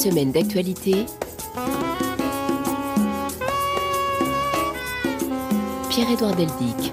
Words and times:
Semaine 0.00 0.32
d'actualité. 0.32 1.04
Pierre-Édouard 5.90 6.34
Deldic. 6.36 6.90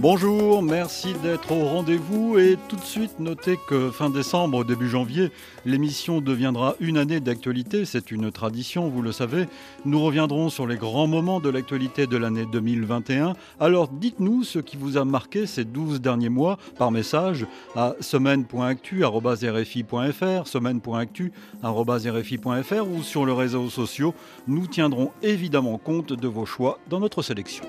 Bonjour, 0.00 0.62
merci 0.62 1.12
d'être 1.22 1.52
au 1.52 1.66
rendez-vous 1.66 2.38
et 2.38 2.56
tout 2.70 2.76
de 2.76 2.80
suite 2.80 3.20
notez 3.20 3.58
que 3.68 3.90
fin 3.90 4.08
décembre, 4.08 4.64
début 4.64 4.88
janvier, 4.88 5.30
l'émission 5.66 6.22
deviendra 6.22 6.74
une 6.80 6.96
année 6.96 7.20
d'actualité, 7.20 7.84
c'est 7.84 8.10
une 8.10 8.32
tradition, 8.32 8.88
vous 8.88 9.02
le 9.02 9.12
savez. 9.12 9.46
Nous 9.84 10.02
reviendrons 10.02 10.48
sur 10.48 10.66
les 10.66 10.78
grands 10.78 11.06
moments 11.06 11.38
de 11.38 11.50
l'actualité 11.50 12.06
de 12.06 12.16
l'année 12.16 12.46
2021. 12.50 13.34
Alors 13.60 13.88
dites-nous 13.88 14.42
ce 14.42 14.58
qui 14.58 14.78
vous 14.78 14.96
a 14.96 15.04
marqué 15.04 15.44
ces 15.44 15.66
12 15.66 16.00
derniers 16.00 16.30
mois 16.30 16.56
par 16.78 16.90
message 16.90 17.46
à 17.76 17.92
semaine.actu@rfi.fr, 18.00 20.46
semaine.actu@rfi.fr 20.46 22.88
ou 22.88 23.02
sur 23.02 23.26
les 23.26 23.34
réseaux 23.34 23.68
sociaux. 23.68 24.14
Nous 24.48 24.66
tiendrons 24.66 25.10
évidemment 25.22 25.76
compte 25.76 26.14
de 26.14 26.26
vos 26.26 26.46
choix 26.46 26.78
dans 26.88 27.00
notre 27.00 27.20
sélection. 27.20 27.66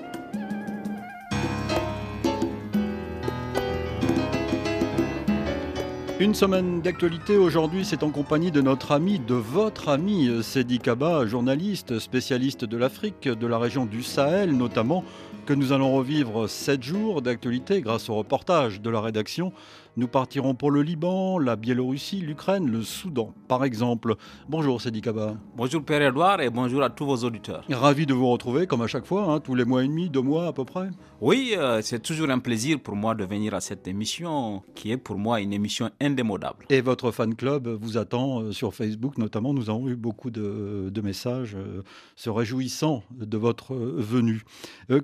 Une 6.22 6.36
semaine 6.36 6.82
d'actualité 6.82 7.36
aujourd'hui, 7.36 7.84
c'est 7.84 8.04
en 8.04 8.10
compagnie 8.10 8.52
de 8.52 8.60
notre 8.60 8.92
ami, 8.92 9.18
de 9.18 9.34
votre 9.34 9.88
ami 9.88 10.30
Sedi 10.44 10.78
Kaba, 10.78 11.26
journaliste, 11.26 11.98
spécialiste 11.98 12.64
de 12.64 12.76
l'Afrique, 12.76 13.26
de 13.26 13.46
la 13.48 13.58
région 13.58 13.86
du 13.86 14.04
Sahel 14.04 14.56
notamment, 14.56 15.02
que 15.46 15.52
nous 15.52 15.72
allons 15.72 15.92
revivre 15.92 16.48
7 16.48 16.80
jours 16.80 17.22
d'actualité 17.22 17.80
grâce 17.80 18.08
au 18.08 18.14
reportage 18.14 18.80
de 18.80 18.88
la 18.88 19.00
rédaction 19.00 19.52
nous 19.96 20.08
partirons 20.08 20.54
pour 20.54 20.70
le 20.70 20.82
Liban, 20.82 21.38
la 21.38 21.54
Biélorussie, 21.54 22.20
l'Ukraine, 22.20 22.70
le 22.70 22.82
Soudan, 22.82 23.34
par 23.46 23.62
exemple. 23.62 24.16
Bonjour 24.48 24.80
Sedi 24.80 25.02
Kaba. 25.02 25.36
Bonjour 25.54 25.84
Père 25.84 26.00
Edouard 26.00 26.40
et 26.40 26.48
bonjour 26.48 26.82
à 26.82 26.88
tous 26.88 27.04
vos 27.04 27.16
auditeurs. 27.16 27.64
Ravi 27.70 28.06
de 28.06 28.14
vous 28.14 28.28
retrouver 28.28 28.66
comme 28.66 28.80
à 28.80 28.86
chaque 28.86 29.04
fois, 29.04 29.24
hein, 29.24 29.40
tous 29.40 29.54
les 29.54 29.66
mois 29.66 29.84
et 29.84 29.88
demi, 29.88 30.08
deux 30.08 30.22
mois 30.22 30.46
à 30.46 30.52
peu 30.54 30.64
près. 30.64 30.88
Oui, 31.20 31.54
euh, 31.58 31.82
c'est 31.82 32.00
toujours 32.00 32.30
un 32.30 32.38
plaisir 32.38 32.80
pour 32.80 32.96
moi 32.96 33.14
de 33.14 33.24
venir 33.24 33.52
à 33.52 33.60
cette 33.60 33.86
émission 33.86 34.62
qui 34.74 34.92
est 34.92 34.96
pour 34.96 35.18
moi 35.18 35.40
une 35.40 35.52
émission 35.52 35.90
indémodable. 36.00 36.64
Et 36.70 36.80
votre 36.80 37.10
fan 37.10 37.34
club 37.34 37.68
vous 37.68 37.98
attend 37.98 38.40
euh, 38.40 38.52
sur 38.52 38.74
Facebook 38.74 39.18
notamment. 39.18 39.52
Nous 39.52 39.68
avons 39.68 39.88
eu 39.88 39.96
beaucoup 39.96 40.30
de, 40.30 40.90
messages 41.02 41.54
euh, 41.54 41.82
se 42.16 42.30
réjouissant 42.30 43.02
de 43.10 43.36
votre 43.36 43.74
venue. 43.74 44.42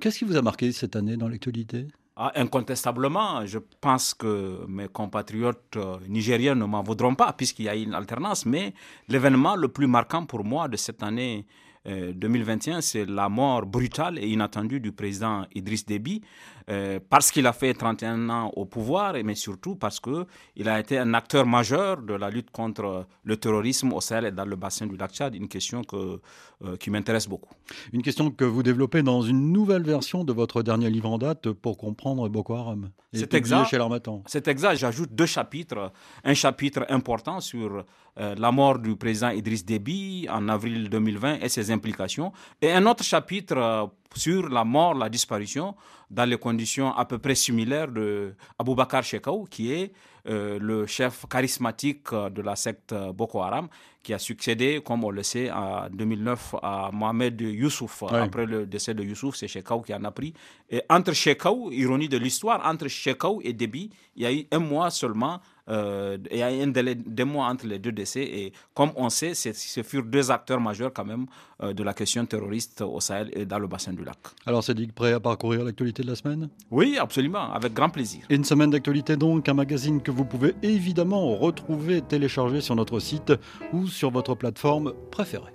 Qu'est-ce 0.00 0.20
qui 0.20 0.24
vous 0.24 0.36
a 0.36 0.42
marqué 0.42 0.72
cette 0.72 0.96
année 0.96 1.16
dans 1.16 1.28
l'actualité? 1.28 1.88
Ah, 2.20 2.32
incontestablement, 2.34 3.46
je 3.46 3.60
pense 3.80 4.12
que 4.12 4.66
mes 4.66 4.88
compatriotes 4.88 5.76
euh, 5.76 5.98
nigériens 6.08 6.56
ne 6.56 6.64
m'en 6.64 6.82
voudront 6.82 7.14
pas 7.14 7.32
puisqu'il 7.32 7.66
y 7.66 7.68
a 7.68 7.76
une 7.76 7.94
alternance, 7.94 8.44
mais 8.44 8.74
l'événement 9.06 9.54
le 9.54 9.68
plus 9.68 9.86
marquant 9.86 10.26
pour 10.26 10.42
moi 10.44 10.66
de 10.66 10.76
cette 10.76 11.04
année 11.04 11.46
2021, 11.86 12.78
euh, 12.78 12.80
c'est 12.80 13.04
la 13.04 13.28
mort 13.28 13.64
brutale 13.66 14.18
et 14.18 14.26
inattendue 14.26 14.80
du 14.80 14.90
président 14.90 15.46
Idriss 15.54 15.86
Déby, 15.86 16.20
euh, 16.70 17.00
parce 17.08 17.30
qu'il 17.30 17.46
a 17.46 17.52
fait 17.52 17.72
31 17.72 18.28
ans 18.28 18.52
au 18.54 18.66
pouvoir, 18.66 19.14
mais 19.24 19.34
surtout 19.34 19.76
parce 19.76 20.00
qu'il 20.00 20.68
a 20.68 20.78
été 20.78 20.98
un 20.98 21.14
acteur 21.14 21.46
majeur 21.46 22.02
de 22.02 22.14
la 22.14 22.28
lutte 22.30 22.50
contre 22.50 23.06
le 23.24 23.36
terrorisme 23.36 23.92
au 23.92 24.00
Sahel 24.00 24.26
et 24.26 24.30
dans 24.32 24.44
le 24.44 24.56
bassin 24.56 24.86
du 24.86 24.96
lac 24.96 25.12
Tchad, 25.12 25.34
une 25.34 25.48
question 25.48 25.82
que, 25.82 26.20
euh, 26.64 26.76
qui 26.76 26.90
m'intéresse 26.90 27.26
beaucoup. 27.28 27.54
Une 27.92 28.02
question 28.02 28.30
que 28.30 28.44
vous 28.44 28.62
développez 28.62 29.02
dans 29.02 29.22
une 29.22 29.52
nouvelle 29.52 29.82
version 29.82 30.24
de 30.24 30.32
votre 30.32 30.62
dernier 30.62 30.90
livre 30.90 31.08
en 31.08 31.18
date 31.18 31.50
pour 31.52 31.78
comprendre 31.78 32.28
Boko 32.28 32.54
Haram. 32.54 32.90
C'est 33.12 33.32
exact. 33.32 33.68
Chez 33.70 33.78
C'est 34.26 34.48
exact. 34.48 34.76
J'ajoute 34.76 35.14
deux 35.14 35.26
chapitres. 35.26 35.92
Un 36.24 36.34
chapitre 36.34 36.84
important 36.90 37.40
sur 37.40 37.84
euh, 38.20 38.34
la 38.36 38.50
mort 38.52 38.78
du 38.78 38.96
président 38.96 39.30
Idriss 39.30 39.64
Déby 39.64 40.26
en 40.30 40.48
avril 40.48 40.90
2020 40.90 41.38
et 41.40 41.48
ses 41.48 41.70
implications, 41.70 42.32
et 42.60 42.72
un 42.72 42.84
autre 42.86 43.04
chapitre 43.04 43.90
sur 44.14 44.48
la 44.48 44.64
mort, 44.64 44.94
la 44.94 45.08
disparition, 45.08 45.74
dans 46.10 46.24
les 46.24 46.38
conditions 46.38 46.92
à 46.94 47.04
peu 47.04 47.18
près 47.18 47.34
similaires 47.34 47.88
de 47.88 48.34
Aboubakar 48.58 49.02
Shekau, 49.02 49.46
qui 49.50 49.72
est 49.72 49.92
euh, 50.28 50.58
le 50.60 50.86
chef 50.86 51.26
charismatique 51.28 52.12
de 52.12 52.42
la 52.42 52.56
secte 52.56 52.94
Boko 53.14 53.40
Haram, 53.42 53.68
qui 54.02 54.14
a 54.14 54.18
succédé, 54.18 54.80
comme 54.84 55.04
on 55.04 55.10
le 55.10 55.22
sait, 55.22 55.50
en 55.50 55.88
2009 55.90 56.54
à 56.62 56.90
Mohamed 56.92 57.40
Youssouf. 57.40 58.04
Après 58.04 58.46
le 58.46 58.66
décès 58.66 58.94
de 58.94 59.02
Youssouf, 59.02 59.36
c'est 59.36 59.48
Shekau 59.48 59.82
qui 59.82 59.94
en 59.94 60.04
a 60.04 60.10
pris. 60.10 60.32
Et 60.70 60.82
entre 60.88 61.12
Shekau, 61.12 61.70
ironie 61.72 62.08
de 62.08 62.16
l'histoire, 62.16 62.62
entre 62.66 62.88
Shekau 62.88 63.40
et 63.44 63.52
Déby, 63.52 63.90
il 64.16 64.22
y 64.22 64.26
a 64.26 64.32
eu 64.32 64.46
un 64.50 64.58
mois 64.60 64.90
seulement 64.90 65.40
euh, 65.68 66.18
il 66.30 66.38
y 66.38 66.42
a 66.42 66.46
un 66.46 66.66
délai 66.68 66.94
de 66.94 67.24
mois 67.24 67.46
entre 67.46 67.66
les 67.66 67.78
deux 67.78 67.92
décès. 67.92 68.22
Et 68.22 68.52
comme 68.74 68.90
on 68.96 69.08
sait, 69.10 69.34
ce 69.34 69.82
furent 69.82 70.04
deux 70.04 70.30
acteurs 70.30 70.60
majeurs 70.60 70.92
quand 70.92 71.04
même 71.04 71.26
euh, 71.62 71.72
de 71.72 71.82
la 71.82 71.94
question 71.94 72.24
terroriste 72.26 72.82
au 72.82 73.00
Sahel 73.00 73.30
et 73.32 73.44
dans 73.44 73.58
le 73.58 73.66
bassin 73.66 73.92
du 73.92 74.04
lac. 74.04 74.18
Alors, 74.46 74.62
dit 74.62 74.86
prêt 74.88 75.12
à 75.12 75.20
parcourir 75.20 75.64
l'actualité 75.64 76.02
de 76.02 76.08
la 76.08 76.16
semaine? 76.16 76.48
Oui, 76.70 76.98
absolument, 76.98 77.52
avec 77.52 77.74
grand 77.74 77.90
plaisir. 77.90 78.22
Une 78.30 78.44
semaine 78.44 78.70
d'actualité 78.70 79.16
donc, 79.16 79.48
un 79.48 79.54
magazine 79.54 80.00
que 80.00 80.10
vous 80.10 80.24
pouvez 80.24 80.54
évidemment 80.62 81.36
retrouver, 81.36 82.02
télécharger 82.02 82.60
sur 82.60 82.76
notre 82.76 83.00
site 83.00 83.32
ou 83.72 83.86
sur 83.86 84.10
votre 84.10 84.34
plateforme 84.34 84.92
préférée. 85.10 85.52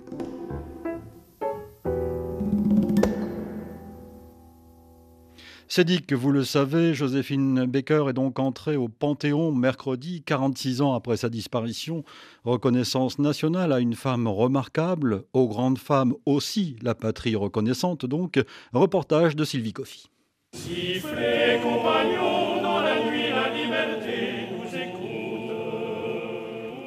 C'est 5.76 5.82
dit 5.82 6.02
que 6.02 6.14
vous 6.14 6.30
le 6.30 6.44
savez, 6.44 6.94
Joséphine 6.94 7.64
Baker 7.64 8.04
est 8.08 8.12
donc 8.12 8.38
entrée 8.38 8.76
au 8.76 8.86
Panthéon 8.86 9.50
mercredi, 9.50 10.22
46 10.22 10.82
ans 10.82 10.94
après 10.94 11.16
sa 11.16 11.28
disparition. 11.28 12.04
Reconnaissance 12.44 13.18
nationale 13.18 13.72
à 13.72 13.80
une 13.80 13.96
femme 13.96 14.28
remarquable, 14.28 15.24
aux 15.32 15.48
grandes 15.48 15.78
femmes 15.78 16.14
aussi, 16.26 16.76
la 16.80 16.94
patrie 16.94 17.34
reconnaissante 17.34 18.06
donc. 18.06 18.40
Reportage 18.72 19.34
de 19.34 19.44
Sylvie 19.44 19.72
Coffy. 19.72 20.08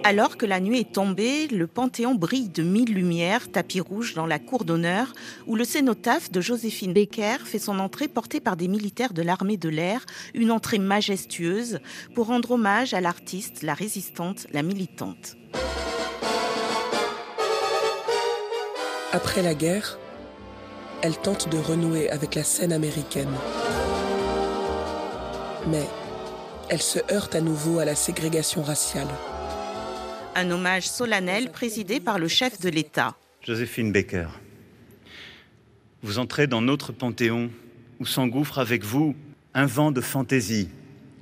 Alors 0.04 0.38
que 0.38 0.46
la 0.46 0.60
nuit 0.60 0.80
est 0.80 0.94
tombée, 0.94 1.48
le 1.48 1.68
Panthéon 1.68 2.16
brille 2.16 2.50
de 2.50 2.64
mille 2.64 2.94
lumières, 2.94 3.52
tapis 3.52 3.82
rouge 3.82 4.14
dans 4.14 4.26
la 4.26 4.40
cour 4.40 4.64
d'honneur, 4.64 5.14
où 5.48 5.56
le 5.56 5.66
cénotaphe 5.66 6.32
de 6.32 6.40
Joséphine 6.40 6.94
Baker 6.94 7.38
fait 7.44 7.60
son 7.60 7.80
entrée 7.80 8.08
portée 8.08 8.40
par 8.40 8.56
des 8.56 8.68
militaires 8.68 9.14
de 9.14 9.22
l'armée 9.22 9.58
de 9.58 9.70
l'air, 9.70 10.06
une 10.34 10.52
entrée 10.52 10.80
majestueuse 10.80 11.80
pour 12.16 12.28
rendre 12.28 12.52
hommage 12.52 12.94
à 12.94 13.02
l'artiste, 13.02 13.64
la 13.64 13.74
résistante, 13.74 14.48
la 14.54 14.64
militante. 14.64 15.36
Après 19.12 19.42
la 19.42 19.56
guerre, 19.56 20.00
elle 21.02 21.18
tente 21.18 21.50
de 21.50 21.58
renouer 21.58 22.10
avec 22.10 22.36
la 22.36 22.44
scène 22.44 22.72
américaine. 22.72 23.34
Mais 25.68 25.84
elle 26.70 26.82
se 26.82 27.00
heurte 27.12 27.36
à 27.36 27.42
nouveau 27.42 27.80
à 27.80 27.86
la 27.86 27.96
ségrégation 27.96 28.62
raciale 28.64 29.08
un 30.38 30.52
hommage 30.52 30.88
solennel 30.88 31.52
présidé 31.52 32.00
par 32.00 32.20
le 32.20 32.28
chef 32.28 32.62
de 32.62 32.70
l'État. 32.70 33.16
Joséphine 33.42 33.92
Baker, 33.92 34.28
vous 36.04 36.20
entrez 36.20 36.46
dans 36.46 36.62
notre 36.62 36.92
panthéon 36.92 37.50
où 38.00 38.06
s'engouffre 38.06 38.60
avec 38.60 38.84
vous 38.84 39.16
un 39.56 39.66
vent 39.66 39.92
de 39.92 40.00
fantaisie 40.00 40.70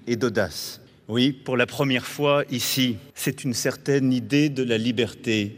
et 0.05 0.17
d'audace. 0.17 0.81
Oui, 1.07 1.31
pour 1.31 1.55
la 1.55 1.65
première 1.65 2.05
fois 2.05 2.43
ici, 2.51 2.97
c'est 3.13 3.45
une 3.45 3.53
certaine 3.53 4.11
idée 4.11 4.49
de 4.49 4.63
la 4.63 4.77
liberté, 4.77 5.55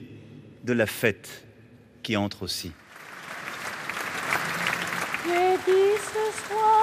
de 0.63 0.73
la 0.73 0.85
fête 0.85 1.43
qui 2.03 2.15
entre 2.15 2.43
aussi. 2.43 2.71
ce 6.13 6.47
soir 6.47 6.77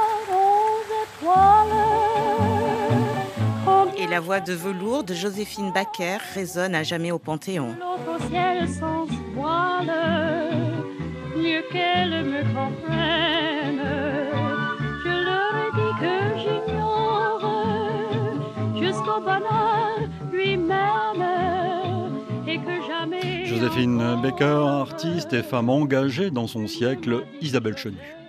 la 4.06 4.20
voix 4.20 4.40
de 4.40 4.52
velours 4.52 5.04
de 5.04 5.14
Joséphine 5.14 5.72
Baker 5.72 6.18
résonne 6.34 6.74
à 6.74 6.82
jamais 6.82 7.12
au 7.12 7.18
Panthéon. 7.18 7.76
Joséphine 23.44 24.20
Baker, 24.22 24.66
artiste 24.68 25.32
et 25.32 25.42
femme 25.42 25.70
engagée 25.70 26.30
dans 26.30 26.46
son 26.46 26.66
siècle, 26.66 27.24
Isabelle 27.40 27.76
Chenu 27.76 28.23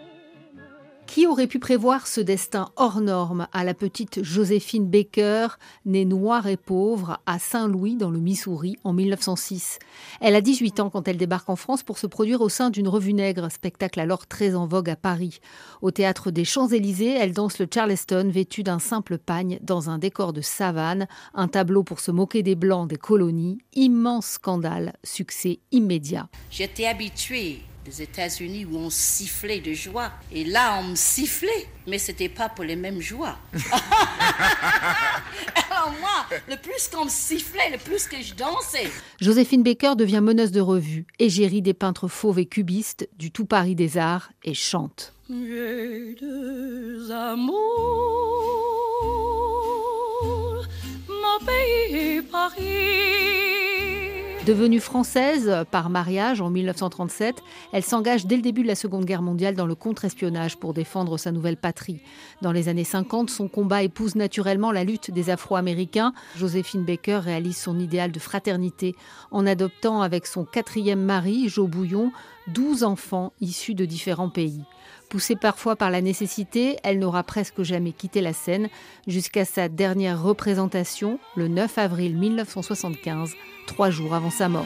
Aurait 1.26 1.48
pu 1.48 1.60
prévoir 1.60 2.08
ce 2.08 2.22
destin 2.22 2.70
hors 2.76 3.02
norme 3.02 3.48
à 3.52 3.64
la 3.64 3.74
petite 3.74 4.24
Joséphine 4.24 4.88
Baker, 4.88 5.48
née 5.86 6.06
noire 6.06 6.48
et 6.48 6.56
pauvre 6.56 7.20
à 7.26 7.40
Saint-Louis 7.40 7.96
dans 7.96 8.12
le 8.12 8.20
Missouri 8.20 8.78
en 8.84 8.94
1906 8.94 9.80
Elle 10.22 10.36
a 10.36 10.42
18 10.42 10.80
ans 10.80 10.90
quand 10.90 11.08
elle 11.08 11.18
débarque 11.18 11.50
en 11.50 11.56
France 11.56 11.84
pour 11.84 11.98
se 11.98 12.06
produire 12.06 12.42
au 12.42 12.50
sein 12.50 12.70
d'une 12.70 12.88
revue 12.88 13.14
nègre, 13.14 13.52
spectacle 13.52 14.00
alors 14.00 14.28
très 14.28 14.56
en 14.56 14.68
vogue 14.68 14.90
à 14.90 14.96
Paris. 14.96 15.40
Au 15.82 15.90
théâtre 15.90 16.30
des 16.30 16.46
Champs-Élysées, 16.46 17.16
elle 17.20 17.34
danse 17.34 17.58
le 17.60 17.68
Charleston 17.74 18.30
vêtue 18.32 18.64
d'un 18.64 18.80
simple 18.80 19.18
pagne 19.18 19.60
dans 19.62 19.90
un 19.90 19.98
décor 19.98 20.32
de 20.32 20.42
savane, 20.42 21.08
un 21.34 21.48
tableau 21.48 21.84
pour 21.84 22.00
se 22.00 22.12
moquer 22.12 22.44
des 22.44 22.56
blancs 22.56 22.88
des 22.88 22.98
colonies, 22.98 23.58
immense 23.74 24.28
scandale, 24.28 24.94
succès 25.04 25.60
immédiat. 25.72 26.30
J'étais 26.52 26.86
habituée 26.86 27.62
des 27.86 28.02
États-Unis 28.02 28.66
où 28.66 28.78
on 28.78 28.90
sifflait 28.90 29.60
de 29.60 29.74
joie. 29.74 30.12
Et 30.32 30.44
là, 30.44 30.80
on 30.80 30.90
me 30.90 30.96
sifflait, 30.96 31.68
mais 31.88 32.00
c'était 32.00 32.30
pas 32.30 32.50
pour 32.50 32.66
les 32.66 32.76
mêmes 32.76 33.00
joies. 33.00 33.38
Alors 35.70 35.94
moi, 36.02 36.26
le 36.50 36.56
plus 36.58 36.88
qu'on 36.92 37.06
me 37.06 37.10
sifflait, 37.10 37.70
le 37.72 37.78
plus 37.78 38.08
que 38.08 38.22
je 38.22 38.34
dansais. 38.34 38.90
Joséphine 39.22 39.62
Baker 39.64 39.94
devient 39.96 40.22
meneuse 40.22 40.52
de 40.52 40.62
revue, 40.62 41.06
égérie 41.20 41.62
des 41.62 41.76
peintres 41.76 42.08
fauves 42.08 42.40
et 42.40 42.48
cubistes 42.48 43.08
du 43.18 43.32
tout 43.32 43.46
Paris 43.46 43.76
des 43.76 43.98
arts 43.98 44.32
et 44.44 44.56
chante. 44.56 45.14
J'ai 45.30 46.16
deux 46.20 47.12
amours, 47.12 47.56
mon 51.08 51.46
pays 51.46 52.22
Paris. 52.22 53.45
Devenue 54.46 54.80
française 54.80 55.66
par 55.72 55.90
mariage 55.90 56.40
en 56.40 56.52
1937, 56.52 57.42
elle 57.74 57.84
s'engage 57.84 58.28
dès 58.28 58.36
le 58.36 58.44
début 58.44 58.62
de 58.62 58.68
la 58.68 58.76
Seconde 58.76 59.06
Guerre 59.06 59.24
mondiale 59.24 59.56
dans 59.56 59.66
le 59.66 59.74
contre-espionnage 59.74 60.58
pour 60.58 60.76
défendre 60.76 61.18
sa 61.18 61.32
nouvelle 61.32 61.58
patrie. 61.58 62.00
Dans 62.44 62.52
les 62.52 62.70
années 62.70 62.84
50, 62.84 63.32
son 63.32 63.48
combat 63.48 63.82
épouse 63.82 64.14
naturellement 64.14 64.72
la 64.72 64.84
lutte 64.84 65.10
des 65.10 65.32
Afro-Américains. 65.32 66.14
Joséphine 66.38 66.86
Baker 66.86 67.22
réalise 67.24 67.58
son 67.58 67.80
idéal 67.80 68.12
de 68.12 68.20
fraternité 68.20 68.96
en 69.32 69.48
adoptant 69.48 70.04
avec 70.04 70.28
son 70.28 70.46
quatrième 70.46 71.02
mari, 71.02 71.50
Joe 71.50 71.68
Bouillon, 71.68 72.12
12 72.48 72.84
enfants 72.84 73.34
issus 73.42 73.74
de 73.74 73.86
différents 73.86 74.30
pays. 74.30 74.64
Poussée 75.10 75.36
parfois 75.36 75.76
par 75.76 75.92
la 75.92 76.02
nécessité, 76.02 76.78
elle 76.84 77.00
n'aura 77.00 77.24
presque 77.24 77.64
jamais 77.64 77.92
quitté 77.92 78.22
la 78.22 78.34
scène 78.34 78.70
jusqu'à 79.08 79.46
sa 79.46 79.70
dernière 79.70 80.22
représentation 80.22 81.20
le 81.36 81.48
9 81.48 81.78
avril 81.78 82.18
1975, 82.18 83.34
trois 83.68 83.90
jours 83.90 84.14
avant 84.14 84.32
sa 84.32 84.50
mort. 84.50 84.66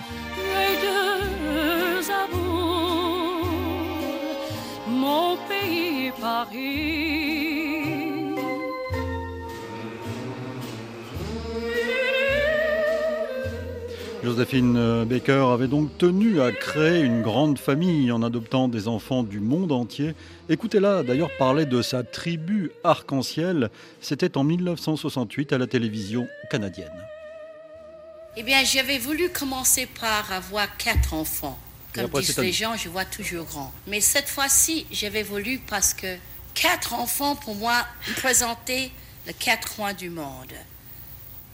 Joséphine 14.30 14.78
euh, 14.78 15.06
Baker 15.06 15.50
avait 15.52 15.68
donc 15.68 15.98
tenu 15.98 16.40
à 16.40 16.52
créer 16.52 17.02
une 17.02 17.24
grande 17.24 17.58
famille 17.58 18.12
en 18.12 18.22
adoptant 18.22 18.68
des 18.68 18.88
enfants 18.88 19.24
du 19.24 19.40
monde 19.40 19.72
entier. 19.72 20.14
Écoutez-la 20.50 21.02
d'ailleurs 21.02 21.36
parler 21.40 21.66
de 21.66 21.82
sa 21.82 22.04
tribu 22.04 22.70
arc-en-ciel. 22.84 23.72
C'était 24.02 24.38
en 24.38 24.44
1968 24.44 25.52
à 25.52 25.58
la 25.58 25.66
télévision 25.66 26.28
canadienne. 26.52 26.94
Eh 28.38 28.44
bien, 28.44 28.64
j'avais 28.64 29.00
voulu 29.00 29.30
commencer 29.30 29.88
par 30.00 30.32
avoir 30.32 30.78
quatre 30.78 31.16
enfants. 31.16 31.58
Comme 31.96 32.12
disent 32.22 32.38
les 32.38 32.52
gens, 32.52 32.76
je 32.78 32.88
vois 32.88 33.06
toujours 33.06 33.46
grand. 33.46 33.74
Mais 33.88 34.00
cette 34.00 34.30
fois-ci, 34.30 34.86
j'avais 34.92 35.24
voulu 35.24 35.60
parce 35.66 35.96
que 35.96 36.18
quatre 36.54 36.94
enfants, 36.94 37.36
pour 37.36 37.56
moi, 37.56 37.84
présentaient 38.18 38.92
les 39.26 39.34
quatre 39.34 39.76
coins 39.76 39.96
du 39.96 40.12
monde. 40.12 40.54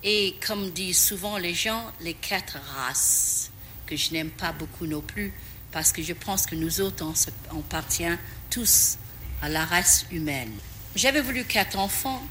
Et 0.04 0.36
comme 0.46 0.72
disent 0.72 1.00
souvent 1.00 1.38
les 1.38 1.54
gens, 1.54 1.92
les 2.02 2.14
quatre 2.14 2.58
races, 2.76 3.52
que 3.86 3.96
je 3.96 4.12
n'aime 4.12 4.30
pas 4.30 4.52
beaucoup 4.52 4.86
non 4.86 5.02
plus, 5.02 5.34
parce 5.72 5.92
que 5.92 6.02
je 6.02 6.14
pense 6.14 6.46
que 6.46 6.56
nous 6.56 6.82
autres, 6.82 7.06
on, 7.52 7.60
appartient 7.60 8.18
tous 8.50 8.98
à 9.42 9.50
la 9.50 9.66
race 9.66 10.06
humaine. 10.12 10.54
J'avais 10.96 11.22
voulu 11.22 11.44
quatre 11.44 11.78
enfants 11.78 12.24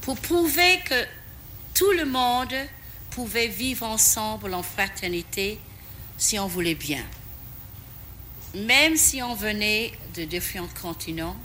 pour 0.00 0.16
prouver 0.18 0.80
que 0.84 1.04
tout 1.74 1.90
le 1.92 2.04
monde 2.04 2.54
pouvait 3.10 3.48
vivre 3.48 3.86
ensemble 3.86 4.54
en 4.54 4.62
fraternité 4.62 5.58
si 6.16 6.38
on 6.38 6.46
voulait 6.46 6.74
bien. 6.74 7.04
Même 8.54 8.96
si 8.96 9.22
on 9.22 9.34
venait 9.34 9.92
de 10.14 10.24
différents 10.24 10.68
continents, 10.80 11.36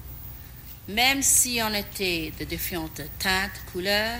même 0.88 1.22
si 1.22 1.60
on 1.64 1.74
était 1.74 2.32
de 2.40 2.46
différentes 2.46 3.02
teintes, 3.20 3.52
couleurs, 3.72 4.20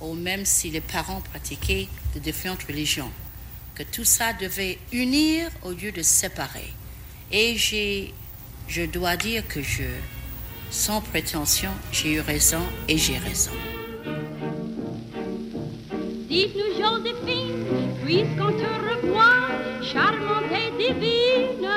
ou 0.00 0.14
même 0.14 0.44
si 0.44 0.70
les 0.70 0.80
parents 0.80 1.20
pratiquaient 1.20 1.88
de 2.14 2.20
différentes 2.20 2.64
religions, 2.64 3.10
que 3.74 3.82
tout 3.82 4.04
ça 4.04 4.32
devait 4.32 4.78
unir 4.92 5.50
au 5.62 5.70
lieu 5.70 5.92
de 5.92 6.02
séparer. 6.02 6.72
Et 7.32 7.56
j'ai, 7.56 8.14
je 8.68 8.82
dois 8.82 9.16
dire 9.16 9.46
que 9.48 9.62
je, 9.62 9.84
sans 10.70 11.00
prétention, 11.00 11.70
j'ai 11.92 12.14
eu 12.14 12.20
raison 12.20 12.62
et 12.88 12.98
j'ai 12.98 13.18
raison. 13.18 13.52
Dites-nous, 16.28 16.82
Joséphine, 16.82 17.64
puisqu'on 18.04 18.52
te 18.52 18.70
revoit, 18.88 19.48
charmante 19.82 20.52
et 20.52 20.70
divine. 20.76 21.68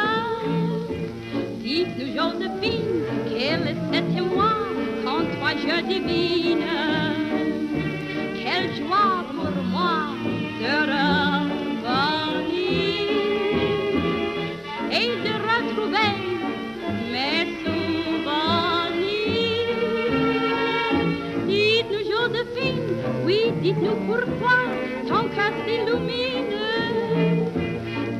Dites-nous, 1.63 2.15
Joséphine, 2.15 3.05
quel 3.29 3.67
est 3.67 3.93
cet 3.93 4.09
moi 4.25 4.53
quand 5.03 5.25
toi 5.37 5.51
je 5.55 5.81
divine? 5.87 7.08
Dites-nous, 21.47 22.05
Joséphine, 22.11 22.81
oui, 23.25 23.51
dites-nous 23.61 23.95
pourquoi 24.07 24.57
ton 25.07 25.27
cœur 25.29 25.53
s'illumine. 25.65 26.59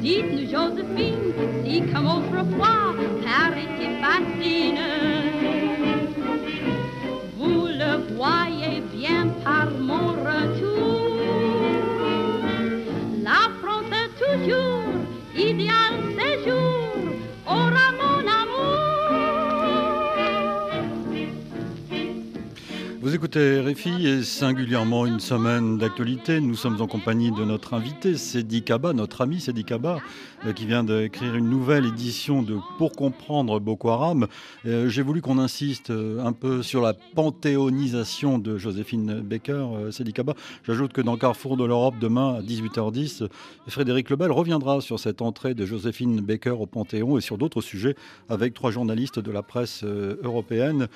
Dites-nous, 0.02 0.50
Joséphine, 0.50 1.34
si 1.64 1.82
comme 1.92 2.08
autrefois 2.08 2.96
Paris 3.24 3.68
te 3.78 3.88
fascine. 4.02 4.99
Écoutez 23.20 23.60
Réfi 23.60 24.08
et 24.08 24.24
singulièrement 24.24 25.06
une 25.06 25.20
semaine 25.20 25.78
d'actualité. 25.78 26.40
Nous 26.40 26.56
sommes 26.56 26.80
en 26.82 26.88
compagnie 26.88 27.32
de 27.34 27.44
notre 27.44 27.74
invité, 27.74 28.16
Cédric 28.16 28.64
Kaba, 28.64 28.94
notre 28.94 29.20
ami 29.20 29.42
Cédric 29.42 29.66
Kaba, 29.66 30.00
euh, 30.46 30.54
qui 30.54 30.66
vient 30.66 30.86
d'écrire 30.86 31.36
une 31.36 31.50
nouvelle 31.50 31.86
édition 31.86 32.42
de 32.42 32.56
Pour 32.78 32.94
comprendre 32.94 33.60
Boko 33.60 33.90
Haram. 33.90 34.28
Euh, 34.66 34.88
j'ai 34.88 35.02
voulu 35.02 35.22
qu'on 35.22 35.38
insiste 35.38 35.90
euh, 35.90 36.24
un 36.24 36.32
peu 36.32 36.64
sur 36.64 36.82
la 36.82 36.94
panthéonisation 36.94 38.40
de 38.40 38.58
Joséphine 38.58 39.20
Baker, 39.20 39.68
Cédric 39.92 40.16
Kaba. 40.16 40.34
J'ajoute 40.66 40.94
que 40.94 41.02
dans 41.02 41.18
Carrefour 41.18 41.58
de 41.58 41.66
l'Europe, 41.66 41.96
demain 42.00 42.36
à 42.36 42.42
18h10, 42.42 43.28
Frédéric 43.68 44.10
Lebel 44.12 44.32
reviendra 44.32 44.80
sur 44.80 44.98
cette 44.98 45.22
entrée 45.22 45.56
de 45.56 45.66
Joséphine 45.66 46.22
Baker 46.22 46.52
au 46.52 46.68
Panthéon 46.68 47.18
et 47.18 47.22
sur 47.22 47.38
d'autres 47.38 47.60
sujets 47.60 47.98
avec 48.30 48.54
trois 48.54 48.72
journalistes 48.72 49.20
de 49.20 49.32
la 49.32 49.44
presse 49.44 49.84
européenne. 49.84 50.88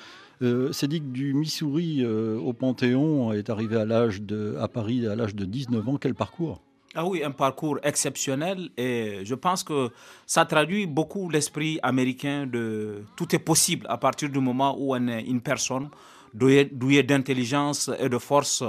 Euh, 0.42 0.72
du 1.00 1.32
Missouri 1.32 2.04
euh, 2.14 2.38
au 2.38 2.52
Panthéon 2.52 3.32
est 3.32 3.50
arrivé 3.50 3.76
à, 3.76 3.84
l'âge 3.84 4.22
de, 4.22 4.56
à 4.60 4.68
Paris 4.68 5.06
à 5.06 5.14
l'âge 5.14 5.34
de 5.34 5.44
19 5.44 5.88
ans. 5.88 5.96
Quel 5.96 6.14
parcours? 6.14 6.60
Ah 6.96 7.04
oui, 7.04 7.24
un 7.24 7.32
parcours 7.32 7.78
exceptionnel 7.82 8.70
et 8.76 9.20
je 9.24 9.34
pense 9.34 9.64
que 9.64 9.90
ça 10.26 10.44
traduit 10.44 10.86
beaucoup 10.86 11.28
l'esprit 11.28 11.80
américain 11.82 12.46
de 12.46 13.02
tout 13.16 13.34
est 13.34 13.40
possible 13.40 13.84
à 13.88 13.98
partir 13.98 14.28
du 14.28 14.38
moment 14.38 14.76
où 14.78 14.94
on 14.94 15.08
est 15.08 15.22
une 15.22 15.40
personne 15.40 15.88
douée 16.32 17.02
d'intelligence 17.02 17.90
et 17.98 18.08
de 18.08 18.18
force, 18.18 18.62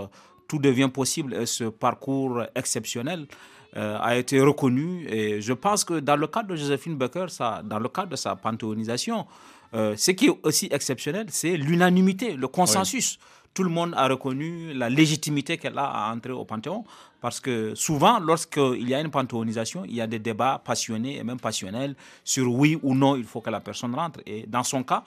tout 0.47 0.59
devient 0.59 0.89
possible 0.91 1.35
et 1.35 1.45
ce 1.45 1.65
parcours 1.65 2.43
exceptionnel 2.55 3.27
euh, 3.77 3.97
a 3.99 4.15
été 4.15 4.39
reconnu. 4.39 5.05
Et 5.09 5.41
je 5.41 5.53
pense 5.53 5.83
que 5.83 5.99
dans 5.99 6.15
le 6.15 6.27
cadre 6.27 6.49
de 6.49 6.55
Josephine 6.55 6.95
Baker, 6.95 7.25
ça, 7.27 7.61
dans 7.63 7.79
le 7.79 7.89
cadre 7.89 8.09
de 8.09 8.15
sa 8.15 8.35
panthéonisation, 8.35 9.25
euh, 9.74 9.95
ce 9.98 10.12
qui 10.12 10.27
est 10.27 10.39
aussi 10.43 10.67
exceptionnel, 10.72 11.27
c'est 11.29 11.57
l'unanimité, 11.57 12.34
le 12.34 12.48
consensus. 12.48 13.19
Tout 13.53 13.63
le 13.63 13.69
monde 13.69 13.93
a 13.95 14.07
reconnu 14.07 14.74
la 14.74 14.89
légitimité 14.89 15.57
qu'elle 15.57 15.77
a 15.77 15.86
à 15.86 16.13
entrer 16.13 16.34
au 16.34 16.43
Panthéon, 16.43 16.84
parce 17.22 17.39
que 17.39 17.74
souvent, 17.74 18.19
lorsqu'il 18.19 18.88
y 18.88 18.93
a 18.93 19.00
une 19.00 19.10
panthéonisation, 19.10 19.86
il 19.86 19.95
y 19.95 20.01
a 20.01 20.07
des 20.07 20.19
débats 20.19 20.62
passionnés 20.63 21.17
et 21.17 21.24
même 21.24 21.39
passionnels 21.39 21.95
sur 22.24 22.51
oui 22.53 22.77
ou 22.84 22.93
non 22.93 23.15
il 23.15 23.24
faut 23.24 23.39
que 23.41 23.50
la 23.50 23.62
personne 23.62 23.95
rentre. 23.95 24.19
Et 24.25 24.45
dans 24.45 24.63
son 24.63 24.84
cas, 24.84 25.03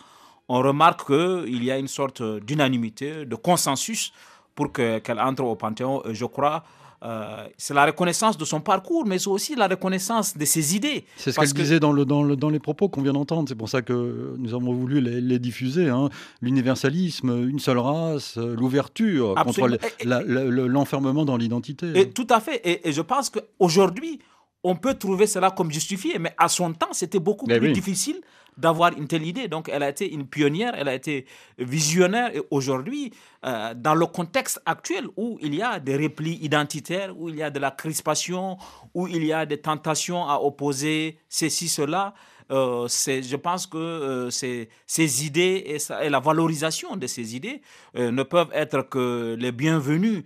on 0.48 0.60
remarque 0.62 1.06
qu'il 1.06 1.62
y 1.62 1.70
a 1.70 1.78
une 1.78 1.88
sorte 1.88 2.22
d'unanimité, 2.22 3.26
de 3.26 3.36
consensus 3.36 4.12
pour 4.54 4.72
qu'elle 4.72 5.20
entre 5.20 5.44
au 5.44 5.54
Panthéon. 5.54 6.02
Je 6.10 6.24
crois 6.24 6.64
euh, 7.04 7.46
c'est 7.56 7.74
la 7.74 7.86
reconnaissance 7.86 8.36
de 8.36 8.44
son 8.44 8.60
parcours, 8.60 9.06
mais 9.06 9.18
c'est 9.18 9.28
aussi 9.28 9.54
la 9.54 9.68
reconnaissance 9.68 10.36
de 10.36 10.44
ses 10.44 10.74
idées. 10.74 11.04
C'est 11.16 11.32
ce 11.32 11.38
qu'elle 11.38 11.52
disait 11.52 11.80
dans, 11.80 11.92
le, 11.92 12.04
dans, 12.04 12.22
le, 12.22 12.36
dans, 12.36 12.50
les 12.50 12.58
propos 12.58 12.88
qu'on 12.88 13.02
vient 13.02 13.12
d'entendre. 13.12 13.48
C'est 13.48 13.54
pour 13.54 13.68
ça 13.68 13.82
que 13.82 14.34
nous 14.36 14.54
avons 14.54 14.72
voulu 14.72 15.00
les, 15.00 15.38
diffuser. 15.38 15.88
Hein. 15.88 16.08
L'universalisme, 16.42 17.48
une 17.48 17.60
seule 17.60 17.78
race, 17.78 18.36
l'ouverture 18.36 19.34
contre 19.36 19.78
l'enfermement 20.04 21.24
dans 21.24 21.36
l'identité. 21.36 21.98
Et 21.98 22.10
tout 22.10 22.26
à 22.30 22.40
fait. 22.40 22.60
Et, 22.64 22.88
et 22.88 22.92
je 22.92 23.02
pense 23.02 23.30
qu'aujourd'hui, 23.30 24.18
on 24.64 24.76
peut 24.76 24.94
trouver 24.94 25.26
cela 25.26 25.50
comme 25.50 25.70
justifié, 25.70 26.18
mais 26.18 26.34
à 26.36 26.48
son 26.48 26.72
temps, 26.72 26.92
c'était 26.92 27.20
beaucoup 27.20 27.46
plus 27.46 27.72
difficile 27.72 28.20
d'avoir 28.56 28.92
une 28.92 29.06
telle 29.06 29.24
idée. 29.24 29.46
Donc, 29.46 29.70
elle 29.72 29.84
a 29.84 29.88
été 29.88 30.12
une 30.12 30.26
pionnière, 30.26 30.74
elle 30.76 30.88
a 30.88 30.94
été 30.94 31.26
visionnaire. 31.58 32.34
Et 32.34 32.42
aujourd'hui, 32.50 33.12
euh, 33.46 33.72
dans 33.74 33.94
le 33.94 34.04
contexte 34.06 34.60
actuel 34.66 35.06
où 35.16 35.38
il 35.40 35.54
y 35.54 35.62
a 35.62 35.78
des 35.78 35.96
replis 35.96 36.38
identitaires, 36.42 37.16
où 37.16 37.28
il 37.28 37.36
y 37.36 37.42
a 37.42 37.50
de 37.50 37.60
la 37.60 37.70
crispation, 37.70 38.58
où 38.94 39.06
il 39.06 39.24
y 39.24 39.32
a 39.32 39.46
des 39.46 39.60
tentations 39.60 40.28
à 40.28 40.38
opposer 40.38 41.18
ceci, 41.28 41.68
cela, 41.68 42.14
je 42.50 43.36
pense 43.36 43.66
que 43.66 43.76
euh, 43.76 44.30
ces, 44.30 45.26
idées 45.26 45.64
et, 45.66 45.78
et, 46.04 46.08
la 46.08 46.20
valorisation 46.20 46.96
de 46.96 47.06
ces 47.06 47.36
idées 47.36 47.60
euh, 47.96 48.10
ne 48.10 48.22
peuvent 48.22 48.50
être 48.52 48.82
que 48.82 49.36
les 49.38 49.52
bienvenus. 49.52 50.24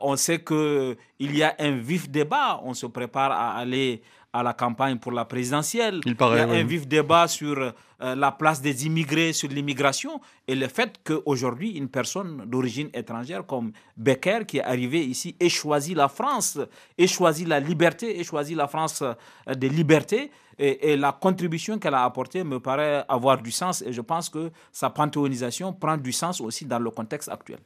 on 0.00 0.16
sait 0.16 0.42
qu'il 0.42 0.96
y 1.36 1.42
a 1.42 1.54
un 1.58 1.76
vif 1.76 2.10
débat, 2.10 2.60
on 2.64 2.74
se 2.74 2.86
prépare 2.86 3.32
à 3.32 3.56
aller 3.56 4.02
à 4.32 4.42
la 4.42 4.52
campagne 4.52 4.98
pour 4.98 5.12
la 5.12 5.24
présidentielle. 5.24 6.00
Il, 6.04 6.16
paraît, 6.16 6.38
y 6.38 6.40
a 6.40 6.48
un 6.48 6.64
vif 6.64 6.86
débat 6.86 7.26
sur 7.26 7.58
euh, 7.58 7.72
la 8.14 8.30
place 8.30 8.62
des 8.62 8.86
immigrés, 8.86 9.32
sur 9.32 9.48
l'immigration, 9.48 10.20
et 10.46 10.54
le 10.54 10.68
fait 10.68 11.00
qu'aujourd'hui, 11.04 11.72
une 11.72 11.88
personne 11.88 12.44
d'origine 12.46 12.90
étrangère 12.94 13.44
comme 13.44 13.72
Becker, 13.96 14.46
qui 14.46 14.58
est 14.58 14.62
arrivé 14.62 15.04
ici, 15.04 15.34
ait 15.40 15.48
choisi 15.48 15.94
la 15.94 16.08
France, 16.08 16.58
ait 16.96 17.06
choisi 17.08 17.44
la 17.44 17.58
liberté, 17.58 18.20
ait 18.20 18.24
choisi 18.24 18.54
la 18.54 18.68
France 18.68 19.02
euh, 19.02 19.54
des 19.54 19.68
libertés, 19.68 20.30
et, 20.60 20.96
la 20.96 21.12
contribution 21.12 21.78
qu'elle 21.78 21.94
a 21.94 22.04
apportée 22.04 22.44
me 22.44 22.60
paraît 22.60 23.04
avoir 23.08 23.40
du 23.40 23.50
sens, 23.50 23.82
et 23.82 23.92
je 23.92 24.00
pense 24.02 24.28
que 24.28 24.50
sa 24.72 24.90
panthéonisation 24.90 25.72
prend 25.72 25.96
du 25.96 26.12
sens 26.12 26.40
aussi 26.40 26.66
dans 26.66 26.78
le 26.78 26.90
contexte 26.90 27.30
actuel. 27.30 27.58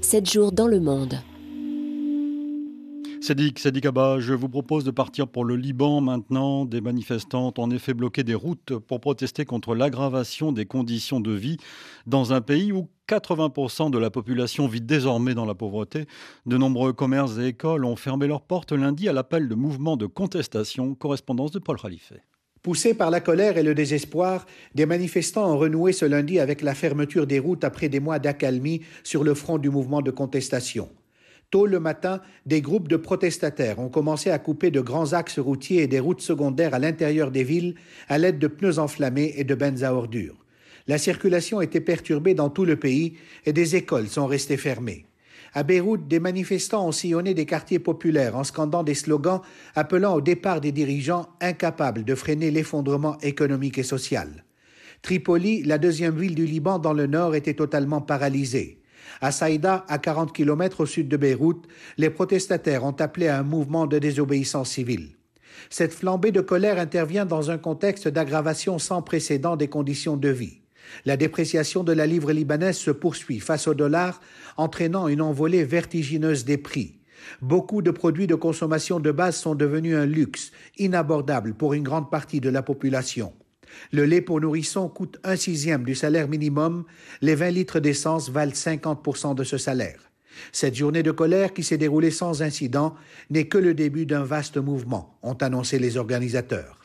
7 0.00 0.28
jours 0.28 0.52
dans 0.52 0.66
le 0.66 0.80
monde. 0.80 1.20
Sadik, 3.22 3.58
Sadik 3.58 3.84
Abba, 3.84 4.18
je 4.18 4.32
vous 4.32 4.48
propose 4.48 4.82
de 4.82 4.90
partir 4.90 5.28
pour 5.28 5.44
le 5.44 5.54
Liban 5.54 6.00
maintenant. 6.00 6.64
Des 6.64 6.80
manifestants 6.80 7.48
ont 7.48 7.62
en 7.62 7.70
effet 7.70 7.92
bloqué 7.92 8.24
des 8.24 8.34
routes 8.34 8.78
pour 8.78 8.98
protester 8.98 9.44
contre 9.44 9.74
l'aggravation 9.74 10.52
des 10.52 10.64
conditions 10.64 11.20
de 11.20 11.30
vie 11.30 11.58
dans 12.06 12.32
un 12.32 12.40
pays 12.40 12.72
où 12.72 12.88
80% 13.08 13.90
de 13.90 13.98
la 13.98 14.08
population 14.08 14.66
vit 14.66 14.80
désormais 14.80 15.34
dans 15.34 15.44
la 15.44 15.54
pauvreté. 15.54 16.06
De 16.46 16.56
nombreux 16.56 16.94
commerces 16.94 17.36
et 17.36 17.48
écoles 17.48 17.84
ont 17.84 17.94
fermé 17.94 18.26
leurs 18.26 18.40
portes 18.40 18.72
lundi 18.72 19.06
à 19.06 19.12
l'appel 19.12 19.48
de 19.48 19.54
mouvements 19.54 19.98
de 19.98 20.06
contestation. 20.06 20.94
Correspondance 20.94 21.50
de 21.50 21.58
Paul 21.58 21.78
Khalife. 21.78 22.14
Poussés 22.62 22.94
par 22.94 23.10
la 23.10 23.20
colère 23.20 23.58
et 23.58 23.62
le 23.62 23.74
désespoir, 23.74 24.46
des 24.74 24.86
manifestants 24.86 25.52
ont 25.52 25.58
renoué 25.58 25.92
ce 25.92 26.06
lundi 26.06 26.40
avec 26.40 26.62
la 26.62 26.74
fermeture 26.74 27.26
des 27.26 27.38
routes 27.38 27.64
après 27.64 27.90
des 27.90 28.00
mois 28.00 28.18
d'accalmie 28.18 28.80
sur 29.04 29.24
le 29.24 29.34
front 29.34 29.58
du 29.58 29.68
mouvement 29.68 30.00
de 30.00 30.10
contestation. 30.10 30.88
Tôt 31.50 31.66
le 31.66 31.80
matin, 31.80 32.20
des 32.46 32.60
groupes 32.60 32.86
de 32.86 32.96
protestataires 32.96 33.80
ont 33.80 33.88
commencé 33.88 34.30
à 34.30 34.38
couper 34.38 34.70
de 34.70 34.80
grands 34.80 35.14
axes 35.14 35.40
routiers 35.40 35.82
et 35.82 35.88
des 35.88 35.98
routes 35.98 36.20
secondaires 36.20 36.74
à 36.74 36.78
l'intérieur 36.78 37.32
des 37.32 37.42
villes 37.42 37.74
à 38.08 38.18
l'aide 38.18 38.38
de 38.38 38.46
pneus 38.46 38.78
enflammés 38.78 39.34
et 39.36 39.42
de 39.42 39.56
bennes 39.56 39.82
à 39.82 39.92
ordures. 39.92 40.36
La 40.86 40.96
circulation 40.96 41.60
était 41.60 41.80
perturbée 41.80 42.34
dans 42.34 42.50
tout 42.50 42.64
le 42.64 42.76
pays 42.76 43.14
et 43.46 43.52
des 43.52 43.74
écoles 43.74 44.08
sont 44.08 44.26
restées 44.26 44.56
fermées. 44.56 45.06
À 45.52 45.64
Beyrouth, 45.64 46.06
des 46.06 46.20
manifestants 46.20 46.86
ont 46.86 46.92
sillonné 46.92 47.34
des 47.34 47.46
quartiers 47.46 47.80
populaires 47.80 48.36
en 48.36 48.44
scandant 48.44 48.84
des 48.84 48.94
slogans 48.94 49.40
appelant 49.74 50.14
au 50.14 50.20
départ 50.20 50.60
des 50.60 50.70
dirigeants 50.70 51.28
incapables 51.40 52.04
de 52.04 52.14
freiner 52.14 52.52
l'effondrement 52.52 53.18
économique 53.18 53.78
et 53.78 53.82
social. 53.82 54.44
Tripoli, 55.02 55.64
la 55.64 55.78
deuxième 55.78 56.16
ville 56.16 56.36
du 56.36 56.46
Liban 56.46 56.78
dans 56.78 56.92
le 56.92 57.08
nord, 57.08 57.34
était 57.34 57.54
totalement 57.54 58.00
paralysée. 58.00 58.79
À 59.20 59.32
Saïda, 59.32 59.84
à 59.88 59.98
40 59.98 60.32
km 60.32 60.80
au 60.80 60.86
sud 60.86 61.08
de 61.08 61.16
Beyrouth, 61.16 61.66
les 61.98 62.10
protestataires 62.10 62.84
ont 62.84 62.96
appelé 62.98 63.28
à 63.28 63.38
un 63.38 63.42
mouvement 63.42 63.86
de 63.86 63.98
désobéissance 63.98 64.70
civile. 64.70 65.10
Cette 65.68 65.92
flambée 65.92 66.32
de 66.32 66.40
colère 66.40 66.78
intervient 66.78 67.26
dans 67.26 67.50
un 67.50 67.58
contexte 67.58 68.08
d'aggravation 68.08 68.78
sans 68.78 69.02
précédent 69.02 69.56
des 69.56 69.68
conditions 69.68 70.16
de 70.16 70.28
vie. 70.28 70.60
La 71.04 71.16
dépréciation 71.16 71.84
de 71.84 71.92
la 71.92 72.06
livre 72.06 72.32
libanaise 72.32 72.76
se 72.76 72.90
poursuit 72.90 73.40
face 73.40 73.68
au 73.68 73.74
dollar, 73.74 74.20
entraînant 74.56 75.08
une 75.08 75.22
envolée 75.22 75.64
vertigineuse 75.64 76.44
des 76.44 76.58
prix. 76.58 76.98
Beaucoup 77.42 77.82
de 77.82 77.90
produits 77.90 78.26
de 78.26 78.34
consommation 78.34 78.98
de 78.98 79.12
base 79.12 79.36
sont 79.36 79.54
devenus 79.54 79.94
un 79.94 80.06
luxe, 80.06 80.52
inabordable 80.78 81.54
pour 81.54 81.74
une 81.74 81.82
grande 81.82 82.10
partie 82.10 82.40
de 82.40 82.50
la 82.50 82.62
population. 82.62 83.32
Le 83.92 84.04
lait 84.04 84.20
pour 84.20 84.40
nourrissons 84.40 84.88
coûte 84.88 85.18
un 85.24 85.36
sixième 85.36 85.84
du 85.84 85.94
salaire 85.94 86.28
minimum, 86.28 86.84
les 87.20 87.34
20 87.34 87.50
litres 87.50 87.80
d'essence 87.80 88.30
valent 88.30 88.52
50% 88.52 89.34
de 89.34 89.44
ce 89.44 89.58
salaire. 89.58 90.10
Cette 90.52 90.74
journée 90.74 91.02
de 91.02 91.10
colère 91.10 91.52
qui 91.52 91.62
s'est 91.62 91.78
déroulée 91.78 92.10
sans 92.10 92.42
incident 92.42 92.94
n'est 93.30 93.48
que 93.48 93.58
le 93.58 93.74
début 93.74 94.06
d'un 94.06 94.24
vaste 94.24 94.56
mouvement, 94.56 95.18
ont 95.22 95.34
annoncé 95.34 95.78
les 95.78 95.96
organisateurs. 95.96 96.78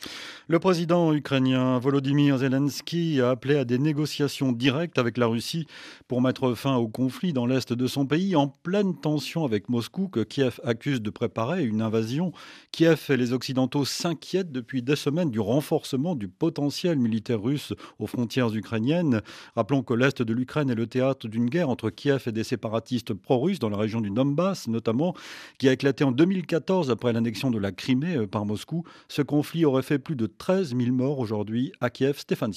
Le 0.48 0.60
président 0.60 1.12
ukrainien 1.12 1.80
Volodymyr 1.80 2.38
Zelensky 2.38 3.20
a 3.20 3.32
appelé 3.32 3.56
à 3.56 3.66
des 3.66 3.80
négociations 3.80 4.52
directes 4.52 5.00
avec 5.00 5.18
la 5.18 5.26
Russie 5.26 5.66
pour 6.08 6.22
mettre 6.22 6.54
fin 6.54 6.76
au 6.76 6.88
conflit 6.88 7.34
dans 7.34 7.48
l'est 7.48 7.74
de 7.74 7.88
son 7.88 8.06
pays 8.06 8.36
en 8.36 8.48
pleine 8.48 8.96
tension 8.96 9.44
avec 9.44 9.70
Moscou 9.70 10.08
que 10.08 10.20
Kiev 10.20 10.60
accuse 10.64 11.02
de 11.02 11.10
préparer 11.10 11.66
une 11.66 11.82
invasion. 11.82 12.32
Kiev 12.72 13.08
et 13.10 13.18
les 13.18 13.34
Occidentaux 13.34 13.86
s'inquiètent 13.86 14.52
depuis 14.52 14.84
des 14.84 14.96
semaines 14.96 15.32
du 15.32 15.40
renforcement 15.40 16.14
du 16.14 16.28
potentiel 16.28 17.00
militaire 17.00 17.42
russe 17.42 17.74
aux 17.98 18.06
frontières 18.06 18.54
ukrainiennes. 18.54 19.24
Rappelons 19.56 19.82
que 19.82 19.96
l'est 19.96 20.22
de 20.22 20.32
l'Ukraine 20.32 20.70
est 20.70 20.76
le 20.76 20.86
théâtre 20.86 21.28
d'une 21.28 21.50
guerre 21.50 21.70
entre 21.70 21.90
Kiev 21.90 22.26
et 22.28 22.32
des 22.32 22.44
séparatistes 22.44 23.16
pro-russes 23.16 23.58
dans 23.58 23.70
la 23.70 23.78
région 23.78 24.00
du 24.00 24.12
Donbass 24.12 24.68
notamment, 24.68 25.16
qui 25.58 25.68
a 25.70 25.72
éclaté 25.72 26.04
en 26.04 26.12
2014 26.12 26.92
après 26.92 27.14
l'annexion 27.14 27.50
de 27.50 27.58
la 27.58 27.72
Crimée 27.72 28.16
euh, 28.16 28.28
par 28.28 28.46
Moscou. 28.46 28.84
Ce 29.08 29.24
conflit 29.24 29.66
aurait 29.66 29.82
fait 29.82 29.98
plus 29.98 30.16
de 30.16 30.35
13 30.38 30.76
000 30.76 30.92
morts 30.92 31.20
aujourd'hui 31.20 31.72
à 31.82 31.90
Kiev. 31.90 32.18
Stéphane. 32.18 32.54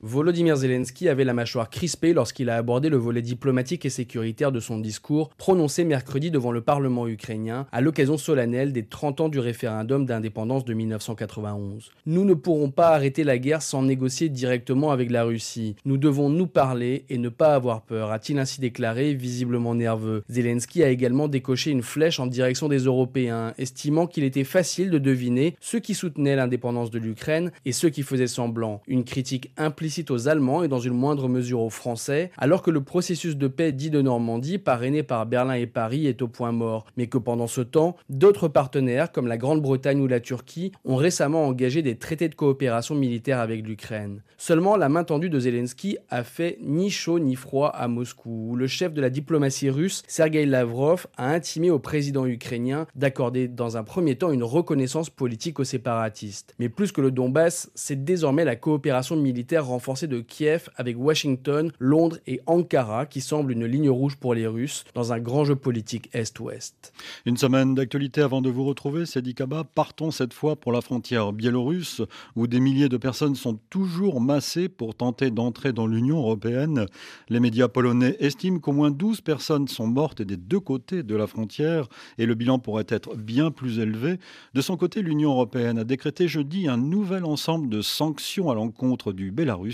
Volodymyr 0.00 0.54
Zelensky 0.54 1.08
avait 1.08 1.24
la 1.24 1.34
mâchoire 1.34 1.70
crispée 1.70 2.12
lorsqu'il 2.12 2.50
a 2.50 2.56
abordé 2.56 2.88
le 2.88 2.96
volet 2.96 3.20
diplomatique 3.20 3.84
et 3.84 3.90
sécuritaire 3.90 4.52
de 4.52 4.60
son 4.60 4.78
discours 4.78 5.30
prononcé 5.30 5.82
mercredi 5.82 6.30
devant 6.30 6.52
le 6.52 6.60
Parlement 6.60 7.08
ukrainien 7.08 7.66
à 7.72 7.80
l'occasion 7.80 8.16
solennelle 8.16 8.72
des 8.72 8.84
30 8.84 9.22
ans 9.22 9.28
du 9.28 9.40
référendum 9.40 10.06
d'indépendance 10.06 10.64
de 10.64 10.72
1991. 10.72 11.90
Nous 12.06 12.24
ne 12.24 12.34
pourrons 12.34 12.70
pas 12.70 12.90
arrêter 12.90 13.24
la 13.24 13.38
guerre 13.38 13.60
sans 13.60 13.82
négocier 13.82 14.28
directement 14.28 14.92
avec 14.92 15.10
la 15.10 15.24
Russie. 15.24 15.74
Nous 15.84 15.96
devons 15.96 16.28
nous 16.28 16.46
parler 16.46 17.04
et 17.08 17.18
ne 17.18 17.28
pas 17.28 17.56
avoir 17.56 17.82
peur, 17.82 18.12
a-t-il 18.12 18.38
ainsi 18.38 18.60
déclaré, 18.60 19.14
visiblement 19.14 19.74
nerveux. 19.74 20.22
Zelensky 20.30 20.84
a 20.84 20.90
également 20.90 21.26
décoché 21.26 21.72
une 21.72 21.82
flèche 21.82 22.20
en 22.20 22.28
direction 22.28 22.68
des 22.68 22.84
Européens, 22.84 23.52
estimant 23.58 24.06
qu'il 24.06 24.22
était 24.22 24.44
facile 24.44 24.90
de 24.90 24.98
deviner 24.98 25.56
ceux 25.58 25.80
qui 25.80 25.94
soutenaient 25.94 26.36
l'indépendance 26.36 26.92
de 26.92 27.00
l'Ukraine 27.00 27.50
et 27.64 27.72
ceux 27.72 27.88
qui 27.88 28.04
faisaient 28.04 28.28
semblant. 28.28 28.80
Une 28.86 29.02
critique 29.02 29.50
implicite 29.56 29.87
aux 30.10 30.28
Allemands 30.28 30.62
et 30.62 30.68
dans 30.68 30.78
une 30.78 30.94
moindre 30.94 31.28
mesure 31.28 31.60
aux 31.60 31.70
Français, 31.70 32.30
alors 32.36 32.62
que 32.62 32.70
le 32.70 32.82
processus 32.82 33.36
de 33.36 33.48
paix 33.48 33.72
dit 33.72 33.90
de 33.90 34.00
Normandie, 34.00 34.58
parrainé 34.58 35.02
par 35.02 35.26
Berlin 35.26 35.54
et 35.54 35.66
Paris, 35.66 36.06
est 36.06 36.22
au 36.22 36.28
point 36.28 36.52
mort, 36.52 36.86
mais 36.96 37.06
que 37.06 37.18
pendant 37.18 37.46
ce 37.46 37.60
temps, 37.60 37.96
d'autres 38.08 38.48
partenaires, 38.48 39.12
comme 39.12 39.26
la 39.26 39.36
Grande-Bretagne 39.36 40.00
ou 40.00 40.06
la 40.06 40.20
Turquie, 40.20 40.72
ont 40.84 40.96
récemment 40.96 41.46
engagé 41.46 41.82
des 41.82 41.96
traités 41.96 42.28
de 42.28 42.34
coopération 42.34 42.94
militaire 42.94 43.40
avec 43.40 43.66
l'Ukraine. 43.66 44.22
Seulement, 44.36 44.76
la 44.76 44.88
main 44.88 45.04
tendue 45.04 45.30
de 45.30 45.40
Zelensky 45.40 45.98
a 46.10 46.22
fait 46.22 46.58
ni 46.62 46.90
chaud 46.90 47.18
ni 47.18 47.34
froid 47.34 47.68
à 47.68 47.88
Moscou, 47.88 48.50
où 48.50 48.56
le 48.56 48.66
chef 48.66 48.92
de 48.92 49.00
la 49.00 49.10
diplomatie 49.10 49.70
russe, 49.70 50.02
Sergei 50.06 50.46
Lavrov, 50.46 51.06
a 51.16 51.30
intimé 51.30 51.70
au 51.70 51.78
président 51.78 52.26
ukrainien 52.26 52.86
d'accorder 52.94 53.48
dans 53.48 53.76
un 53.76 53.84
premier 53.84 54.16
temps 54.16 54.30
une 54.30 54.44
reconnaissance 54.44 55.10
politique 55.10 55.58
aux 55.58 55.64
séparatistes. 55.64 56.54
Mais 56.58 56.68
plus 56.68 56.92
que 56.92 57.00
le 57.00 57.10
Donbass, 57.10 57.70
c'est 57.74 58.04
désormais 58.04 58.44
la 58.44 58.56
coopération 58.56 59.16
militaire 59.16 59.64
renforcée 59.78 60.08
de 60.08 60.18
Kiev 60.18 60.70
avec 60.74 60.98
Washington, 60.98 61.70
Londres 61.78 62.18
et 62.26 62.40
Ankara 62.46 63.06
qui 63.06 63.20
semble 63.20 63.52
une 63.52 63.64
ligne 63.64 63.88
rouge 63.88 64.16
pour 64.16 64.34
les 64.34 64.48
Russes 64.48 64.84
dans 64.92 65.12
un 65.12 65.20
grand 65.20 65.44
jeu 65.44 65.54
politique 65.54 66.10
Est-Ouest. 66.12 66.92
Une 67.26 67.36
semaine 67.36 67.76
d'actualité 67.76 68.22
avant 68.22 68.42
de 68.42 68.50
vous 68.50 68.64
retrouver, 68.64 69.06
Sedi 69.06 69.36
Kaba. 69.36 69.62
Partons 69.62 70.10
cette 70.10 70.34
fois 70.34 70.56
pour 70.56 70.72
la 70.72 70.80
frontière 70.80 71.32
biélorusse 71.32 72.02
où 72.34 72.48
des 72.48 72.58
milliers 72.58 72.88
de 72.88 72.96
personnes 72.96 73.36
sont 73.36 73.60
toujours 73.70 74.20
massées 74.20 74.68
pour 74.68 74.96
tenter 74.96 75.30
d'entrer 75.30 75.72
dans 75.72 75.86
l'Union 75.86 76.18
européenne. 76.18 76.86
Les 77.28 77.38
médias 77.38 77.68
polonais 77.68 78.16
estiment 78.18 78.58
qu'au 78.58 78.72
moins 78.72 78.90
12 78.90 79.20
personnes 79.20 79.68
sont 79.68 79.86
mortes 79.86 80.22
des 80.22 80.36
deux 80.36 80.58
côtés 80.58 81.04
de 81.04 81.14
la 81.14 81.28
frontière 81.28 81.86
et 82.18 82.26
le 82.26 82.34
bilan 82.34 82.58
pourrait 82.58 82.86
être 82.88 83.14
bien 83.14 83.52
plus 83.52 83.78
élevé. 83.78 84.18
De 84.54 84.60
son 84.60 84.76
côté, 84.76 85.02
l'Union 85.02 85.30
européenne 85.30 85.78
a 85.78 85.84
décrété 85.84 86.26
jeudi 86.26 86.66
un 86.66 86.78
nouvel 86.78 87.24
ensemble 87.24 87.68
de 87.68 87.80
sanctions 87.80 88.50
à 88.50 88.56
l'encontre 88.56 89.12
du 89.12 89.30
Bélarus. 89.30 89.67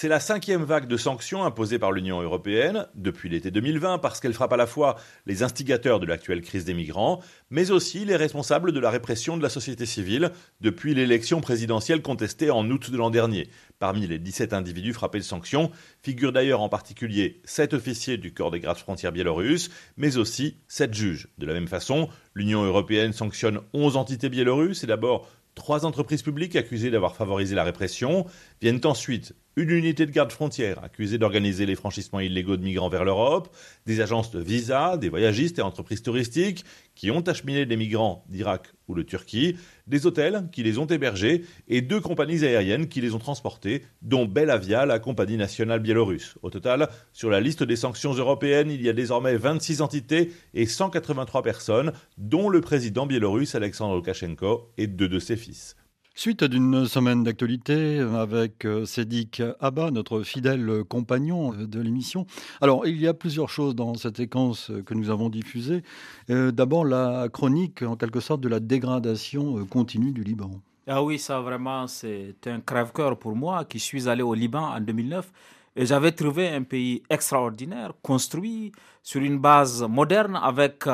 C'est 0.00 0.06
la 0.06 0.20
cinquième 0.20 0.62
vague 0.62 0.86
de 0.86 0.96
sanctions 0.96 1.42
imposées 1.42 1.80
par 1.80 1.90
l'Union 1.90 2.22
européenne 2.22 2.86
depuis 2.94 3.28
l'été 3.28 3.50
2020 3.50 3.98
parce 3.98 4.20
qu'elle 4.20 4.32
frappe 4.32 4.52
à 4.52 4.56
la 4.56 4.68
fois 4.68 4.94
les 5.26 5.42
instigateurs 5.42 5.98
de 5.98 6.06
l'actuelle 6.06 6.40
crise 6.40 6.64
des 6.64 6.72
migrants, 6.72 7.20
mais 7.50 7.72
aussi 7.72 8.04
les 8.04 8.14
responsables 8.14 8.70
de 8.70 8.78
la 8.78 8.90
répression 8.90 9.36
de 9.36 9.42
la 9.42 9.48
société 9.48 9.86
civile 9.86 10.30
depuis 10.60 10.94
l'élection 10.94 11.40
présidentielle 11.40 12.00
contestée 12.00 12.52
en 12.52 12.70
août 12.70 12.92
de 12.92 12.96
l'an 12.96 13.10
dernier. 13.10 13.50
Parmi 13.80 14.06
les 14.06 14.20
17 14.20 14.52
individus 14.52 14.92
frappés 14.92 15.18
de 15.18 15.24
sanctions 15.24 15.72
figurent 16.00 16.32
d'ailleurs 16.32 16.60
en 16.60 16.68
particulier 16.68 17.40
7 17.44 17.74
officiers 17.74 18.18
du 18.18 18.32
corps 18.32 18.52
des 18.52 18.60
gardes 18.60 18.78
frontières 18.78 19.10
biélorusses, 19.10 19.68
mais 19.96 20.16
aussi 20.16 20.58
7 20.68 20.94
juges. 20.94 21.28
De 21.38 21.46
la 21.46 21.54
même 21.54 21.66
façon, 21.66 22.08
l'Union 22.34 22.62
européenne 22.62 23.12
sanctionne 23.12 23.58
11 23.72 23.96
entités 23.96 24.28
biélorusses 24.28 24.84
et 24.84 24.86
d'abord 24.86 25.28
Trois 25.58 25.84
entreprises 25.84 26.22
publiques 26.22 26.54
accusées 26.54 26.88
d'avoir 26.90 27.16
favorisé 27.16 27.56
la 27.56 27.64
répression 27.64 28.26
viennent 28.62 28.80
ensuite 28.84 29.34
une 29.58 29.70
unité 29.70 30.06
de 30.06 30.12
garde 30.12 30.30
frontière 30.30 30.84
accusée 30.84 31.18
d'organiser 31.18 31.66
les 31.66 31.74
franchissements 31.74 32.20
illégaux 32.20 32.56
de 32.56 32.62
migrants 32.62 32.88
vers 32.88 33.04
l'Europe, 33.04 33.52
des 33.86 34.00
agences 34.00 34.30
de 34.30 34.38
visa, 34.38 34.96
des 34.96 35.08
voyagistes 35.08 35.58
et 35.58 35.62
entreprises 35.62 36.02
touristiques 36.02 36.64
qui 36.94 37.10
ont 37.10 37.22
acheminé 37.22 37.66
des 37.66 37.76
migrants 37.76 38.24
d'Irak 38.28 38.72
ou 38.86 38.94
de 38.94 39.02
Turquie, 39.02 39.56
des 39.88 40.06
hôtels 40.06 40.44
qui 40.52 40.62
les 40.62 40.78
ont 40.78 40.86
hébergés 40.86 41.44
et 41.66 41.80
deux 41.80 42.00
compagnies 42.00 42.44
aériennes 42.44 42.86
qui 42.86 43.00
les 43.00 43.14
ont 43.14 43.18
transportés, 43.18 43.82
dont 44.00 44.26
Belavia, 44.26 44.86
la 44.86 45.00
compagnie 45.00 45.36
nationale 45.36 45.80
biélorusse. 45.80 46.36
Au 46.42 46.50
total, 46.50 46.88
sur 47.12 47.28
la 47.28 47.40
liste 47.40 47.64
des 47.64 47.76
sanctions 47.76 48.14
européennes, 48.14 48.70
il 48.70 48.80
y 48.80 48.88
a 48.88 48.92
désormais 48.92 49.36
26 49.36 49.82
entités 49.82 50.30
et 50.54 50.66
183 50.66 51.42
personnes, 51.42 51.92
dont 52.16 52.48
le 52.48 52.60
président 52.60 53.06
biélorusse 53.06 53.56
Alexandre 53.56 53.96
Loukachenko 53.96 54.70
et 54.78 54.86
deux 54.86 55.08
de 55.08 55.18
ses 55.18 55.36
fils. 55.36 55.74
Suite 56.18 56.42
d'une 56.42 56.84
semaine 56.86 57.22
d'actualité 57.22 58.00
avec 58.00 58.64
euh, 58.64 58.84
Sédic 58.84 59.40
Abba, 59.60 59.92
notre 59.92 60.24
fidèle 60.24 60.82
compagnon 60.88 61.52
euh, 61.54 61.64
de 61.64 61.80
l'émission. 61.80 62.26
Alors, 62.60 62.88
il 62.88 63.00
y 63.00 63.06
a 63.06 63.14
plusieurs 63.14 63.48
choses 63.48 63.76
dans 63.76 63.94
cette 63.94 64.16
séquence 64.16 64.72
que 64.84 64.94
nous 64.94 65.10
avons 65.10 65.28
diffusée. 65.28 65.84
Euh, 66.28 66.50
d'abord, 66.50 66.84
la 66.84 67.28
chronique, 67.32 67.84
en 67.84 67.94
quelque 67.94 68.18
sorte, 68.18 68.40
de 68.40 68.48
la 68.48 68.58
dégradation 68.58 69.64
continue 69.66 70.10
du 70.10 70.24
Liban. 70.24 70.50
Ah 70.88 71.04
oui, 71.04 71.20
ça 71.20 71.38
vraiment, 71.40 71.86
c'est 71.86 72.34
un 72.46 72.58
crève-cœur 72.58 73.16
pour 73.16 73.36
moi 73.36 73.64
qui 73.64 73.78
suis 73.78 74.08
allé 74.08 74.22
au 74.22 74.34
Liban 74.34 74.74
en 74.74 74.80
2009. 74.80 75.30
Et 75.76 75.86
j'avais 75.86 76.10
trouvé 76.10 76.48
un 76.48 76.64
pays 76.64 77.04
extraordinaire, 77.08 77.92
construit 78.02 78.72
sur 79.04 79.20
une 79.20 79.38
base 79.38 79.84
moderne 79.84 80.36
avec 80.42 80.84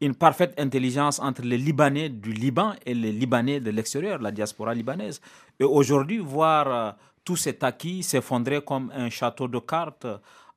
une 0.00 0.14
parfaite 0.14 0.54
intelligence 0.58 1.18
entre 1.18 1.42
les 1.42 1.58
Libanais 1.58 2.08
du 2.08 2.32
Liban 2.32 2.74
et 2.86 2.94
les 2.94 3.12
Libanais 3.12 3.60
de 3.60 3.70
l'extérieur, 3.70 4.20
la 4.20 4.30
diaspora 4.30 4.74
libanaise. 4.74 5.20
Et 5.58 5.64
aujourd'hui, 5.64 6.18
voir 6.18 6.68
euh, 6.68 6.92
tout 7.24 7.36
cet 7.36 7.64
acquis 7.64 8.02
s'effondrer 8.02 8.62
comme 8.62 8.92
un 8.94 9.10
château 9.10 9.48
de 9.48 9.58
cartes 9.58 10.06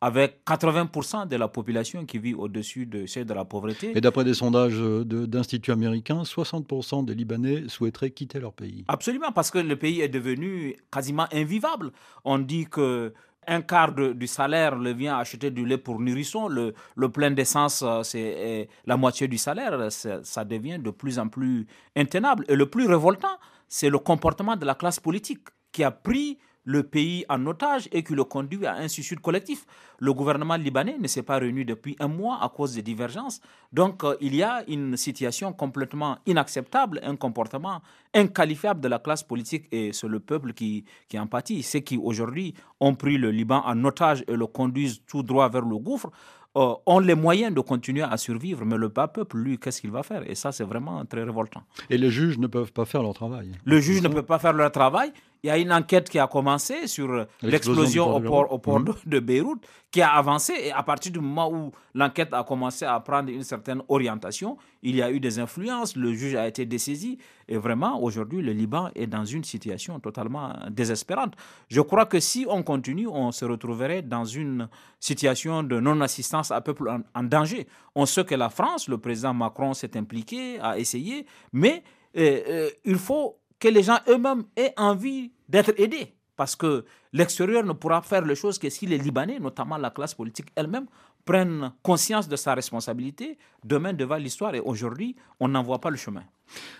avec 0.03 0.41
80% 0.47 1.27
de 1.27 1.35
la 1.35 1.47
population 1.47 2.05
qui 2.05 2.17
vit 2.17 2.33
au-dessus 2.33 2.87
de 2.87 3.05
celle 3.05 3.25
de 3.25 3.35
la 3.35 3.45
pauvreté. 3.45 3.95
Et 3.95 4.01
d'après 4.01 4.23
des 4.23 4.33
sondages 4.33 4.79
d'instituts 4.79 5.71
américains, 5.71 6.23
60% 6.23 7.05
des 7.05 7.13
Libanais 7.13 7.65
souhaiteraient 7.67 8.09
quitter 8.09 8.39
leur 8.39 8.53
pays. 8.53 8.83
Absolument, 8.87 9.31
parce 9.31 9.51
que 9.51 9.59
le 9.59 9.75
pays 9.75 10.01
est 10.01 10.09
devenu 10.09 10.75
quasiment 10.91 11.27
invivable. 11.31 11.91
On 12.25 12.39
dit 12.39 12.65
que 12.65 13.13
un 13.47 13.61
quart 13.61 13.93
du 13.93 14.27
salaire 14.27 14.75
le 14.75 14.93
vient 14.93 15.17
acheter 15.17 15.51
du 15.51 15.65
lait 15.65 15.77
pour 15.77 15.99
nourrisson, 15.99 16.47
le, 16.47 16.73
le 16.95 17.09
plein 17.09 17.31
d'essence, 17.31 17.81
euh, 17.81 18.03
c'est 18.03 18.67
la 18.85 18.97
moitié 18.97 19.27
du 19.27 19.37
salaire, 19.37 19.91
ça 19.91 20.45
devient 20.45 20.79
de 20.79 20.91
plus 20.91 21.17
en 21.19 21.27
plus 21.27 21.65
intenable. 21.95 22.45
Et 22.47 22.55
le 22.55 22.67
plus 22.67 22.85
révoltant, 22.87 23.37
c'est 23.67 23.89
le 23.89 23.99
comportement 23.99 24.55
de 24.55 24.65
la 24.65 24.75
classe 24.75 24.99
politique 24.99 25.47
qui 25.71 25.83
a 25.83 25.91
pris 25.91 26.37
le 26.63 26.83
pays 26.83 27.25
en 27.29 27.45
otage 27.47 27.87
et 27.91 28.03
qui 28.03 28.13
le 28.13 28.23
conduit 28.23 28.65
à 28.65 28.75
un 28.75 28.87
suicide 28.87 29.19
collectif. 29.19 29.65
Le 29.99 30.13
gouvernement 30.13 30.55
libanais 30.55 30.97
ne 30.99 31.07
s'est 31.07 31.23
pas 31.23 31.37
réuni 31.37 31.65
depuis 31.65 31.95
un 31.99 32.07
mois 32.07 32.39
à 32.41 32.49
cause 32.49 32.75
des 32.75 32.81
divergences. 32.81 33.41
Donc 33.71 34.03
euh, 34.03 34.15
il 34.21 34.35
y 34.35 34.43
a 34.43 34.63
une 34.67 34.97
situation 34.97 35.53
complètement 35.53 36.17
inacceptable, 36.25 36.99
un 37.03 37.15
comportement 37.15 37.81
inqualifiable 38.13 38.81
de 38.81 38.87
la 38.87 38.99
classe 38.99 39.23
politique 39.23 39.67
et 39.71 39.93
c'est 39.93 40.07
le 40.07 40.19
peuple 40.19 40.53
qui, 40.53 40.85
qui 41.07 41.17
en 41.17 41.27
pâtit. 41.27 41.63
Ceux 41.63 41.79
qui 41.79 41.97
aujourd'hui 41.97 42.53
ont 42.79 42.95
pris 42.95 43.17
le 43.17 43.31
Liban 43.31 43.61
en 43.65 43.83
otage 43.85 44.23
et 44.27 44.35
le 44.35 44.47
conduisent 44.47 45.01
tout 45.07 45.23
droit 45.23 45.49
vers 45.49 45.65
le 45.65 45.77
gouffre 45.77 46.11
euh, 46.57 46.73
ont 46.85 46.99
les 46.99 47.15
moyens 47.15 47.53
de 47.55 47.61
continuer 47.61 48.01
à 48.01 48.17
survivre, 48.17 48.65
mais 48.65 48.75
le 48.75 48.89
bas 48.89 49.07
peuple, 49.07 49.37
lui, 49.37 49.57
qu'est-ce 49.57 49.79
qu'il 49.79 49.91
va 49.91 50.03
faire? 50.03 50.29
Et 50.29 50.35
ça, 50.35 50.51
c'est 50.51 50.65
vraiment 50.65 51.05
très 51.05 51.23
révoltant. 51.23 51.63
Et 51.89 51.97
les 51.97 52.09
juges 52.11 52.37
ne 52.39 52.47
peuvent 52.47 52.73
pas 52.73 52.83
faire 52.83 53.01
leur 53.03 53.13
travail. 53.13 53.53
Le 53.63 53.79
juge 53.79 54.01
ne 54.01 54.09
peut 54.09 54.23
pas 54.23 54.37
faire 54.37 54.51
leur 54.51 54.69
travail. 54.69 55.13
Il 55.43 55.47
y 55.47 55.49
a 55.49 55.57
une 55.57 55.73
enquête 55.73 56.07
qui 56.07 56.19
a 56.19 56.27
commencé 56.27 56.85
sur 56.85 57.25
l'explosion 57.41 58.15
au 58.15 58.19
port, 58.19 58.51
au 58.51 58.59
port 58.59 58.79
mhm. 58.79 58.93
de, 59.07 59.19
Beyrouth, 59.19 59.65
qui 59.89 59.99
a 59.99 60.13
avancé. 60.13 60.53
Et 60.65 60.71
à 60.71 60.83
partir 60.83 61.11
du 61.11 61.19
moment 61.19 61.51
où 61.51 61.71
l'enquête 61.95 62.31
a 62.31 62.43
commencé 62.43 62.85
à 62.85 62.99
prendre 62.99 63.29
une 63.31 63.41
certaine 63.41 63.81
orientation, 63.89 64.57
il 64.83 64.95
y 64.95 65.01
a 65.01 65.11
eu 65.11 65.19
des 65.19 65.39
influences, 65.39 65.95
le 65.95 66.13
juge 66.13 66.35
a 66.35 66.47
été 66.47 66.67
dessaisi. 66.67 67.17
Et 67.47 67.57
vraiment, 67.57 67.99
aujourd'hui, 68.03 68.43
le 68.43 68.51
Liban 68.51 68.91
est 68.93 69.07
dans 69.07 69.25
une 69.25 69.43
situation 69.43 69.99
totalement 69.99 70.53
désespérante. 70.69 71.33
Je 71.69 71.81
crois 71.81 72.05
que 72.05 72.19
si 72.19 72.45
on 72.47 72.61
continue, 72.61 73.07
on 73.07 73.31
se 73.31 73.43
retrouverait 73.43 74.03
dans 74.03 74.25
une 74.25 74.69
situation 74.99 75.63
de 75.63 75.79
non-assistance 75.79 76.51
à 76.51 76.61
peuple 76.61 76.87
en, 77.15 77.23
danger. 77.23 77.67
On 77.95 78.05
sait 78.05 78.25
que 78.25 78.35
la 78.35 78.49
France, 78.49 78.87
le 78.87 78.99
président 78.99 79.33
Macron 79.33 79.73
s'est 79.73 79.97
impliqué, 79.97 80.59
a 80.59 80.77
essayé, 80.77 81.25
mais 81.51 81.81
euh, 82.15 82.41
euh, 82.47 82.69
il 82.85 82.97
faut 82.97 83.40
que 83.61 83.69
les 83.69 83.83
gens 83.83 83.99
eux-mêmes 84.09 84.43
aient 84.57 84.73
envie 84.75 85.31
d'être 85.47 85.71
aidés. 85.77 86.13
Parce 86.35 86.55
que 86.55 86.83
l'extérieur 87.13 87.63
ne 87.63 87.73
pourra 87.73 88.01
faire 88.01 88.25
les 88.25 88.35
choses 88.35 88.57
que 88.57 88.69
si 88.69 88.87
les 88.87 88.97
Libanais, 88.97 89.39
notamment 89.39 89.77
la 89.77 89.91
classe 89.91 90.15
politique 90.15 90.47
elle-même, 90.55 90.87
prennent 91.23 91.71
conscience 91.83 92.27
de 92.27 92.35
sa 92.35 92.55
responsabilité 92.55 93.37
demain 93.63 93.93
devant 93.93 94.15
l'histoire. 94.15 94.55
Et 94.55 94.59
aujourd'hui, 94.59 95.15
on 95.39 95.47
n'en 95.47 95.61
voit 95.61 95.79
pas 95.79 95.91
le 95.91 95.97
chemin. 95.97 96.23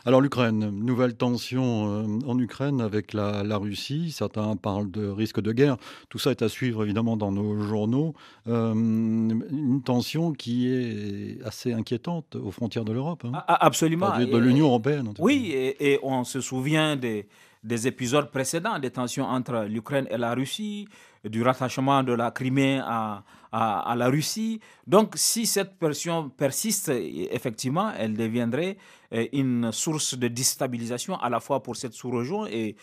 Alors 0.06 0.22
l'Ukraine, 0.22 0.72
nouvelle 0.72 1.16
tension 1.16 1.88
euh, 1.88 2.20
en 2.28 2.38
Ukraine 2.40 2.82
avec 2.82 3.14
la, 3.14 3.58
Russie. 3.58 4.12
Certains 4.12 4.56
parlent 4.56 4.90
de 4.90 5.08
risque 5.08 5.42
de 5.42 5.52
guerre. 5.52 5.78
Tout 6.10 6.20
ça 6.20 6.32
est 6.32 6.42
à 6.42 6.50
suivre 6.50 6.84
évidemment 6.84 7.18
dans 7.18 7.32
nos 7.32 7.62
journaux. 7.62 8.14
Euh, 8.48 8.74
une 8.74 9.82
tension 9.84 10.34
qui 10.34 10.68
est 10.68 11.40
assez 11.46 11.74
inquiétante 11.74 12.36
aux 12.36 12.52
frontières 12.52 12.86
de 12.86 12.94
l'Europe. 12.94 13.24
Hein. 13.26 13.44
Absolument. 13.48 14.18
de, 14.18 14.38
l'Union 14.38 14.68
européenne. 14.68 15.14
oui, 15.20 15.52
et, 15.54 16.00
on 16.04 16.24
se 16.24 16.42
souvient 16.42 16.96
des, 16.96 17.28
des 17.63 17.88
épisodes 17.88 18.32
précédents, 18.32 18.80
des 18.80 18.91
tensions 18.91 19.26
entre 19.26 19.65
l'Ukraine 19.67 20.08
et 20.10 20.17
la 20.17 20.34
Russie, 20.34 20.88
du 21.24 21.43
rattachement 21.43 22.02
de 22.04 22.13
la 22.13 22.32
Crimée 22.32 22.82
à, 22.84 23.24
à, 23.52 23.95
la 23.95 24.08
Russie. 24.08 24.60
Donc, 24.88 25.13
si 25.15 25.45
cette 25.45 25.78
pression 25.78 26.30
persiste, 26.30 26.89
effectivement, 26.89 27.91
elle 27.97 28.15
deviendrait 28.15 28.78
euh, 29.13 29.28
une 29.34 29.71
source 29.71 30.17
de 30.17 30.28
déstabilisation 30.28 31.17
à 31.17 31.30
la 31.30 31.39
fois 31.39 31.62
pour 31.62 31.76
cette 31.76 31.93
sous-région 31.93 32.47
et, 32.47 32.76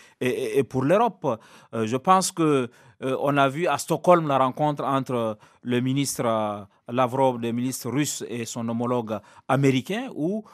pour 0.68 0.84
l'Europe. 0.84 1.40
Euh, 1.74 1.86
je 1.86 1.96
pense 1.96 2.30
que 2.30 2.70
euh, 3.02 3.16
on 3.20 3.36
a 3.36 3.48
vu 3.48 3.66
à 3.66 3.78
Stockholm 3.78 4.28
la 4.28 4.38
rencontre 4.38 4.84
entre 4.84 5.38
le 5.62 5.80
ministre 5.80 6.66
Lavrov, 6.88 7.40
le 7.40 7.52
ministre 7.52 7.90
russe, 7.90 8.24
et 8.28 8.44
son 8.44 8.68
homologue 8.68 9.18
américain, 9.48 10.08
où 10.14 10.44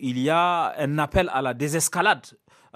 il 0.00 0.18
y 0.18 0.30
a 0.30 0.74
un 0.78 0.98
appel 0.98 1.30
à 1.32 1.42
la 1.42 1.54
désescalade 1.54 2.26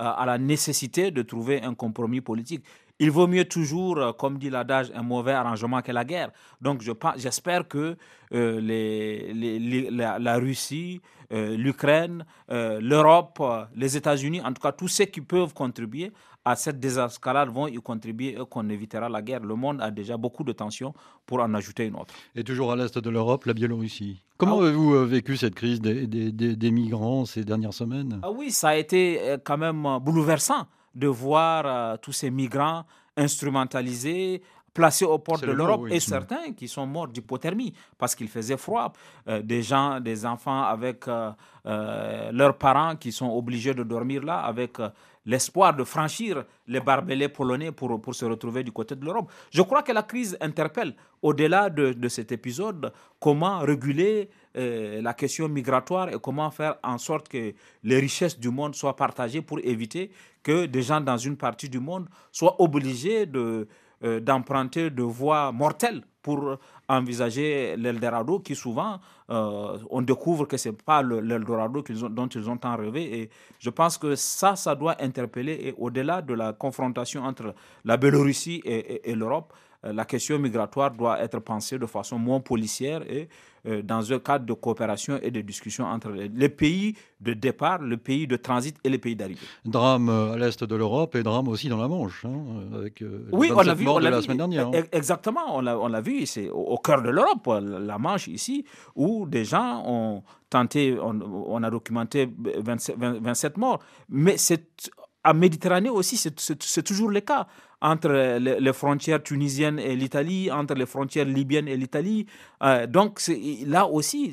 à 0.00 0.24
la 0.26 0.38
nécessité 0.38 1.10
de 1.10 1.22
trouver 1.22 1.62
un 1.62 1.74
compromis 1.74 2.20
politique. 2.20 2.64
Il 3.02 3.10
vaut 3.10 3.26
mieux 3.26 3.46
toujours, 3.46 3.96
euh, 3.96 4.12
comme 4.12 4.36
dit 4.36 4.50
l'adage, 4.50 4.92
un 4.94 5.02
mauvais 5.02 5.32
arrangement 5.32 5.80
que 5.80 5.90
la 5.90 6.04
guerre. 6.04 6.30
Donc 6.60 6.82
j'espère 7.16 7.66
que 7.66 7.96
euh, 8.34 8.60
les, 8.60 9.90
la, 9.90 10.36
Russie, 10.36 11.00
euh, 11.32 11.56
l'Ukraine, 11.56 12.26
l'Europe, 12.50 13.42
les 13.74 13.96
États-Unis, 13.96 14.42
en 14.42 14.52
tout 14.52 14.60
cas 14.60 14.72
tous 14.72 14.88
ceux 14.88 15.06
qui 15.06 15.22
peuvent 15.22 15.54
contribuer 15.54 16.12
à 16.44 16.56
cette 16.56 16.80
désescalade 16.80 17.50
vont 17.50 17.66
y 17.66 17.76
contribuer 17.76 18.30
et 18.40 18.46
qu'on 18.48 18.68
évitera 18.68 19.08
la 19.08 19.22
guerre. 19.22 19.40
Le 19.40 19.54
monde 19.54 19.80
a 19.80 19.90
déjà 19.90 20.16
beaucoup 20.16 20.44
de 20.44 20.52
tensions 20.52 20.94
pour 21.26 21.40
en 21.40 21.52
ajouter 21.54 21.86
une 21.86 21.96
autre. 21.96 22.14
Et 22.34 22.44
toujours 22.44 22.72
à 22.72 22.76
l'est 22.76 22.96
de 22.96 23.10
l'Europe, 23.10 23.44
la 23.44 23.52
Biélorussie. 23.54 24.22
Comment 24.38 24.60
ah 24.60 24.62
avez-vous 24.64 24.94
euh, 24.94 25.04
vécu 25.04 25.36
cette 25.36 25.54
crise 25.54 25.80
des, 25.80 26.06
des, 26.06 26.70
migrants 26.70 27.26
ces 27.26 27.44
dernières 27.44 27.74
semaines? 27.74 28.20
Ah 28.22 28.30
Oui, 28.30 28.50
ça 28.50 28.70
a 28.70 28.76
été 28.76 29.20
euh, 29.20 29.38
quand 29.42 29.58
même 29.58 29.86
bouleversant 30.00 30.66
de 30.94 31.06
voir 31.06 31.98
tous 32.00 32.12
ces 32.12 32.30
migrants 32.30 32.84
instrumentalisés, 33.16 34.42
placés 34.74 35.04
aux 35.04 35.18
portes 35.18 35.44
de 35.44 35.52
l'Europe 35.52 35.86
et 35.90 36.00
certains 36.00 36.52
qui 36.52 36.66
sont 36.66 36.84
morts 36.86 37.06
d'hypothermie 37.06 37.72
parce 37.96 38.16
qu'il 38.16 38.26
faisait 38.28 38.56
froid. 38.56 38.92
des 39.44 39.62
gens, 39.62 40.00
des 40.00 40.26
enfants 40.26 40.64
avec 40.64 41.04
leurs 41.64 42.58
parents 42.58 42.96
qui 42.96 43.12
sont 43.12 43.28
obligés 43.30 43.72
de 43.72 43.84
dormir 43.84 44.24
là 44.24 44.40
avec 44.40 44.78
l'espoir 45.26 45.74
de 45.74 45.84
franchir 45.84 46.44
les 46.66 46.80
barbelés 46.80 47.28
polonais 47.28 47.72
pour, 47.72 48.00
pour 48.00 48.14
se 48.14 48.24
retrouver 48.24 48.62
du 48.62 48.72
côté 48.72 48.96
de 48.96 49.04
l'Europe. 49.04 49.30
Je 49.50 49.62
crois 49.62 49.82
que 49.82 49.92
la 49.92 50.02
crise 50.02 50.36
interpelle, 50.40 50.94
au-delà 51.22 51.68
de, 51.70 51.92
de 51.92 52.08
cet 52.08 52.32
épisode, 52.32 52.92
comment 53.18 53.58
réguler 53.60 54.30
euh, 54.56 55.00
la 55.02 55.14
question 55.14 55.48
migratoire 55.48 56.08
et 56.08 56.16
comment 56.20 56.50
faire 56.50 56.76
en 56.82 56.98
sorte 56.98 57.28
que 57.28 57.54
les 57.82 57.98
richesses 57.98 58.38
du 58.38 58.50
monde 58.50 58.74
soient 58.74 58.96
partagées 58.96 59.42
pour 59.42 59.58
éviter 59.62 60.10
que 60.42 60.66
des 60.66 60.82
gens 60.82 61.00
dans 61.00 61.18
une 61.18 61.36
partie 61.36 61.68
du 61.68 61.78
monde 61.78 62.08
soient 62.32 62.60
obligés 62.60 63.26
de, 63.26 63.68
euh, 64.02 64.20
d'emprunter 64.20 64.90
de 64.90 65.02
voies 65.02 65.52
mortelles 65.52 66.02
pour 66.22 66.56
envisager 66.88 67.76
l'Eldorado 67.76 68.40
qui 68.40 68.54
souvent 68.54 69.00
euh, 69.30 69.78
on 69.90 70.02
découvre 70.02 70.44
que 70.46 70.56
c'est 70.56 70.72
pas 70.82 71.02
l'Eldorado 71.02 71.82
dont 72.10 72.26
ils 72.28 72.50
ont 72.50 72.56
tant 72.56 72.76
rêvé. 72.76 73.20
Et 73.20 73.30
je 73.58 73.70
pense 73.70 73.96
que 73.98 74.14
ça 74.16 74.56
ça 74.56 74.74
doit 74.74 74.96
interpeller. 75.02 75.52
Et 75.62 75.74
au-delà 75.78 76.22
de 76.22 76.34
la 76.34 76.52
confrontation 76.52 77.22
entre 77.24 77.54
la 77.84 77.96
Biélorussie 77.96 78.60
et 78.64 79.14
l'Europe 79.14 79.52
la 79.82 80.04
question 80.04 80.38
migratoire 80.38 80.90
doit 80.90 81.20
être 81.20 81.38
pensée 81.40 81.78
de 81.78 81.86
façon 81.86 82.18
moins 82.18 82.40
policière 82.40 83.02
et 83.10 83.28
euh, 83.66 83.82
dans 83.82 84.10
un 84.12 84.18
cadre 84.18 84.46
de 84.46 84.52
coopération 84.54 85.18
et 85.22 85.30
de 85.30 85.40
discussion 85.42 85.84
entre 85.84 86.10
les 86.10 86.48
pays 86.48 86.94
de 87.20 87.34
départ, 87.34 87.78
le 87.78 87.98
pays 87.98 88.26
de 88.26 88.36
transit 88.36 88.74
et 88.82 88.88
les 88.88 88.96
pays 88.98 89.14
d'arrivée. 89.16 89.40
Drame 89.66 90.08
euh, 90.08 90.32
à 90.32 90.38
l'est 90.38 90.64
de 90.64 90.76
l'Europe 90.76 91.14
et 91.14 91.22
drame 91.22 91.48
aussi 91.48 91.68
dans 91.68 91.76
la 91.76 91.88
Manche, 91.88 92.24
hein, 92.24 92.42
avec 92.74 93.04
oui, 93.32 93.50
on 93.54 93.60
l'a 93.60 93.74
vu, 93.74 93.86
on 93.86 93.98
la 93.98 94.22
semaine 94.22 94.38
dernière. 94.38 94.68
Hein. 94.68 94.82
Exactement, 94.92 95.56
on 95.58 95.60
l'a 95.88 96.00
vu, 96.00 96.24
c'est 96.24 96.48
au, 96.48 96.78
cœur 96.78 97.02
de 97.02 97.10
l'Europe, 97.10 97.46
la 97.60 97.98
Manche 97.98 98.28
ici, 98.28 98.64
où 98.94 99.26
des 99.26 99.44
gens 99.44 99.82
ont 99.86 100.22
tenté, 100.48 100.96
on, 101.00 101.62
a 101.62 101.70
documenté 101.70 102.28
27, 102.58 102.96
27 102.98 103.58
morts, 103.58 103.80
mais 104.08 104.38
c'est 104.38 104.90
en 105.22 105.34
Méditerranée 105.34 105.90
aussi, 105.90 106.16
c'est 106.16 106.82
toujours 106.82 107.10
le 107.10 107.20
cas 107.20 107.46
entre 107.80 108.38
les, 108.38 108.72
frontières 108.72 109.22
tunisiennes 109.22 109.78
et 109.78 109.96
l'Italie, 109.96 110.50
entre 110.50 110.74
les 110.74 110.86
frontières 110.86 111.24
libyennes 111.24 111.68
et 111.68 111.76
l'Italie. 111.76 112.26
Euh, 112.62 112.86
donc 112.86 113.20
là 113.66 113.86
aussi, 113.86 114.32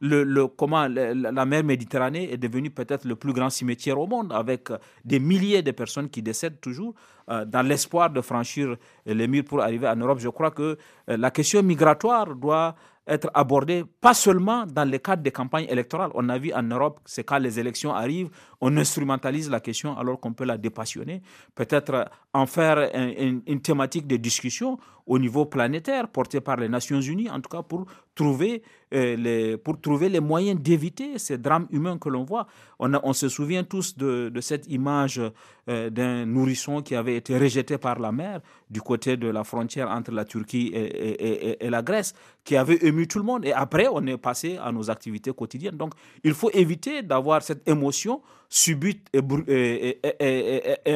le, 0.00 0.46
comment, 0.46 0.88
la 0.88 1.44
mer 1.46 1.64
Méditerranée 1.64 2.32
est 2.32 2.38
devenue 2.38 2.70
peut-être 2.70 3.04
le 3.04 3.16
plus 3.16 3.32
grand 3.32 3.50
cimetière 3.50 3.98
au 3.98 4.06
monde, 4.06 4.32
avec 4.32 4.68
des 5.04 5.18
milliers 5.20 5.62
de 5.62 5.70
personnes 5.72 6.08
qui 6.08 6.22
décèdent 6.22 6.60
toujours 6.60 6.94
euh, 7.30 7.44
dans 7.44 7.62
l'espoir 7.62 8.10
de 8.10 8.20
franchir 8.20 8.76
les 9.06 9.28
murs 9.28 9.44
pour 9.44 9.60
arriver 9.62 9.86
en 9.86 9.96
Europe. 9.96 10.18
Je 10.18 10.28
crois 10.30 10.50
que 10.50 10.76
euh, 11.08 11.16
la 11.16 11.30
question 11.30 11.62
migratoire 11.62 12.34
doit 12.34 12.74
être 13.06 13.30
abordée 13.34 13.84
pas 14.00 14.14
seulement 14.14 14.66
dans 14.66 14.88
le 14.88 14.98
cadre 14.98 15.22
des 15.22 15.30
campagnes 15.30 15.66
électorales. 15.68 16.10
On 16.14 16.28
a 16.28 16.38
vu 16.38 16.52
en 16.52 16.62
Europe, 16.62 17.00
c'est 17.04 17.24
quand 17.24 17.38
les 17.38 17.58
élections 17.58 17.92
arrivent, 17.94 18.30
on 18.60 18.76
instrumentalise 18.76 19.50
la 19.50 19.60
question 19.60 19.96
alors 19.98 20.20
qu'on 20.20 20.32
peut 20.32 20.44
la 20.44 20.56
dépassionner. 20.58 21.22
Peut-être 21.54 22.08
en 22.32 22.46
faire 22.46 22.90
une 22.94 23.60
thématique 23.60 24.06
de 24.06 24.16
discussion 24.16 24.78
au 25.10 25.18
niveau 25.18 25.44
planétaire, 25.44 26.06
portée 26.06 26.40
par 26.40 26.56
les 26.56 26.68
Nations 26.68 27.00
Unies, 27.00 27.28
en 27.28 27.40
tout 27.40 27.48
cas 27.48 27.62
pour 27.62 27.86
trouver, 28.14 28.62
euh, 28.94 29.16
les, 29.16 29.56
pour 29.56 29.80
trouver 29.80 30.08
les 30.08 30.20
moyens 30.20 30.60
d'éviter 30.60 31.18
ces 31.18 31.36
drames 31.36 31.66
humains 31.72 31.98
que 31.98 32.08
l'on 32.08 32.22
voit. 32.22 32.46
On, 32.78 33.12
se 33.12 33.28
souvient 33.28 33.64
tous 33.64 33.96
de, 33.96 34.30
cette 34.40 34.70
image 34.70 35.20
euh, 35.68 35.90
d'un 35.90 36.26
nourrisson 36.26 36.80
qui 36.80 36.94
avait 36.94 37.16
été 37.16 37.36
rejeté 37.36 37.76
par 37.76 37.98
la 37.98 38.12
mer 38.12 38.40
du 38.70 38.80
côté 38.80 39.16
de 39.16 39.28
la 39.28 39.42
frontière 39.42 39.90
entre 39.90 40.12
la 40.12 40.24
Turquie 40.24 40.70
et, 40.72 41.66
et, 41.66 41.70
la 41.70 41.82
Grèce, 41.82 42.14
qui 42.44 42.56
avait 42.56 42.78
ému 42.82 43.08
tout 43.08 43.18
le 43.18 43.24
monde. 43.24 43.44
Et 43.44 43.52
après, 43.52 43.88
on 43.90 44.06
est 44.06 44.16
passé 44.16 44.58
à 44.62 44.70
nos 44.70 44.92
activités 44.92 45.32
quotidiennes. 45.32 45.76
Donc, 45.76 45.94
il 46.22 46.34
faut 46.34 46.50
éviter 46.52 47.02
d'avoir 47.02 47.42
cette 47.42 47.68
émotion 47.68 48.22
subite 48.52 49.08
et, 49.14 50.00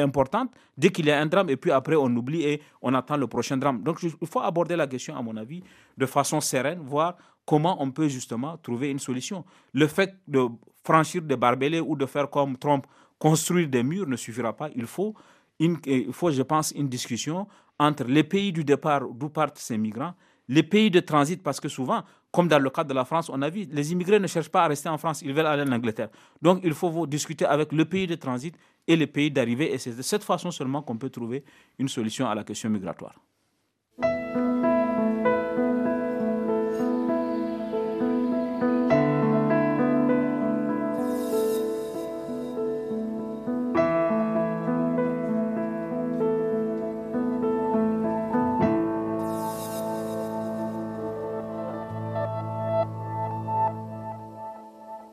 importante 0.01 0.51
dès 0.77 0.89
qu'il 0.89 1.05
y 1.05 1.11
a 1.11 1.19
un 1.19 1.25
drame 1.25 1.49
et 1.49 1.55
puis 1.55 1.71
après 1.71 1.95
on 1.95 2.07
oublie 2.07 2.43
et 2.43 2.61
on 2.81 2.93
attend 2.93 3.15
le 3.15 3.27
prochain 3.27 3.55
drame. 3.55 3.81
Donc 3.81 4.03
il 4.03 4.27
faut 4.27 4.41
aborder 4.41 4.75
la 4.75 4.87
question, 4.87 5.15
à 5.15 5.21
mon 5.21 5.37
avis, 5.37 5.63
de 5.97 6.05
façon 6.05 6.41
sereine, 6.41 6.79
voir 6.79 7.15
comment 7.45 7.81
on 7.81 7.91
peut 7.91 8.09
justement 8.09 8.57
trouver 8.57 8.91
une 8.91 8.99
solution. 8.99 9.45
Le 9.73 9.87
fait 9.87 10.13
de 10.27 10.47
franchir 10.83 11.21
des 11.21 11.37
barbelés 11.37 11.79
ou 11.79 11.95
de 11.95 12.05
faire 12.05 12.29
comme 12.29 12.57
Trump, 12.57 12.85
construire 13.17 13.69
des 13.69 13.83
murs 13.83 14.07
ne 14.07 14.17
suffira 14.17 14.51
pas. 14.51 14.69
Il 14.75 14.85
faut, 14.85 15.15
il 15.59 16.11
faut 16.11 16.31
je 16.31 16.41
pense, 16.41 16.71
une 16.71 16.89
discussion 16.89 17.47
entre 17.79 18.03
les 18.03 18.25
pays 18.25 18.51
du 18.51 18.65
départ 18.65 19.07
d'où 19.09 19.29
partent 19.29 19.57
ces 19.57 19.77
migrants 19.77 20.13
les 20.47 20.63
pays 20.63 20.91
de 20.91 20.99
transit, 20.99 21.41
parce 21.41 21.59
que 21.59 21.69
souvent, 21.69 22.03
comme 22.31 22.47
dans 22.47 22.59
le 22.59 22.69
cas 22.69 22.83
de 22.83 22.93
la 22.93 23.05
France, 23.05 23.29
on 23.29 23.41
a 23.41 23.49
vu, 23.49 23.65
les 23.71 23.91
immigrés 23.91 24.19
ne 24.19 24.27
cherchent 24.27 24.49
pas 24.49 24.65
à 24.65 24.67
rester 24.67 24.89
en 24.89 24.97
France, 24.97 25.21
ils 25.21 25.33
veulent 25.33 25.45
aller 25.45 25.63
en 25.63 25.71
Angleterre. 25.71 26.09
Donc, 26.41 26.59
il 26.63 26.73
faut 26.73 27.07
discuter 27.07 27.45
avec 27.45 27.71
le 27.71 27.85
pays 27.85 28.07
de 28.07 28.15
transit 28.15 28.55
et 28.87 28.95
les 28.95 29.07
pays 29.07 29.31
d'arrivée, 29.31 29.73
et 29.73 29.77
c'est 29.77 29.95
de 29.95 30.01
cette 30.01 30.23
façon 30.23 30.51
seulement 30.51 30.81
qu'on 30.81 30.97
peut 30.97 31.09
trouver 31.09 31.43
une 31.79 31.87
solution 31.87 32.27
à 32.27 32.35
la 32.35 32.43
question 32.43 32.69
migratoire. 32.69 33.15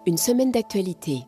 Une 0.05 0.17
semaine 0.17 0.51
d'actualité. 0.51 1.21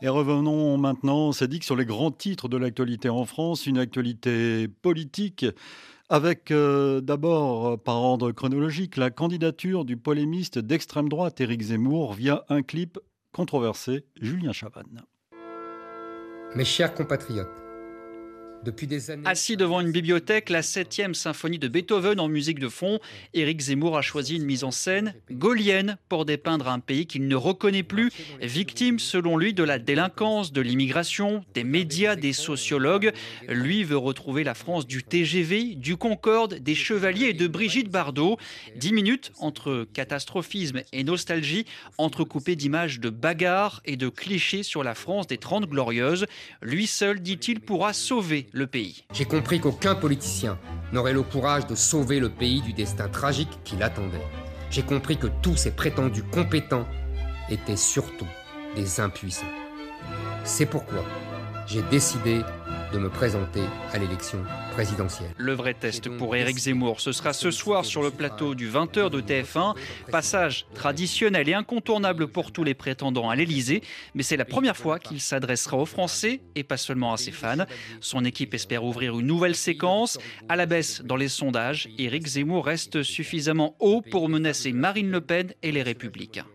Et 0.00 0.08
revenons 0.08 0.78
maintenant, 0.78 1.32
c'est 1.32 1.46
dit 1.46 1.60
sur 1.62 1.76
les 1.76 1.84
grands 1.84 2.10
titres 2.10 2.48
de 2.48 2.56
l'actualité 2.56 3.10
en 3.10 3.26
France, 3.26 3.66
une 3.66 3.76
actualité 3.76 4.66
politique 4.66 5.44
avec 6.08 6.50
euh, 6.50 7.02
d'abord, 7.02 7.78
par 7.82 7.96
ordre 7.96 8.32
chronologique, 8.32 8.96
la 8.96 9.10
candidature 9.10 9.84
du 9.84 9.98
polémiste 9.98 10.58
d'extrême 10.58 11.10
droite 11.10 11.40
Éric 11.42 11.60
Zemmour 11.60 12.14
via 12.14 12.44
un 12.48 12.62
clip 12.62 12.98
controversé, 13.30 14.06
Julien 14.20 14.52
Chavannes. 14.52 15.02
Mes 16.54 16.64
chers 16.64 16.94
compatriotes, 16.94 17.48
Assis 19.24 19.56
devant 19.56 19.80
une 19.80 19.90
bibliothèque, 19.90 20.48
la 20.48 20.60
7e 20.60 21.14
symphonie 21.14 21.58
de 21.58 21.66
Beethoven 21.68 22.20
en 22.20 22.28
musique 22.28 22.60
de 22.60 22.68
fond, 22.68 23.00
Éric 23.34 23.60
Zemmour 23.60 23.96
a 23.96 24.02
choisi 24.02 24.36
une 24.36 24.44
mise 24.44 24.62
en 24.62 24.70
scène 24.70 25.14
gaulienne 25.30 25.98
pour 26.08 26.24
dépeindre 26.24 26.68
un 26.68 26.78
pays 26.78 27.06
qu'il 27.06 27.26
ne 27.26 27.34
reconnaît 27.34 27.82
plus, 27.82 28.10
victime 28.40 28.98
selon 28.98 29.36
lui 29.36 29.52
de 29.52 29.64
la 29.64 29.78
délinquance, 29.78 30.52
de 30.52 30.60
l'immigration, 30.60 31.44
des 31.54 31.64
médias, 31.64 32.14
des 32.14 32.32
sociologues. 32.32 33.12
Lui 33.48 33.82
veut 33.82 33.96
retrouver 33.96 34.44
la 34.44 34.54
France 34.54 34.86
du 34.86 35.02
TGV, 35.02 35.74
du 35.74 35.96
Concorde, 35.96 36.54
des 36.54 36.74
Chevaliers 36.74 37.30
et 37.30 37.34
de 37.34 37.48
Brigitte 37.48 37.90
Bardot. 37.90 38.38
Dix 38.76 38.92
minutes 38.92 39.32
entre 39.38 39.86
catastrophisme 39.92 40.82
et 40.92 41.04
nostalgie, 41.04 41.66
entrecoupées 41.98 42.56
d'images 42.56 43.00
de 43.00 43.10
bagarres 43.10 43.80
et 43.84 43.96
de 43.96 44.08
clichés 44.08 44.62
sur 44.62 44.84
la 44.84 44.94
France 44.94 45.26
des 45.26 45.38
Trente 45.38 45.66
Glorieuses. 45.68 46.26
Lui 46.60 46.86
seul, 46.86 47.20
dit-il, 47.20 47.60
pourra 47.60 47.92
sauver 47.92 48.46
le 48.52 48.66
pays. 48.66 49.04
J'ai 49.12 49.24
compris 49.24 49.60
qu'aucun 49.60 49.94
politicien 49.94 50.58
n'aurait 50.92 51.14
le 51.14 51.22
courage 51.22 51.66
de 51.66 51.74
sauver 51.74 52.20
le 52.20 52.28
pays 52.28 52.60
du 52.60 52.72
destin 52.72 53.08
tragique 53.08 53.58
qui 53.64 53.76
l'attendait. 53.76 54.26
J'ai 54.70 54.82
compris 54.82 55.16
que 55.16 55.26
tous 55.42 55.56
ces 55.56 55.70
prétendus 55.70 56.22
compétents 56.22 56.86
étaient 57.50 57.76
surtout 57.76 58.28
des 58.76 59.00
impuissants. 59.00 59.46
C'est 60.44 60.66
pourquoi 60.66 61.04
j'ai 61.66 61.82
décidé 61.82 62.42
de 62.92 62.98
me 62.98 63.08
présenter 63.08 63.62
à 63.92 63.98
l'élection 63.98 64.38
présidentielle. 64.72 65.30
Le 65.36 65.52
vrai 65.52 65.74
test 65.74 66.08
pour 66.08 66.34
Éric 66.34 66.58
Zemmour, 66.58 67.00
ce 67.00 67.12
sera 67.12 67.32
ce 67.32 67.50
soir 67.50 67.84
sur 67.84 68.02
le 68.02 68.10
plateau 68.10 68.54
du 68.54 68.70
20h 68.70 69.10
de 69.10 69.20
TF1. 69.20 69.76
Passage 70.10 70.66
traditionnel 70.74 71.48
et 71.48 71.54
incontournable 71.54 72.26
pour 72.28 72.52
tous 72.52 72.64
les 72.64 72.74
prétendants 72.74 73.30
à 73.30 73.36
l'Élysée, 73.36 73.82
mais 74.14 74.22
c'est 74.22 74.36
la 74.36 74.44
première 74.44 74.76
fois 74.76 74.98
qu'il 74.98 75.20
s'adressera 75.20 75.76
aux 75.76 75.86
Français 75.86 76.40
et 76.54 76.64
pas 76.64 76.76
seulement 76.76 77.12
à 77.12 77.16
ses 77.16 77.32
fans. 77.32 77.66
Son 78.00 78.24
équipe 78.24 78.54
espère 78.54 78.84
ouvrir 78.84 79.18
une 79.18 79.26
nouvelle 79.26 79.56
séquence. 79.56 80.18
À 80.48 80.56
la 80.56 80.66
baisse 80.66 81.02
dans 81.02 81.16
les 81.16 81.28
sondages, 81.28 81.88
Éric 81.98 82.26
Zemmour 82.26 82.66
reste 82.66 83.02
suffisamment 83.02 83.76
haut 83.78 84.02
pour 84.02 84.28
menacer 84.28 84.72
Marine 84.72 85.10
Le 85.10 85.20
Pen 85.20 85.52
et 85.62 85.72
les 85.72 85.82
Républicains. 85.82 86.46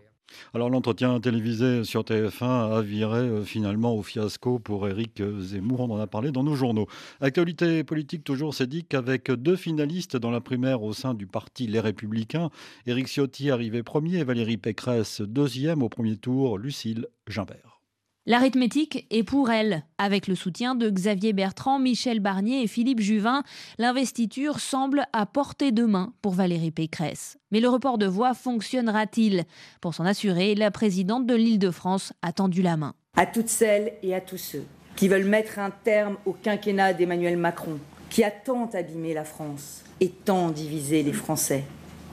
Alors 0.54 0.70
l'entretien 0.70 1.20
télévisé 1.20 1.84
sur 1.84 2.02
TF1 2.02 2.78
a 2.78 2.80
viré 2.80 3.18
euh, 3.18 3.44
finalement 3.44 3.94
au 3.94 4.02
fiasco 4.02 4.58
pour 4.58 4.88
Éric 4.88 5.22
Zemmour, 5.40 5.80
on 5.80 5.90
en 5.90 6.00
a 6.00 6.06
parlé 6.06 6.32
dans 6.32 6.42
nos 6.42 6.54
journaux. 6.54 6.86
Actualité 7.20 7.84
politique 7.84 8.24
toujours, 8.24 8.54
c'est 8.54 8.66
dit 8.66 8.84
qu'avec 8.84 9.30
deux 9.30 9.56
finalistes 9.56 10.16
dans 10.16 10.30
la 10.30 10.40
primaire 10.40 10.82
au 10.82 10.94
sein 10.94 11.12
du 11.12 11.26
parti 11.26 11.66
Les 11.66 11.80
Républicains, 11.80 12.48
Éric 12.86 13.08
Ciotti 13.08 13.50
arrivé 13.50 13.82
premier, 13.82 14.24
Valérie 14.24 14.56
Pécresse 14.56 15.20
deuxième 15.20 15.82
au 15.82 15.90
premier 15.90 16.16
tour, 16.16 16.56
Lucille 16.56 17.06
Gimbert. 17.28 17.67
L'arithmétique 18.28 19.06
est 19.10 19.22
pour 19.22 19.50
elle. 19.50 19.84
Avec 19.96 20.26
le 20.26 20.34
soutien 20.34 20.74
de 20.74 20.90
Xavier 20.90 21.32
Bertrand, 21.32 21.78
Michel 21.78 22.20
Barnier 22.20 22.62
et 22.62 22.66
Philippe 22.66 23.00
Juvin, 23.00 23.42
l'investiture 23.78 24.60
semble 24.60 25.06
à 25.14 25.24
portée 25.24 25.72
de 25.72 25.86
main 25.86 26.12
pour 26.20 26.34
Valérie 26.34 26.70
Pécresse. 26.70 27.38
Mais 27.52 27.60
le 27.60 27.70
report 27.70 27.96
de 27.96 28.04
voix 28.04 28.34
fonctionnera-t-il? 28.34 29.44
Pour 29.80 29.94
s'en 29.94 30.04
assurer, 30.04 30.54
la 30.54 30.70
présidente 30.70 31.24
de 31.24 31.34
l'Île-de-France 31.34 32.12
a 32.20 32.34
tendu 32.34 32.60
la 32.60 32.76
main. 32.76 32.92
À 33.16 33.24
toutes 33.24 33.48
celles 33.48 33.94
et 34.02 34.14
à 34.14 34.20
tous 34.20 34.36
ceux 34.36 34.66
qui 34.94 35.08
veulent 35.08 35.24
mettre 35.24 35.58
un 35.58 35.70
terme 35.70 36.18
au 36.26 36.34
quinquennat 36.34 36.92
d'Emmanuel 36.92 37.38
Macron, 37.38 37.78
qui 38.10 38.24
a 38.24 38.30
tant 38.30 38.68
abîmé 38.74 39.14
la 39.14 39.24
France 39.24 39.84
et 40.00 40.10
tant 40.10 40.50
divisé 40.50 41.02
les 41.02 41.14
Français. 41.14 41.64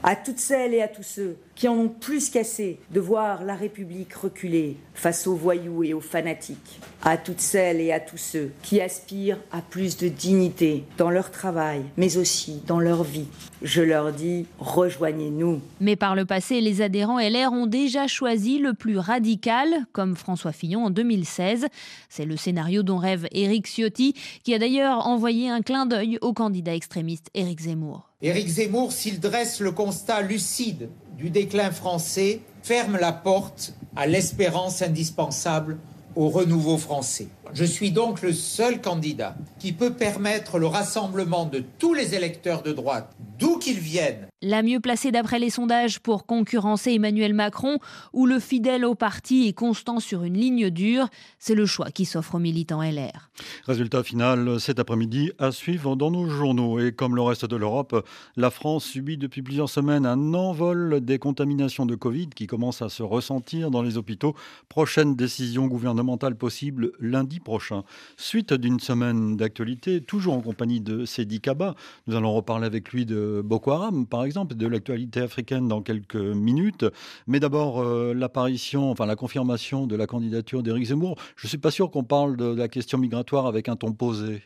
À 0.08 0.16
toutes 0.16 0.38
celles 0.38 0.76
et 0.76 0.84
à 0.84 0.88
tous 0.88 1.02
ceux 1.02 1.36
qui 1.56 1.68
en 1.68 1.74
ont 1.74 1.90
plus 1.90 2.30
qu'assez 2.30 2.78
de 2.92 3.00
voir 3.00 3.44
la 3.44 3.56
République 3.56 4.14
reculer 4.14 4.78
face 4.94 5.26
aux 5.26 5.34
voyous 5.34 5.84
et 5.84 5.96
aux 5.96 6.02
fanatiques, 6.02 6.80
à 7.02 7.18
toutes 7.18 7.40
celles 7.40 7.82
et 7.82 7.92
à 7.92 8.00
tous 8.00 8.18
ceux 8.18 8.52
qui 8.62 8.82
aspirent 8.82 9.40
à 9.52 9.62
plus 9.62 9.98
de 9.98 10.08
dignité 10.08 10.84
dans 11.00 11.10
leur 11.10 11.32
travail, 11.32 11.82
mais 11.98 12.18
aussi 12.18 12.62
dans 12.68 12.80
leur 12.80 13.04
vie. 13.04 13.26
Je 13.64 13.82
leur 13.82 14.12
dis, 14.12 14.46
rejoignez-nous. 14.60 15.60
Mais 15.80 15.96
par 15.96 16.16
le 16.16 16.26
passé, 16.26 16.62
les 16.62 16.84
adhérents 16.84 17.20
LR 17.20 17.52
ont 17.52 17.66
déjà 17.66 18.06
choisi 18.06 18.60
le 18.60 18.76
plus 18.76 19.00
radical, 19.00 19.88
comme 19.92 20.16
François 20.16 20.52
Fillon 20.52 20.86
en 20.86 20.90
2016. 20.92 21.66
C'est 22.10 22.26
le 22.26 22.38
scénario 22.38 22.84
dont 22.84 22.98
rêve 22.98 23.28
Éric 23.32 23.66
Ciotti, 23.66 24.14
qui 24.44 24.54
a 24.54 24.60
d'ailleurs 24.60 25.08
envoyé 25.08 25.50
un 25.50 25.62
clin 25.62 25.88
d'œil 25.88 26.20
au 26.22 26.32
candidat 26.32 26.76
extrémiste 26.76 27.32
Éric 27.34 27.62
Zemmour. 27.62 28.12
Éric 28.26 28.48
Zemmour, 28.48 28.92
s'il 28.92 29.20
dresse 29.20 29.60
le 29.60 29.72
constat 29.72 30.24
lucide 30.24 30.90
du 31.16 31.30
déclin 31.30 31.70
français 31.70 32.40
ferme 32.64 32.98
la 32.98 33.12
porte 33.12 33.76
à 33.96 34.08
l'espérance 34.08 34.82
indispensable 34.82 35.78
au 36.16 36.30
renouveau 36.30 36.80
français. 36.80 37.28
Je 37.54 37.64
suis 37.64 37.92
donc 37.92 38.22
le 38.22 38.34
seul 38.34 38.82
candidat 38.82 39.36
qui 39.60 39.72
peut 39.72 39.94
permettre 39.94 40.60
le 40.60 40.68
rassemblement 40.68 41.46
de 41.46 41.64
tous 41.80 41.94
les 41.94 42.16
électeurs 42.16 42.64
de 42.64 42.72
droite, 42.72 43.16
d'où 43.40 43.58
qu'ils 43.58 43.80
viennent. 43.80 44.28
La 44.42 44.62
mieux 44.62 44.80
placée 44.80 45.12
d'après 45.12 45.40
les 45.40 45.50
sondages 45.50 46.00
pour 46.00 46.26
concurrencer 46.26 46.92
Emmanuel 46.92 47.34
Macron, 47.34 47.80
ou 48.14 48.26
le 48.26 48.40
fidèle 48.40 48.86
au 48.86 48.94
parti 48.94 49.48
et 49.48 49.54
constant 49.54 50.00
sur 50.00 50.24
une 50.24 50.38
ligne 50.38 50.70
dure, 50.70 51.08
c'est 51.40 51.56
le 51.56 51.66
choix 51.66 51.90
qui 51.90 52.06
s'offre 52.06 52.36
aux 52.36 52.40
militants 52.40 52.84
LR. 52.84 53.32
Résultat 53.66 54.04
final 54.04 54.60
cet 54.60 54.80
après-midi 54.80 55.32
à 55.40 55.52
suivre 55.52 55.96
dans 55.96 56.12
nos 56.12 56.30
journaux. 56.30 56.80
Et 56.80 56.92
comme 56.92 57.16
le 57.16 57.22
reste 57.22 57.46
de 57.46 57.56
l'Europe, 57.56 58.06
la 58.36 58.52
France 58.52 58.86
subit 58.86 59.18
depuis 59.18 59.42
plusieurs 59.42 59.70
semaines 59.70 60.06
un 60.06 60.34
envol 60.34 61.02
des 61.02 61.18
contaminations 61.18 61.86
de 61.86 61.96
Covid 61.96 62.28
qui 62.28 62.46
commence 62.46 62.82
à 62.82 62.90
se 62.90 63.02
ressentir 63.02 63.72
dans 63.72 63.82
les 63.82 63.98
hôpitaux. 63.98 64.36
Prochaine 64.70 65.16
décision 65.16 65.68
gouvernementale 65.68 66.36
possible 66.36 66.92
lundi 67.00 67.35
prochain. 67.40 67.84
Suite 68.18 68.54
d'une 68.54 68.80
semaine 68.80 69.38
d'actualité, 69.38 70.02
toujours 70.02 70.34
en 70.34 70.42
compagnie 70.42 70.82
de 70.82 71.06
Sedi 71.06 71.42
Kaba. 71.42 71.76
Nous 72.08 72.16
allons 72.16 72.34
reparler 72.34 72.66
avec 72.66 72.92
lui 72.92 73.06
de 73.06 73.42
Boko 73.44 73.72
Haram, 73.72 74.06
par 74.06 74.24
exemple, 74.24 74.56
de 74.56 74.68
l'actualité 74.68 75.22
africaine 75.22 75.68
dans 75.68 75.82
quelques 75.82 76.16
minutes. 76.16 76.86
Mais 77.28 77.40
d'abord, 77.40 77.82
euh, 77.82 78.14
l'apparition, 78.14 78.92
enfin 78.92 79.06
la 79.06 79.16
confirmation 79.16 79.88
de 79.88 79.96
la 79.96 80.08
candidature 80.08 80.64
d'Éric 80.64 80.86
Zemmour. 80.86 81.18
Je 81.36 81.46
ne 81.46 81.50
suis 81.50 81.58
pas 81.58 81.72
sûr 81.72 81.92
qu'on 81.92 82.04
parle 82.04 82.38
de 82.38 82.56
la 82.56 82.68
question 82.68 82.98
migratoire 82.98 83.46
avec 83.48 83.70
un 83.70 83.76
ton 83.76 83.94
posé. 83.94 84.44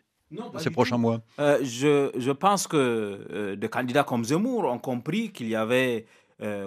ces 0.57 0.69
prochains 0.69 0.97
mois 0.97 1.21
euh, 1.39 1.57
je, 1.63 2.11
je, 2.15 2.31
pense 2.31 2.67
que 2.67 2.77
euh, 2.77 3.55
des 3.55 3.67
candidats 3.67 4.03
comme 4.03 4.23
Zemmour 4.23 4.65
ont 4.65 4.77
compris 4.77 5.31
qu'il 5.31 5.47
y 5.49 5.55
avait 5.55 6.05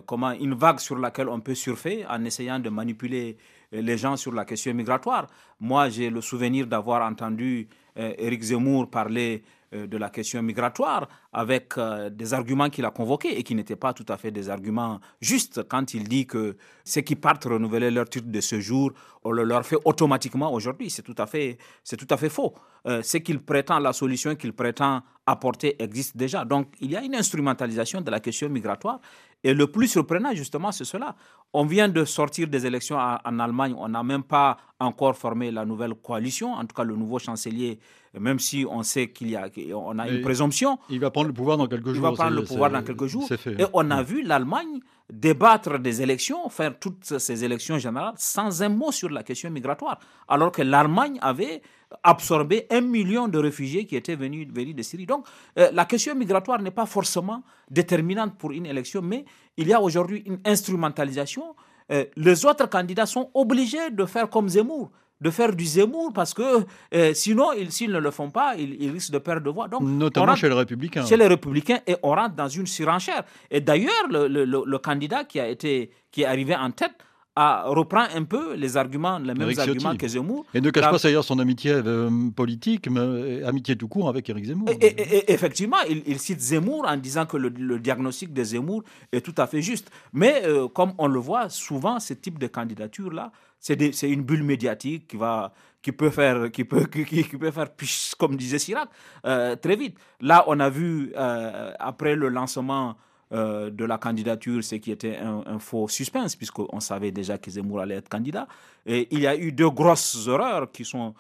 comment, 0.05 0.33
une 0.33 0.53
vague 0.53 0.81
sur 0.81 0.99
laquelle 0.99 1.31
on 1.31 1.41
peut 1.41 1.55
surfer 1.55 2.05
en 2.07 2.27
essayant 2.27 2.59
de 2.59 2.69
manipuler 2.69 3.39
les 3.73 3.97
gens 3.97 4.17
sur 4.17 4.33
la 4.33 4.45
question 4.45 4.75
migratoire. 4.75 5.27
Moi, 5.61 5.89
j'ai 5.89 6.11
le 6.11 6.21
souvenir 6.21 6.67
d'avoir 6.67 7.03
entendu 7.09 7.69
euh, 7.99 8.13
Éric 8.19 8.43
Zemmour 8.43 8.91
parler 8.91 9.43
euh, 9.43 9.62
de 9.73 9.97
la 9.97 10.11
question 10.11 10.43
migratoire 10.43 11.09
avec 11.33 11.79
euh, 11.79 12.11
des 12.11 12.35
arguments 12.35 12.71
qu'il 12.71 12.85
a 12.85 12.91
convoqués 12.91 13.39
et 13.39 13.43
qui 13.43 13.55
n'étaient 13.55 13.77
pas 13.77 13.93
tout 13.93 14.07
à 14.09 14.17
fait 14.17 14.31
des 14.31 14.49
arguments 14.49 15.01
justes 15.21 15.63
quand 15.69 15.95
il 15.95 16.09
dit 16.09 16.27
que 16.27 16.57
ceux 16.85 17.01
qui 17.01 17.17
partent 17.17 17.45
renouveler 17.45 17.91
leur 17.91 18.09
titre 18.09 18.29
de 18.29 18.41
séjour, 18.41 18.93
on 19.25 19.31
le 19.31 19.45
leur 19.45 19.65
fait 19.65 19.79
automatiquement 19.85 20.53
aujourd'hui. 20.53 20.91
C'est 20.91 21.03
tout 21.03 21.15
à 21.19 21.27
fait, 21.27 21.59
c'est 21.85 21.97
tout 21.97 22.09
à 22.11 22.17
fait 22.17 22.29
faux. 22.29 22.55
ce 22.85 23.17
qu'il 23.19 23.41
prétend, 23.41 23.79
la 23.79 23.93
solution 23.93 24.35
qu'il 24.35 24.53
prétend 24.53 25.03
apporter 25.27 25.81
existe 25.83 26.17
déjà. 26.17 26.45
Donc 26.45 26.69
il 26.81 26.91
y 26.91 26.97
a 26.97 27.03
une 27.03 27.15
instrumentalisation 27.15 28.01
de 28.01 28.11
la 28.11 28.19
question 28.21 28.49
migratoire 28.49 29.01
et 29.45 29.55
le 29.55 29.67
plus 29.67 29.89
surprenant, 29.89 30.33
justement, 30.35 30.71
c'est 30.71 30.85
cela. 30.85 31.17
On 31.53 31.65
vient 31.67 31.89
de 31.89 32.05
sortir 32.05 32.47
des 32.47 32.65
élections 32.65 32.97
en 32.97 33.39
Allemagne. 33.41 33.75
On 33.77 33.89
n'a 33.89 34.03
même 34.03 34.23
pas 34.23 34.57
encore 34.79 35.17
formé 35.17 35.51
la 35.51 35.65
nouvelle 35.65 35.95
coalition, 35.95 36.53
en 36.53 36.61
tout 36.65 36.75
cas 36.75 36.85
le 36.85 36.95
nouveau 36.95 37.19
chancelier, 37.19 37.79
même 38.19 38.39
si 38.39 38.67
on 38.69 38.83
sait 38.83 39.11
qu'il 39.11 39.31
y 39.31 39.37
a, 39.37 39.49
on 39.75 39.99
a 39.99 40.09
une 40.09 40.21
présomption. 40.21 40.79
Il 40.91 41.01
va 41.01 41.11
prendre 41.11 41.29
le 41.29 41.33
pouvoir 41.33 41.57
dans 41.57 41.67
quelques 41.67 41.87
jours. 41.87 41.97
Il 41.97 42.03
va 42.03 42.13
prendre 42.13 42.37
le 42.37 42.45
pouvoir 42.45 42.71
dans 42.71 42.83
quelques 42.83 43.07
jours. 43.07 43.29
Et 43.59 43.65
on 43.73 43.91
a 43.91 44.03
vu 44.03 44.23
l'Allemagne 44.23 44.81
débattre 45.13 45.79
des 45.79 46.01
élections, 46.03 46.49
faire 46.49 46.79
toutes 46.79 47.19
ces 47.19 47.45
élections 47.45 47.79
générales 47.79 48.15
sans 48.17 48.63
un 48.63 48.69
mot 48.71 48.93
sur 48.93 49.11
la 49.11 49.23
question 49.23 49.51
migratoire, 49.51 49.99
alors 50.29 50.53
que 50.53 50.63
l'Allemagne 50.63 51.19
avait 51.21 51.61
absorbé 52.03 52.67
un 52.71 52.81
million 52.81 53.29
de 53.29 53.39
réfugiés 53.39 53.87
qui 53.87 53.97
étaient 53.97 54.15
venus, 54.17 54.49
venus 54.51 54.75
de 54.75 54.83
Syrie. 54.83 55.05
Donc, 55.05 55.27
euh, 55.59 55.71
la 55.73 55.85
question 55.85 56.15
migratoire 56.15 56.61
n'est 56.63 56.71
pas 56.71 56.87
forcément 56.87 57.43
déterminante 57.71 58.39
pour 58.39 58.53
une 58.53 58.65
élection, 58.65 59.03
mais 59.03 59.27
il 59.59 59.69
y 59.69 59.73
a 59.75 59.81
aujourd'hui 59.81 60.23
une 60.25 60.39
instrumentalisation. 60.47 61.55
Euh, 61.91 62.07
les 62.17 62.47
autres 62.47 62.69
candidats 62.69 63.07
sont 63.07 63.31
obligés 63.35 63.91
de 63.91 64.07
faire 64.07 64.31
comme 64.31 64.49
Zemmour 64.49 64.91
de 65.23 65.31
faire 65.31 65.55
du 65.55 65.65
Zemmour 65.65 66.13
parce 66.13 66.35
que 66.35 66.65
euh, 66.95 67.15
sinon, 67.15 67.51
s'ils 67.69 67.93
ne 67.93 67.99
le 67.99 68.11
font 68.11 68.31
pas, 68.31 68.57
ils, 68.57 68.91
risquent 68.91 69.13
de 69.13 69.19
perdre 69.19 69.43
de 69.43 69.51
voix. 69.51 69.69
Donc, 69.69 69.83
Notamment 69.83 70.35
chez 70.35 70.49
les 70.49 70.55
Républicains. 70.55 71.07
Chez 71.07 71.17
les 71.17 71.29
Républicains, 71.29 71.79
et 71.87 71.97
on 72.03 72.11
rentre 72.11 72.35
dans 72.35 72.49
une 72.49 72.67
surenchère. 72.67 73.23
Et 73.51 73.61
d'ailleurs, 73.61 74.09
le, 74.11 74.27
le, 74.27 74.79
candidat 74.79 75.25
qui, 75.25 75.39
a 75.39 75.49
été, 75.49 75.91
qui 76.11 76.23
est 76.23 76.27
arrivé 76.27 76.57
en 76.57 76.71
tête 76.73 76.93
reprend 77.37 78.07
un 78.15 78.25
peu 78.25 78.55
les 78.55 78.77
arguments, 78.77 79.19
les 79.19 79.35
mêmes 79.35 79.59
arguments 79.59 79.97
que 79.97 80.07
Zemmour. 80.07 80.45
Et 80.53 80.61
ne 80.61 80.71
cache 80.71 80.91
pas 80.91 80.99
d'ailleurs 80.99 81.25
son 81.25 81.39
amitié 81.39 81.73
euh, 81.73 82.11
politique, 82.35 82.89
mais 82.91 83.01
euh, 83.01 83.49
amitié 83.49 83.77
tout 83.77 83.89
court 83.89 84.09
avec 84.09 84.29
Éric 84.29 84.47
Zemmour. 84.47 84.69
Et, 84.81 85.33
effectivement, 85.33 85.79
il, 85.89 86.19
cite 86.19 86.41
Zemmour 86.41 86.85
en 86.87 86.97
disant 86.97 87.27
que 87.27 87.37
le, 87.37 87.79
diagnostic 87.79 88.33
de 88.33 88.45
Zemmour 88.45 88.83
est 89.13 89.23
tout 89.23 89.35
à 89.39 89.47
fait 89.47 89.63
juste. 89.63 89.91
Mais 90.13 90.43
euh, 90.45 90.69
comme 90.69 90.93
on 90.99 91.07
le 91.07 91.19
voit 91.19 91.49
souvent, 91.49 91.99
ce 92.01 92.15
type 92.15 92.39
de 92.39 92.47
candidature-là, 92.47 93.33
c'est 93.59 94.11
une 94.11 94.23
bulle 94.23 94.43
médiatique 94.43 95.07
qui 95.09 95.17
va 95.17 95.53
qui 95.83 95.93
peut 95.93 96.11
faire 96.11 96.51
qui 96.51 96.65
peut 96.65 96.85
qui, 96.87 97.23
peut 97.25 97.51
faire 97.53 97.69
comme 98.19 98.37
disait 98.37 98.59
Chirac 98.59 98.89
très 99.23 99.77
vite. 99.77 99.97
Là, 100.21 100.45
on 100.49 100.59
a 100.59 100.69
vu 100.69 101.13
après 101.15 102.17
le 102.17 102.29
lancement 102.29 102.97
euh, 103.33 103.71
de 103.71 103.85
la 103.85 103.99
candidature, 103.99 104.63
ce 104.63 104.77
qui 104.77 104.91
était 104.91 105.17
un, 105.17 105.59
faux 105.59 105.89
suspense, 105.89 106.37
puisqu'on 106.37 106.81
savait 106.81 107.11
déjà 107.11 107.39
que 107.39 107.51
Zemmour 107.51 107.81
allait 107.81 107.97
être 107.97 108.09
candidat. 108.09 108.47
Et 108.87 109.09
il 109.11 109.21
y 109.21 109.27
a 109.27 109.37
eu 109.37 109.53
deux 109.53 109.71
grosses 109.71 110.27
erreurs 110.27 110.71
qui 110.71 110.85
sont 110.85 111.15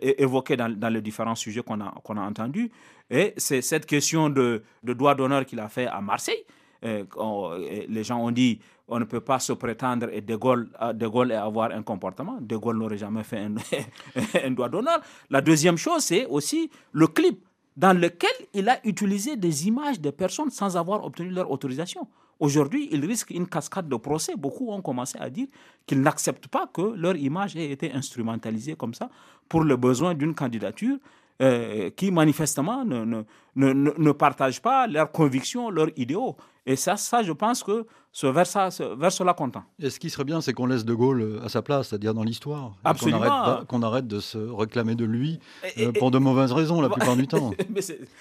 évoquées 0.00 0.56
dans, 0.56 0.92
les 0.92 1.00
différents 1.00 1.34
sujets 1.34 1.62
qu'on 1.62 1.80
a, 1.80 2.20
entendus. 2.20 2.70
Et 3.10 3.34
c'est 3.36 3.62
cette 3.62 3.86
question 3.86 4.30
de, 4.30 4.62
de 4.82 4.92
droit 4.92 5.14
d'honneur 5.14 5.44
qu'il 5.44 5.60
a 5.60 5.68
fait 5.68 5.86
à 5.86 6.00
Marseille. 6.00 6.44
les 6.82 8.04
gens 8.04 8.18
ont 8.20 8.30
dit 8.30 8.58
on 8.90 8.98
ne 8.98 9.04
peut 9.04 9.20
pas 9.20 9.38
se 9.38 9.52
prétendre 9.52 10.08
et 10.12 10.20
De 10.20 10.34
Gaulle, 10.36 10.68
et 11.30 11.34
avoir 11.34 11.70
un 11.70 11.82
comportement. 11.82 12.38
De 12.40 12.56
Gaulle 12.56 12.76
n'aurait 12.78 12.98
jamais 12.98 13.22
fait 13.22 13.38
un, 13.38 13.54
un 14.44 14.50
droit 14.50 14.68
d'honneur. 14.68 15.00
La 15.30 15.40
deuxième 15.40 15.76
chose, 15.76 16.02
c'est 16.02 16.26
aussi 16.26 16.70
le 16.92 17.06
clip 17.06 17.40
dans 17.76 17.96
lequel 17.98 18.30
il 18.54 18.68
a 18.68 18.78
utilisé 18.86 19.36
des 19.36 19.66
images 19.68 20.00
de 20.00 20.10
personnes 20.10 20.50
sans 20.50 20.76
avoir 20.76 21.04
obtenu 21.04 21.30
leur 21.30 21.50
autorisation. 21.50 22.06
Aujourd'hui, 22.40 22.88
il 22.90 23.04
risque 23.04 23.30
une 23.30 23.46
cascade 23.46 23.88
de 23.88 23.96
procès. 23.96 24.34
Beaucoup 24.36 24.70
ont 24.70 24.80
commencé 24.80 25.18
à 25.20 25.28
dire 25.28 25.46
qu'ils 25.86 26.00
n'acceptent 26.00 26.48
pas 26.48 26.66
que 26.72 26.80
leur 26.80 27.16
image 27.16 27.54
ait 27.56 27.70
été 27.70 27.92
instrumentalisée 27.92 28.74
comme 28.76 28.94
ça 28.94 29.10
pour 29.48 29.62
le 29.62 29.76
besoin 29.76 30.14
d'une 30.14 30.34
candidature 30.34 30.96
euh, 31.42 31.90
qui 31.90 32.10
manifestement 32.10 32.84
ne, 32.84 33.04
ne, 33.04 33.22
ne, 33.56 33.72
ne, 33.96 34.12
partagent 34.12 34.60
pas 34.62 34.86
leurs 34.86 35.10
convictions, 35.12 35.70
leurs 35.70 35.90
idéaux. 35.96 36.36
Et 36.70 36.76
ça, 36.76 36.96
ça 36.96 37.24
je 37.24 37.32
pense 37.32 37.64
que 37.64 37.84
ce 38.12 38.28
vers, 38.28 38.46
ça, 38.46 38.68
vers 38.96 39.10
cela 39.10 39.34
content. 39.34 39.64
Et 39.80 39.90
ce 39.90 39.98
qui 39.98 40.08
serait 40.08 40.22
bien, 40.22 40.40
c'est 40.40 40.52
qu'on 40.52 40.66
laisse 40.66 40.84
De 40.84 40.94
Gaulle 40.94 41.20
euh, 41.20 41.44
à 41.44 41.48
sa 41.48 41.62
place, 41.62 41.88
c'est-à-dire 41.88 42.14
dans 42.14 42.22
l'histoire. 42.22 42.76
Absolument. 42.84 43.64
Qu'on 43.66 43.82
arrête, 43.82 44.06
de 44.06 44.20
se 44.20 44.38
réclamer 44.38 44.94
de 44.94 45.04
lui 45.04 45.40
euh, 45.78 45.90
pour 45.90 46.12
de 46.12 46.18
mauvaises 46.18 46.52
raisons 46.52 46.80
la 46.80 46.88
plupart 46.88 47.16
du 47.16 47.26
temps. 47.28 47.50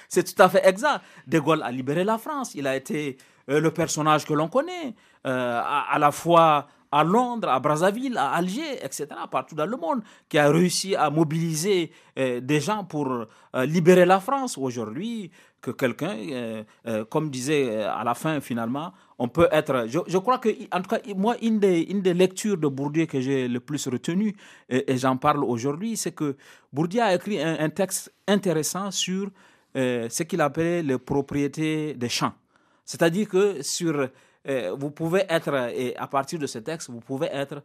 c'est 0.07 0.35
tout 0.35 0.41
à 0.41 0.49
fait 0.49 0.67
exact. 0.67 1.03
De 1.27 1.38
Gaulle 1.38 1.62
a 1.62 1.71
libéré 1.71 2.03
la 2.03 2.17
France. 2.17 2.55
Il 2.55 2.65
a 2.65 2.75
été 2.75 3.17
le 3.47 3.69
personnage 3.69 4.25
que 4.25 4.33
l'on 4.33 4.47
connaît, 4.47 4.95
à, 5.23 5.91
à, 5.91 5.99
la 5.99 6.12
fois 6.12 6.67
à 6.91 7.03
Londres, 7.03 7.49
à 7.49 7.59
Brazzaville, 7.59 8.17
à 8.17 8.31
Alger, 8.31 8.83
etc., 8.83 9.07
partout 9.29 9.55
dans 9.55 9.65
le 9.65 9.77
monde, 9.77 10.01
qui 10.27 10.38
a 10.38 10.49
réussi 10.49 10.95
à 10.95 11.09
mobiliser 11.09 11.91
euh, 12.17 12.39
des 12.41 12.59
gens 12.59 12.83
pour 12.83 13.07
euh, 13.12 13.65
libérer 13.65 14.05
la 14.05 14.19
France. 14.19 14.57
Aujourd'hui, 14.57 15.31
que 15.61 15.71
quelqu'un, 15.71 16.15
euh, 16.17 17.05
comme 17.05 17.29
disait 17.29 17.83
à 17.83 18.03
la 18.03 18.13
fin 18.13 18.39
finalement, 18.39 18.93
on 19.17 19.27
peut 19.27 19.47
être. 19.51 19.85
Je, 19.87 20.17
crois 20.17 20.37
que, 20.37 20.49
en 20.71 20.81
tout 20.81 20.89
cas, 20.89 20.99
moi, 21.15 21.35
une 21.41 21.59
des, 21.59 21.85
lectures 22.13 22.57
de 22.57 22.67
Bourdieu 22.67 23.05
que 23.05 23.19
j'ai 23.19 23.47
le 23.47 23.59
plus 23.59 23.87
retenu, 23.87 24.35
et, 24.69 24.97
j'en 24.97 25.17
parle 25.17 25.43
aujourd'hui, 25.43 25.97
c'est 25.97 26.13
que 26.13 26.37
Bourdieu 26.71 27.01
a 27.01 27.13
écrit 27.13 27.41
un, 27.41 27.69
texte 27.69 28.13
intéressant 28.27 28.91
sur 28.91 29.29
ce 29.75 30.23
qu'il 30.23 30.41
appelait 30.41 30.81
les 30.83 30.97
propriétés 30.97 31.93
des 31.93 32.09
champs. 32.09 32.33
C'est-à-dire 32.85 33.27
que 33.27 33.61
sur 33.61 34.09
euh, 34.47 34.75
vous 34.77 34.91
pouvez 34.91 35.25
être, 35.29 35.53
et 35.75 35.95
à 35.97 36.07
partir 36.07 36.39
de 36.39 36.47
ce 36.47 36.59
texte, 36.59 36.89
vous 36.89 37.01
pouvez 37.01 37.27
être 37.27 37.61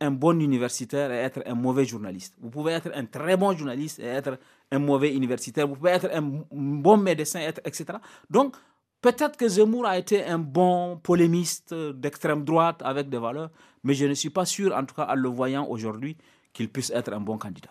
un 0.00 0.10
bon 0.10 0.40
universitaire 0.40 1.10
et 1.12 1.16
être 1.16 1.42
un 1.46 1.54
mauvais 1.54 1.84
journaliste. 1.84 2.34
Vous 2.40 2.50
pouvez 2.50 2.72
être 2.72 2.90
un 2.94 3.04
très 3.04 3.36
bon 3.36 3.56
journaliste 3.56 3.98
et 3.98 4.06
être 4.06 4.38
un 4.70 4.78
mauvais 4.78 5.14
universitaire. 5.14 5.66
Vous 5.66 5.76
pouvez 5.76 5.90
être 5.90 6.08
un 6.12 6.22
bon 6.50 6.96
médecin, 6.96 7.40
etc. 7.64 7.84
Donc, 8.28 8.56
peut-être 9.00 9.36
que 9.36 9.48
Zemmour 9.48 9.86
a 9.86 9.98
été 9.98 10.24
un 10.24 10.38
bon 10.38 10.98
polémiste 11.02 11.74
d'extrême 11.74 12.44
droite 12.44 12.82
avec 12.84 13.08
des 13.08 13.18
valeurs, 13.18 13.50
mais 13.82 13.94
je 13.94 14.06
ne 14.06 14.14
suis 14.14 14.30
pas 14.30 14.44
sûr, 14.44 14.74
en 14.74 14.84
tout 14.84 14.94
cas 14.94 15.06
en 15.08 15.14
le 15.14 15.28
voyant 15.28 15.66
aujourd'hui, 15.66 16.16
qu'il 16.52 16.68
puisse 16.68 16.90
être 16.90 17.12
un 17.12 17.20
bon 17.20 17.38
candidat. 17.38 17.70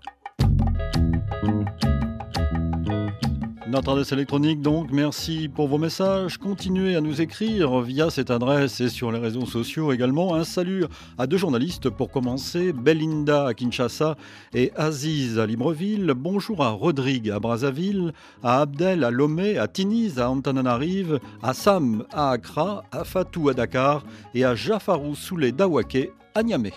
Notre 3.71 3.93
adresse 3.93 4.11
électronique 4.11 4.59
donc, 4.59 4.91
merci 4.91 5.47
pour 5.47 5.69
vos 5.69 5.77
messages. 5.77 6.37
Continuez 6.37 6.97
à 6.97 6.99
nous 6.99 7.21
écrire 7.21 7.79
via 7.79 8.09
cette 8.09 8.29
adresse 8.29 8.81
et 8.81 8.89
sur 8.89 9.13
les 9.13 9.17
réseaux 9.19 9.45
sociaux 9.45 9.93
également. 9.93 10.35
Un 10.35 10.43
salut 10.43 10.83
à 11.17 11.25
deux 11.25 11.37
journalistes 11.37 11.89
pour 11.89 12.11
commencer, 12.11 12.73
Belinda 12.73 13.47
à 13.47 13.53
Kinshasa 13.53 14.17
et 14.53 14.73
Aziz 14.75 15.39
à 15.39 15.45
Libreville. 15.45 16.13
Bonjour 16.17 16.61
à 16.65 16.71
Rodrigue 16.71 17.29
à 17.29 17.39
Brazzaville, 17.39 18.11
à 18.43 18.59
Abdel 18.59 19.05
à 19.05 19.09
Lomé, 19.09 19.57
à 19.57 19.69
Tiniz 19.69 20.19
à 20.19 20.29
Antananarive, 20.29 21.21
à 21.41 21.53
Sam 21.53 22.03
à 22.11 22.31
Accra, 22.31 22.83
à 22.91 23.05
Fatou 23.05 23.47
à 23.47 23.53
Dakar 23.53 24.03
et 24.35 24.43
à 24.43 24.53
Jafarou 24.53 25.15
Soulé 25.15 25.53
d'Awake 25.53 26.09
à 26.35 26.43
Niamey. 26.43 26.73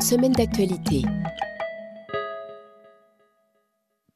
Semaine 0.00 0.32
d'actualité. 0.32 1.02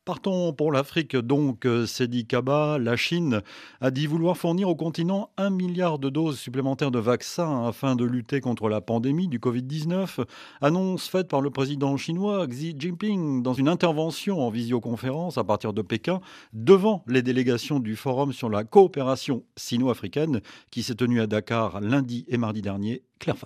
Partons 0.07 0.53
pour 0.53 0.71
l'Afrique 0.71 1.17
donc, 1.17 1.67
Sedi 1.87 2.27
Kaba, 2.27 2.79
la 2.79 2.97
Chine 2.97 3.43
a 3.81 3.91
dit 3.91 4.07
vouloir 4.07 4.37
fournir 4.37 4.69
au 4.69 4.77
continent 4.77 5.31
un 5.37 5.51
milliard 5.51 5.99
de 5.99 6.09
doses 6.11 6.39
supplémentaires 6.39 6.93
de 6.93 7.01
vaccins 7.01 7.67
afin 7.67 7.97
de 7.97 8.05
lutter 8.05 8.41
contre 8.41 8.69
la 8.69 8.81
pandémie 8.81 9.27
du 9.27 9.41
Covid-19. 9.41 10.25
Annonce 10.61 11.09
faite 11.09 11.27
par 11.27 11.41
le 11.41 11.51
président 11.51 11.97
chinois 11.97 12.47
Xi 12.47 12.77
Jinping 12.79 13.43
dans 13.43 13.55
une 13.55 13.69
intervention 13.69 14.39
en 14.41 14.49
visioconférence 14.49 15.39
à 15.39 15.43
partir 15.43 15.73
de 15.73 15.83
Pékin 15.83 16.21
devant 16.53 17.03
les 17.09 17.23
délégations 17.23 17.81
du 17.81 17.97
Forum 17.97 18.33
sur 18.33 18.49
la 18.49 18.63
coopération 18.63 19.43
sino-africaine 19.57 20.41
qui 20.71 20.85
s'est 20.85 20.95
tenu 20.95 21.21
à 21.21 21.27
Dakar 21.27 21.81
lundi 21.81 22.25
et 22.29 22.37
mardi 22.37 22.63
dernier. 22.63 23.03
Claire 23.19 23.37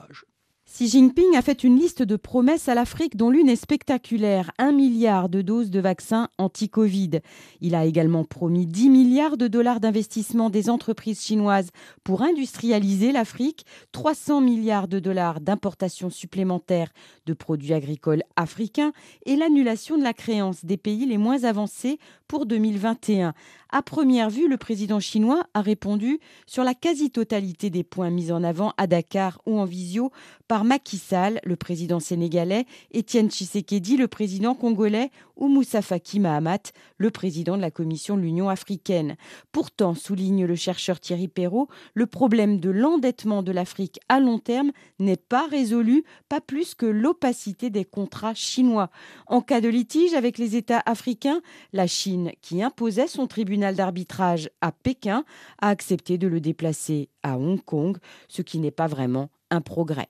Xi 0.73 0.87
Jinping 0.87 1.35
a 1.37 1.43
fait 1.43 1.65
une 1.65 1.77
liste 1.77 2.05
de 2.05 2.15
promesses 2.15 2.69
à 2.69 2.77
l'Afrique 2.77 3.17
dont 3.17 3.29
l'une 3.29 3.49
est 3.49 3.57
spectaculaire, 3.57 4.53
un 4.57 4.71
milliard 4.71 5.29
de 5.29 5.43
doses 5.43 5.71
de 5.71 5.81
vaccins 5.81 6.29
anti-Covid. 6.39 7.21
Il 7.61 7.75
a 7.75 7.87
également 7.87 8.23
promis 8.23 8.67
10 8.67 8.89
milliards 8.89 9.37
de 9.37 9.49
dollars 9.49 9.81
d'investissement 9.81 10.49
des 10.49 10.71
entreprises 10.71 11.23
chinoises 11.23 11.71
pour 12.05 12.23
industrialiser 12.23 13.11
l'Afrique, 13.11 13.67
300 13.91 14.43
milliards 14.43 14.87
de 14.87 15.01
dollars 15.01 15.41
d'importations 15.41 16.09
supplémentaires 16.09 16.93
de 17.27 17.33
produits 17.33 17.75
agricoles 17.75 18.23
africains 18.37 18.93
et 19.27 19.35
l'annulation 19.35 19.99
de 19.99 20.05
la 20.05 20.15
créance 20.15 20.65
des 20.65 20.77
pays 20.77 21.05
les 21.05 21.19
moins 21.19 21.43
avancés 21.43 21.99
pour 22.29 22.47
2021. 22.47 23.35
À 23.73 23.83
première 23.83 24.31
vue, 24.31 24.49
le 24.49 24.57
président 24.57 25.01
chinois 25.01 25.43
a 25.55 25.63
répondu 25.63 26.21
sur 26.47 26.65
la 26.65 26.75
quasi-totalité 26.75 27.71
des 27.71 27.85
points 27.85 28.11
mis 28.11 28.31
en 28.31 28.45
avant 28.45 28.73
à 28.77 28.87
Dakar 28.87 29.41
ou 29.47 29.59
en 29.59 29.65
visio 29.65 30.13
par 30.51 30.65
Macky 30.65 30.99
Sall, 30.99 31.39
le 31.45 31.55
président 31.55 32.01
sénégalais, 32.01 32.67
Étienne 32.91 33.31
Tshisekedi, 33.31 33.97
le 33.97 34.09
président 34.09 34.57
congolais, 34.57 35.13
ou 35.37 35.47
Moussa 35.47 35.81
Faki 35.81 36.19
Mahamat, 36.19 36.73
le 36.99 37.13
président 37.13 37.57
de 37.57 37.63
la 37.63 37.71
Commission 37.71 38.17
de 38.17 38.23
l'Union 38.23 38.49
africaine. 38.49 39.15
Pourtant, 39.53 39.95
souligne 39.95 40.47
le 40.47 40.57
chercheur 40.57 40.99
Thierry 40.99 41.29
Perrault, 41.29 41.69
le 41.95 42.07
problème 42.07 42.59
de 42.59 42.69
l'endettement 42.69 43.45
de 43.45 43.53
l'Afrique 43.53 44.01
à 44.09 44.19
long 44.19 44.41
terme 44.41 44.73
n'est 44.99 45.17
pas 45.17 45.47
résolu, 45.47 46.03
pas 46.29 46.41
plus 46.41 46.75
que 46.75 46.87
l'opacité 46.87 47.71
des 47.71 47.85
contrats 47.85 48.35
chinois. 48.35 48.91
En 49.29 49.43
cas 49.43 49.61
de 49.61 49.69
litige 49.69 50.15
avec 50.15 50.37
les 50.37 50.57
États 50.57 50.83
africains, 50.85 51.43
la 51.73 51.87
Chine, 51.87 52.33
qui 52.43 52.61
imposait 52.61 53.07
son 53.07 53.29
tribunal 53.29 53.77
d'arbitrage 53.77 54.51
à 54.61 54.73
Pékin, 54.73 55.25
a 55.63 55.69
accepté 55.69 56.19
de 56.19 56.27
le 56.27 56.41
déplacer 56.41 57.09
à 57.23 57.39
Hong 57.39 57.63
Kong, 57.65 57.99
ce 58.27 58.43
qui 58.43 58.59
n'est 58.59 58.73
pas 58.73 58.89
vraiment 58.89 59.31
un 59.51 59.61
progrès. 59.61 60.09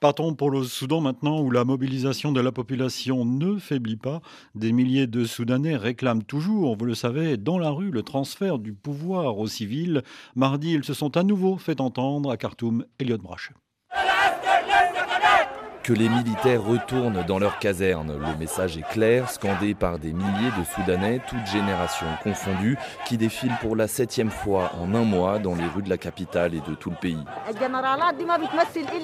Partons 0.00 0.34
pour 0.34 0.50
le 0.50 0.64
Soudan 0.64 1.00
maintenant, 1.00 1.40
où 1.40 1.50
la 1.50 1.64
mobilisation 1.64 2.32
de 2.32 2.40
la 2.40 2.52
population 2.52 3.24
ne 3.24 3.58
faiblit 3.58 3.96
pas. 3.96 4.20
Des 4.54 4.72
milliers 4.72 5.06
de 5.06 5.24
Soudanais 5.24 5.76
réclament 5.76 6.22
toujours, 6.22 6.76
vous 6.76 6.84
le 6.84 6.94
savez, 6.94 7.36
dans 7.36 7.58
la 7.58 7.70
rue 7.70 7.90
le 7.90 8.02
transfert 8.02 8.58
du 8.58 8.72
pouvoir 8.72 9.38
aux 9.38 9.46
civils. 9.46 10.02
Mardi, 10.36 10.72
ils 10.72 10.84
se 10.84 10.94
sont 10.94 11.16
à 11.16 11.22
nouveau 11.22 11.56
fait 11.56 11.80
entendre 11.80 12.30
à 12.30 12.36
Khartoum. 12.36 12.84
Elliot 12.98 13.18
Brach 13.18 13.50
que 15.84 15.92
les 15.92 16.08
militaires 16.08 16.64
retournent 16.64 17.22
dans 17.28 17.38
leurs 17.38 17.58
casernes. 17.58 18.18
Le 18.18 18.38
message 18.38 18.78
est 18.78 18.88
clair, 18.90 19.30
scandé 19.30 19.74
par 19.74 19.98
des 19.98 20.12
milliers 20.12 20.50
de 20.58 20.64
Soudanais, 20.74 21.20
toutes 21.28 21.46
générations 21.46 22.06
confondues, 22.22 22.78
qui 23.06 23.18
défilent 23.18 23.56
pour 23.60 23.76
la 23.76 23.86
septième 23.86 24.30
fois 24.30 24.72
en 24.80 24.94
un 24.94 25.04
mois 25.04 25.38
dans 25.38 25.54
les 25.54 25.66
rues 25.66 25.82
de 25.82 25.90
la 25.90 25.98
capitale 25.98 26.54
et 26.54 26.60
de 26.60 26.74
tout 26.74 26.88
le 26.88 26.96
pays. 26.96 27.22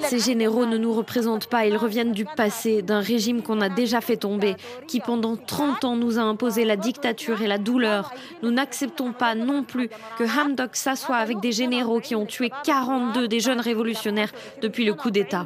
Ces 0.09 0.19
généraux 0.19 0.65
ne 0.65 0.77
nous 0.77 0.91
représentent 0.91 1.45
pas, 1.45 1.67
ils 1.67 1.77
reviennent 1.77 2.13
du 2.13 2.25
passé, 2.25 2.81
d'un 2.81 2.99
régime 2.99 3.43
qu'on 3.43 3.61
a 3.61 3.69
déjà 3.69 4.01
fait 4.01 4.17
tomber, 4.17 4.55
qui 4.87 4.99
pendant 5.01 5.35
30 5.37 5.83
ans 5.83 5.95
nous 5.95 6.17
a 6.17 6.23
imposé 6.23 6.65
la 6.65 6.77
dictature 6.77 7.43
et 7.43 7.47
la 7.47 7.59
douleur. 7.59 8.11
Nous 8.41 8.51
n'acceptons 8.51 9.13
pas 9.13 9.35
non 9.35 9.61
plus 9.63 9.89
que 10.17 10.23
Hamdok 10.23 10.75
s'assoie 10.75 11.17
avec 11.17 11.39
des 11.41 11.51
généraux 11.51 11.99
qui 11.99 12.15
ont 12.15 12.25
tué 12.25 12.51
42 12.63 13.27
des 13.27 13.39
jeunes 13.39 13.61
révolutionnaires 13.61 14.31
depuis 14.63 14.83
le 14.83 14.95
coup 14.95 15.11
d'État. 15.11 15.45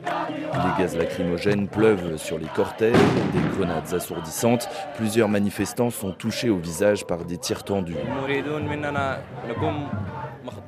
Les 0.00 0.82
gaz 0.82 0.96
lacrymogènes 0.96 1.68
pleuvent 1.68 2.16
sur 2.16 2.38
les 2.38 2.46
cortèges, 2.46 2.96
des 3.32 3.56
grenades 3.56 3.92
assourdissantes. 3.94 4.68
Plusieurs 4.96 5.28
manifestants 5.28 5.90
sont 5.90 6.12
touchés 6.12 6.50
au 6.50 6.58
visage 6.58 7.06
par 7.06 7.24
des 7.24 7.38
tirs 7.38 7.64
tendus. 7.64 7.96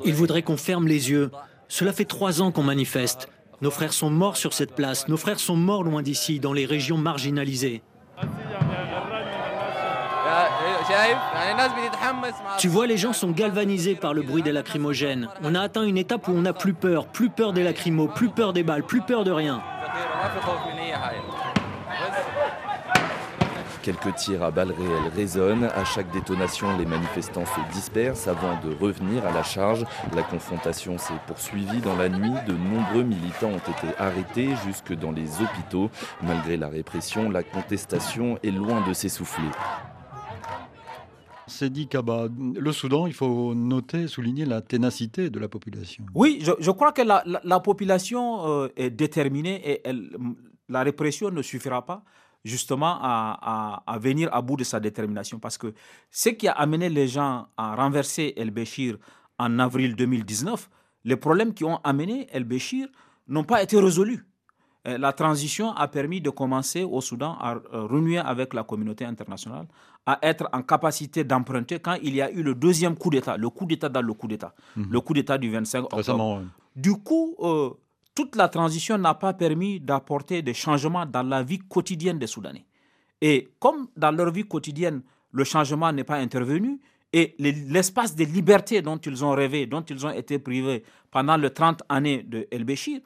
Ils 0.04 0.14
voudraient 0.14 0.42
qu'on 0.42 0.56
ferme 0.56 0.86
les 0.86 1.10
yeux. 1.10 1.30
Cela 1.68 1.92
fait 1.92 2.04
trois 2.04 2.40
ans 2.42 2.52
qu'on 2.52 2.62
manifeste. 2.62 3.28
Nos 3.60 3.70
frères 3.70 3.92
sont 3.92 4.10
morts 4.10 4.36
sur 4.36 4.52
cette 4.52 4.74
place. 4.74 5.08
Nos 5.08 5.16
frères 5.16 5.40
sont 5.40 5.56
morts 5.56 5.84
loin 5.84 6.02
d'ici, 6.02 6.40
dans 6.40 6.52
les 6.52 6.66
régions 6.66 6.98
marginalisées. 6.98 7.82
Tu 12.58 12.68
vois, 12.68 12.86
les 12.86 12.96
gens 12.96 13.12
sont 13.12 13.30
galvanisés 13.30 13.94
par 13.94 14.14
le 14.14 14.22
bruit 14.22 14.42
des 14.42 14.52
lacrymogènes. 14.52 15.28
On 15.42 15.54
a 15.54 15.60
atteint 15.60 15.84
une 15.84 15.98
étape 15.98 16.28
où 16.28 16.32
on 16.32 16.42
n'a 16.42 16.52
plus 16.52 16.74
peur, 16.74 17.06
plus 17.06 17.30
peur 17.30 17.52
des 17.52 17.62
lacrymos, 17.62 18.08
plus 18.08 18.28
peur 18.28 18.52
des 18.52 18.62
balles, 18.62 18.84
plus 18.84 19.00
peur 19.02 19.24
de 19.24 19.30
rien. 19.30 19.62
Quelques 23.84 24.14
tirs 24.14 24.42
à 24.42 24.50
balles 24.50 24.72
réelles 24.72 25.12
résonnent. 25.14 25.64
À 25.76 25.84
chaque 25.84 26.10
détonation, 26.10 26.74
les 26.78 26.86
manifestants 26.86 27.44
se 27.44 27.74
dispersent 27.74 28.28
avant 28.28 28.58
de 28.64 28.74
revenir 28.82 29.26
à 29.26 29.30
la 29.30 29.42
charge. 29.42 29.84
La 30.14 30.22
confrontation 30.22 30.96
s'est 30.96 31.12
poursuivie 31.26 31.82
dans 31.82 31.94
la 31.94 32.08
nuit. 32.08 32.32
De 32.46 32.54
nombreux 32.54 33.02
militants 33.02 33.50
ont 33.50 33.58
été 33.58 33.94
arrêtés 33.98 34.48
jusque 34.64 34.94
dans 34.94 35.12
les 35.12 35.42
hôpitaux. 35.42 35.90
Malgré 36.22 36.56
la 36.56 36.68
répression, 36.68 37.28
la 37.28 37.42
contestation 37.42 38.38
est 38.42 38.52
loin 38.52 38.80
de 38.88 38.94
s'essouffler. 38.94 39.50
C'est 41.46 41.70
dit 41.70 41.88
Kaba. 41.88 42.28
Le 42.38 42.72
Soudan, 42.72 43.06
il 43.06 43.12
faut 43.12 43.54
noter, 43.54 44.08
souligner 44.08 44.44
la 44.44 44.60
ténacité 44.60 45.30
de 45.30 45.38
la 45.38 45.48
population. 45.48 46.04
Oui, 46.14 46.42
je, 46.42 46.70
crois 46.70 46.92
que 46.92 47.02
la, 47.02 47.60
population 47.60 48.46
euh, 48.46 48.68
est 48.76 48.90
déterminée 48.90 49.60
et 49.70 49.82
la 50.68 50.82
répression 50.82 51.30
ne 51.30 51.42
suffira 51.42 51.84
pas 51.84 52.04
justement 52.44 52.98
à, 53.00 53.98
venir 54.00 54.28
à 54.32 54.42
bout 54.42 54.56
de 54.56 54.64
sa 54.64 54.80
détermination. 54.80 55.38
Parce 55.38 55.58
que 55.58 55.72
ce 56.10 56.28
qui 56.30 56.46
a 56.46 56.52
amené 56.52 56.88
les 56.88 57.08
gens 57.08 57.48
à 57.56 57.74
renverser 57.74 58.34
El-Béchir 58.36 58.98
en 59.38 59.58
avril 59.58 59.96
2019, 59.96 60.68
les 61.04 61.16
problèmes 61.16 61.54
qui 61.54 61.64
ont 61.64 61.78
amené 61.84 62.26
El-Béchir 62.32 62.88
n'ont 63.28 63.44
pas 63.44 63.62
été 63.62 63.78
résolus. 63.80 64.26
Euh, 64.86 64.98
la 64.98 65.12
transition 65.12 65.72
a 65.72 65.88
permis 65.88 66.20
de 66.20 66.30
commencer 66.30 66.82
au 66.82 67.00
Soudan 67.00 67.36
à 67.40 67.54
euh, 67.54 67.86
renouer 67.86 68.18
avec 68.18 68.52
la 68.52 68.64
communauté 68.64 69.04
internationale, 69.04 69.66
à 70.04 70.18
être 70.22 70.48
en 70.52 70.62
capacité 70.62 71.24
d'emprunter 71.24 71.78
quand 71.80 71.96
il 72.02 72.14
y 72.14 72.20
a 72.20 72.30
eu 72.30 72.42
le 72.42 72.54
deuxième 72.54 72.94
coup 72.96 73.08
d'État, 73.10 73.36
le 73.38 73.48
coup 73.48 73.64
d'État 73.64 73.88
dans 73.88 74.02
le 74.02 74.12
coup 74.12 74.28
d'État, 74.28 74.54
mhm. 74.76 74.88
le 74.90 75.00
coup 75.00 75.14
d'État 75.14 75.38
du 75.38 75.50
25 75.50 75.84
octobre. 75.94 76.42
Du 76.76 76.92
coup, 76.96 77.34
euh, 77.40 77.70
toute 78.14 78.36
la 78.36 78.48
transition 78.48 78.98
n'a 78.98 79.14
pas 79.14 79.32
permis 79.32 79.80
d'apporter 79.80 80.42
des 80.42 80.54
changements 80.54 81.06
dans 81.06 81.22
la 81.22 81.42
vie 81.42 81.58
quotidienne 81.60 82.18
des 82.18 82.26
Soudanais. 82.26 82.66
Et 83.22 83.48
comme 83.58 83.88
dans 83.96 84.10
leur 84.10 84.30
vie 84.30 84.44
quotidienne, 84.44 85.02
le 85.32 85.44
changement 85.44 85.90
n'est 85.92 86.04
pas 86.04 86.16
intervenu, 86.16 86.78
et 87.12 87.34
l'espace 87.38 88.14
de 88.16 88.24
liberté 88.24 88.82
dont 88.82 88.96
ils 88.98 89.24
ont 89.24 89.30
rêvé, 89.30 89.66
dont 89.66 89.82
ils 89.82 90.04
ont 90.04 90.10
été 90.10 90.38
privés 90.40 90.82
pendant 91.12 91.36
les 91.36 91.50
30 91.50 91.84
années 91.88 92.24
de 92.24 92.46
El-Béchir, 92.50 93.00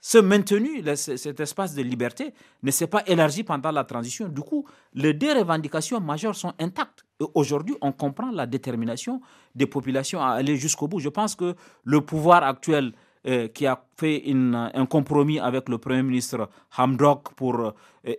ce 0.00 0.18
maintenu, 0.18 0.82
cet 0.94 1.40
espace 1.40 1.74
de 1.74 1.82
liberté, 1.82 2.32
ne 2.62 2.70
s'est 2.70 2.86
pas 2.86 3.02
élargi 3.06 3.44
pendant 3.44 3.70
la 3.70 3.84
transition. 3.84 4.28
Du 4.28 4.40
coup, 4.40 4.64
les 4.94 5.12
deux 5.12 5.32
revendications 5.38 6.00
majeures 6.00 6.34
sont 6.34 6.54
intactes. 6.58 7.04
Aujourd'hui, 7.34 7.76
on 7.82 7.92
comprend 7.92 8.30
la 8.30 8.46
détermination 8.46 9.20
des 9.54 9.66
populations 9.66 10.22
à 10.22 10.30
aller 10.30 10.56
jusqu'au 10.56 10.88
bout. 10.88 11.00
Je 11.00 11.10
pense 11.10 11.34
que 11.34 11.54
le 11.84 12.00
pouvoir 12.00 12.42
actuel 12.44 12.92
euh, 13.26 13.48
qui 13.48 13.66
a 13.66 13.78
fait 13.98 14.22
un 14.32 14.86
compromis 14.86 15.38
avec 15.38 15.68
le 15.68 15.76
Premier 15.76 16.02
ministre 16.02 16.48
Hamdok 16.78 17.34
pour 17.34 17.60
euh, 17.60 17.72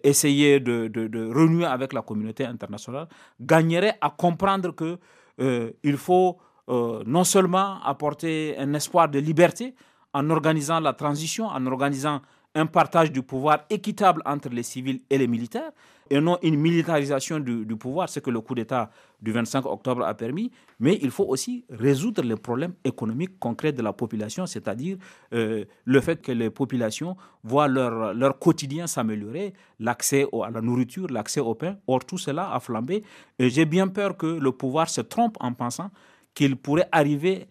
essayer 0.04 0.60
de, 0.60 1.34
renouer 1.34 1.66
avec 1.66 1.94
la 1.94 2.04
communauté 2.04 2.46
internationale, 2.46 3.08
gagnerait 3.40 3.98
à 4.00 4.12
comprendre 4.12 4.76
qu'il 4.76 5.00
euh, 5.40 5.98
faut 5.98 6.38
non 6.68 7.24
seulement 7.24 7.82
apporter 7.84 8.56
un 8.60 8.76
espoir 8.76 9.10
de 9.10 9.18
liberté, 9.18 9.74
en 10.14 10.30
organisant 10.30 10.80
la 10.80 10.94
transition, 10.94 11.46
en 11.48 11.66
organisant 11.68 12.22
un 12.54 12.66
partage 12.66 13.12
du 13.12 13.22
pouvoir 13.22 13.66
équitable 13.70 14.22
entre 14.26 14.50
les 14.50 14.64
civils 14.64 15.02
et 15.10 15.18
les 15.18 15.28
militaires, 15.28 15.72
et 16.10 16.20
non 16.20 16.38
une 16.42 16.58
militarisation 16.58 17.40
du, 17.40 17.66
pouvoir, 17.78 18.10
ce 18.10 18.20
que 18.20 18.30
le 18.30 18.42
coup 18.42 18.54
d'État 18.54 18.92
du 19.22 19.32
25 19.32 19.66
octobre 19.66 20.04
a 20.04 20.14
permis, 20.14 20.52
mais 20.78 21.00
il 21.02 21.10
faut 21.10 21.24
aussi 21.24 21.64
résoudre 21.70 22.22
les 22.24 22.36
problèmes 22.36 22.74
économiques 22.84 23.40
concrets 23.40 23.72
de 23.72 23.82
la 23.82 23.94
population, 23.94 24.46
c'est-à-dire 24.46 24.98
euh, 25.34 25.64
le 25.86 26.02
fait 26.02 26.22
que 26.22 26.34
les 26.34 26.50
populations 26.50 27.16
voient 27.46 27.70
leur, 27.70 28.14
leur 28.14 28.38
quotidien 28.38 28.88
s'améliorer, 28.88 29.54
l'accès 29.80 30.28
à 30.44 30.52
la 30.52 30.60
nourriture, 30.60 31.08
l'accès 31.08 31.40
au 31.40 31.56
pain. 31.56 31.78
Or, 31.88 32.04
tout 32.04 32.18
cela 32.18 32.54
a 32.54 32.60
flambé, 32.60 33.04
et 33.40 33.50
j'ai 33.50 33.66
bien 33.66 33.88
peur 33.88 34.18
que 34.18 34.26
le 34.26 34.52
pouvoir 34.52 34.90
se 34.90 35.00
trompe 35.00 35.38
en 35.40 35.54
pensant 35.54 35.92
qu'il 36.34 36.58
pourrait 36.58 36.90
arriver 36.92 37.48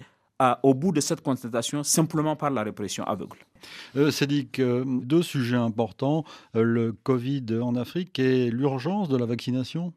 au 0.62 0.74
bout 0.74 0.92
de 0.92 1.00
cette 1.00 1.20
constatation 1.20 1.82
simplement 1.82 2.36
par 2.36 2.50
la 2.50 2.62
répression 2.62 3.04
aveugle. 3.04 3.38
Euh, 3.96 4.10
dit 4.26 4.48
que 4.48 4.84
deux 4.86 5.22
sujets 5.22 5.56
importants, 5.56 6.24
euh, 6.56 6.62
le 6.62 6.92
Covid 6.92 7.44
en 7.60 7.74
Afrique 7.76 8.18
et 8.18 8.50
l'urgence 8.50 9.08
de 9.08 9.16
la 9.16 9.26
vaccination. 9.26 9.92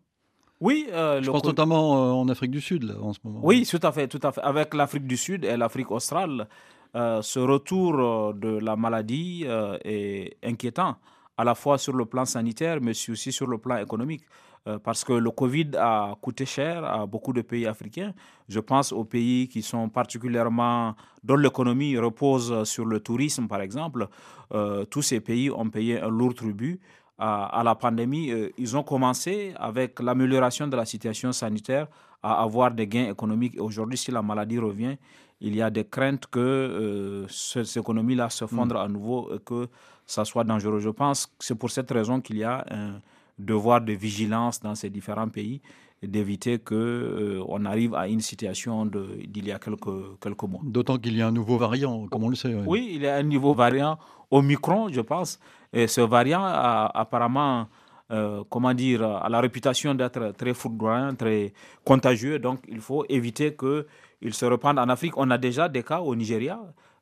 Oui, 0.60 0.88
euh, 0.92 1.22
je 1.22 1.30
pense 1.30 1.44
notamment 1.44 1.98
euh, 1.98 2.12
en 2.12 2.28
Afrique 2.30 2.52
du 2.52 2.62
Sud 2.62 2.84
là, 2.84 2.96
en 3.02 3.14
ce 3.14 3.20
moment. 3.24 3.42
Oui, 3.44 3.68
tout 3.70 3.80
à 3.84 3.92
fait, 3.92 4.08
tout 4.08 4.20
à 4.24 4.32
fait. 4.32 4.42
Avec 4.42 4.74
l'Afrique 4.74 5.08
du 5.08 5.18
Sud 5.18 5.46
et 5.46 5.58
l'Afrique 5.58 5.92
australe, 5.92 6.48
ce 6.94 7.40
retour 7.40 8.34
de 8.36 8.60
la 8.60 8.76
maladie 8.76 9.46
est 9.84 10.38
inquiétant, 10.44 10.98
à 11.38 11.44
la 11.44 11.56
fois 11.56 11.78
sur 11.78 11.94
le 11.94 12.06
plan 12.06 12.26
sanitaire, 12.26 12.80
mais 12.82 12.92
aussi 13.10 13.32
sur 13.32 13.48
le 13.48 13.58
plan 13.58 13.78
économique. 13.78 14.24
Euh, 14.66 14.80
parce 14.80 15.04
que 15.04 15.12
le 15.12 15.30
Covid 15.30 15.72
a 15.78 16.16
coûté 16.22 16.46
cher 16.46 16.86
à 16.86 17.06
beaucoup 17.06 17.34
de 17.34 17.42
pays 17.42 17.66
africains. 17.66 18.14
Je 18.48 18.62
pense 18.62 18.94
aux 18.94 19.04
pays 19.04 19.50
qui 19.50 19.62
sont 19.62 19.90
particulièrement, 19.90 20.96
dont 21.22 21.36
l'économie 21.36 21.98
repose 21.98 22.64
sur 22.64 22.86
le 22.86 23.02
tourisme, 23.02 23.48
par 23.48 23.60
exemple. 23.62 24.08
Euh, 24.54 24.86
tous 24.86 25.02
ces 25.02 25.20
pays 25.20 25.50
ont 25.52 25.70
payé 25.70 26.00
un 26.00 26.08
lourd 26.08 26.34
tribut 26.34 26.80
à, 27.18 27.62
la 27.66 27.76
pandémie. 27.76 28.32
Euh, 28.32 28.50
ils 28.58 28.78
ont 28.78 28.84
commencé 28.84 29.54
avec 29.58 30.00
l'amélioration 30.00 30.68
de 30.68 30.78
la 30.78 30.86
situation 30.86 31.34
sanitaire 31.34 31.88
à 32.22 32.42
avoir 32.42 32.72
des 32.72 32.88
gains 32.88 33.10
économiques. 33.10 33.56
Et 33.56 33.60
aujourd'hui, 33.60 33.98
si 33.98 34.12
la 34.12 34.22
maladie 34.22 34.60
revient, 34.60 34.96
il 35.44 35.56
y 35.56 35.62
a 35.62 35.70
des 35.70 35.86
craintes 35.86 36.26
que 36.28 37.26
cette 37.30 37.78
économie-là 37.78 38.30
se 38.30 38.48
fondre 38.48 38.78
à 38.78 38.88
nouveau 38.88 39.30
et 39.36 39.40
que 39.40 39.68
ça 40.08 40.26
soit 40.26 40.44
dangereux. 40.44 40.80
Je 40.80 40.90
pense 40.90 41.28
que 41.28 41.34
c'est 41.40 41.56
pour 41.56 41.70
cette 41.70 41.92
raison 41.92 42.22
qu'il 42.22 42.38
y 42.38 42.44
a 42.44 42.66
un 42.72 43.02
devoir 43.38 43.82
de 43.82 43.94
vigilance 43.94 44.62
dans 44.62 44.74
ces 44.74 44.90
différents 44.90 45.30
pays 45.30 45.62
d'éviter 46.08 46.60
qu'on 46.60 46.76
euh, 46.76 47.44
on 47.48 47.66
arrive 47.66 47.96
à 47.96 48.08
une 48.08 48.20
situation 48.20 48.86
d'il 48.86 49.48
y 49.48 49.52
a 49.52 49.60
quelques, 49.60 50.20
quelques 50.20 50.44
mois. 50.44 50.62
D'autant 50.64 50.98
qu'il 50.98 51.16
y 51.16 51.22
a 51.22 51.28
un 51.28 51.32
nouveau 51.32 51.58
variant, 51.58 52.08
comme 52.08 52.24
on 52.24 52.30
le 52.30 52.36
sait. 52.36 52.54
Oui, 52.66 52.92
il 52.96 53.04
y 53.04 53.08
a 53.08 53.16
un 53.16 53.24
nouveau 53.24 53.54
variant 53.54 53.98
Omicron, 54.32 54.90
je 54.90 55.02
pense. 55.02 55.40
Et 55.72 55.88
ce 55.88 56.02
variant 56.02 56.44
a 56.44 56.92
apparemment, 56.94 57.68
euh, 58.12 58.44
comment 58.50 58.74
dire, 58.74 59.04
a 59.04 59.30
la 59.30 59.40
réputation 59.40 59.96
d'être 59.96 60.34
très 60.38 60.54
foudroyant, 60.54 61.16
très 61.16 61.54
contagieux. 61.84 62.40
Donc, 62.40 62.60
il 62.68 62.82
faut 62.82 63.06
éviter 63.10 63.56
qu'il 63.56 64.34
se 64.34 64.46
répande 64.46 64.78
en 64.80 64.90
Afrique. 64.90 65.18
On 65.18 65.30
a 65.32 65.38
déjà 65.38 65.70
des 65.70 65.84
cas 65.84 66.00
au 66.00 66.16
Nigeria. 66.16 66.60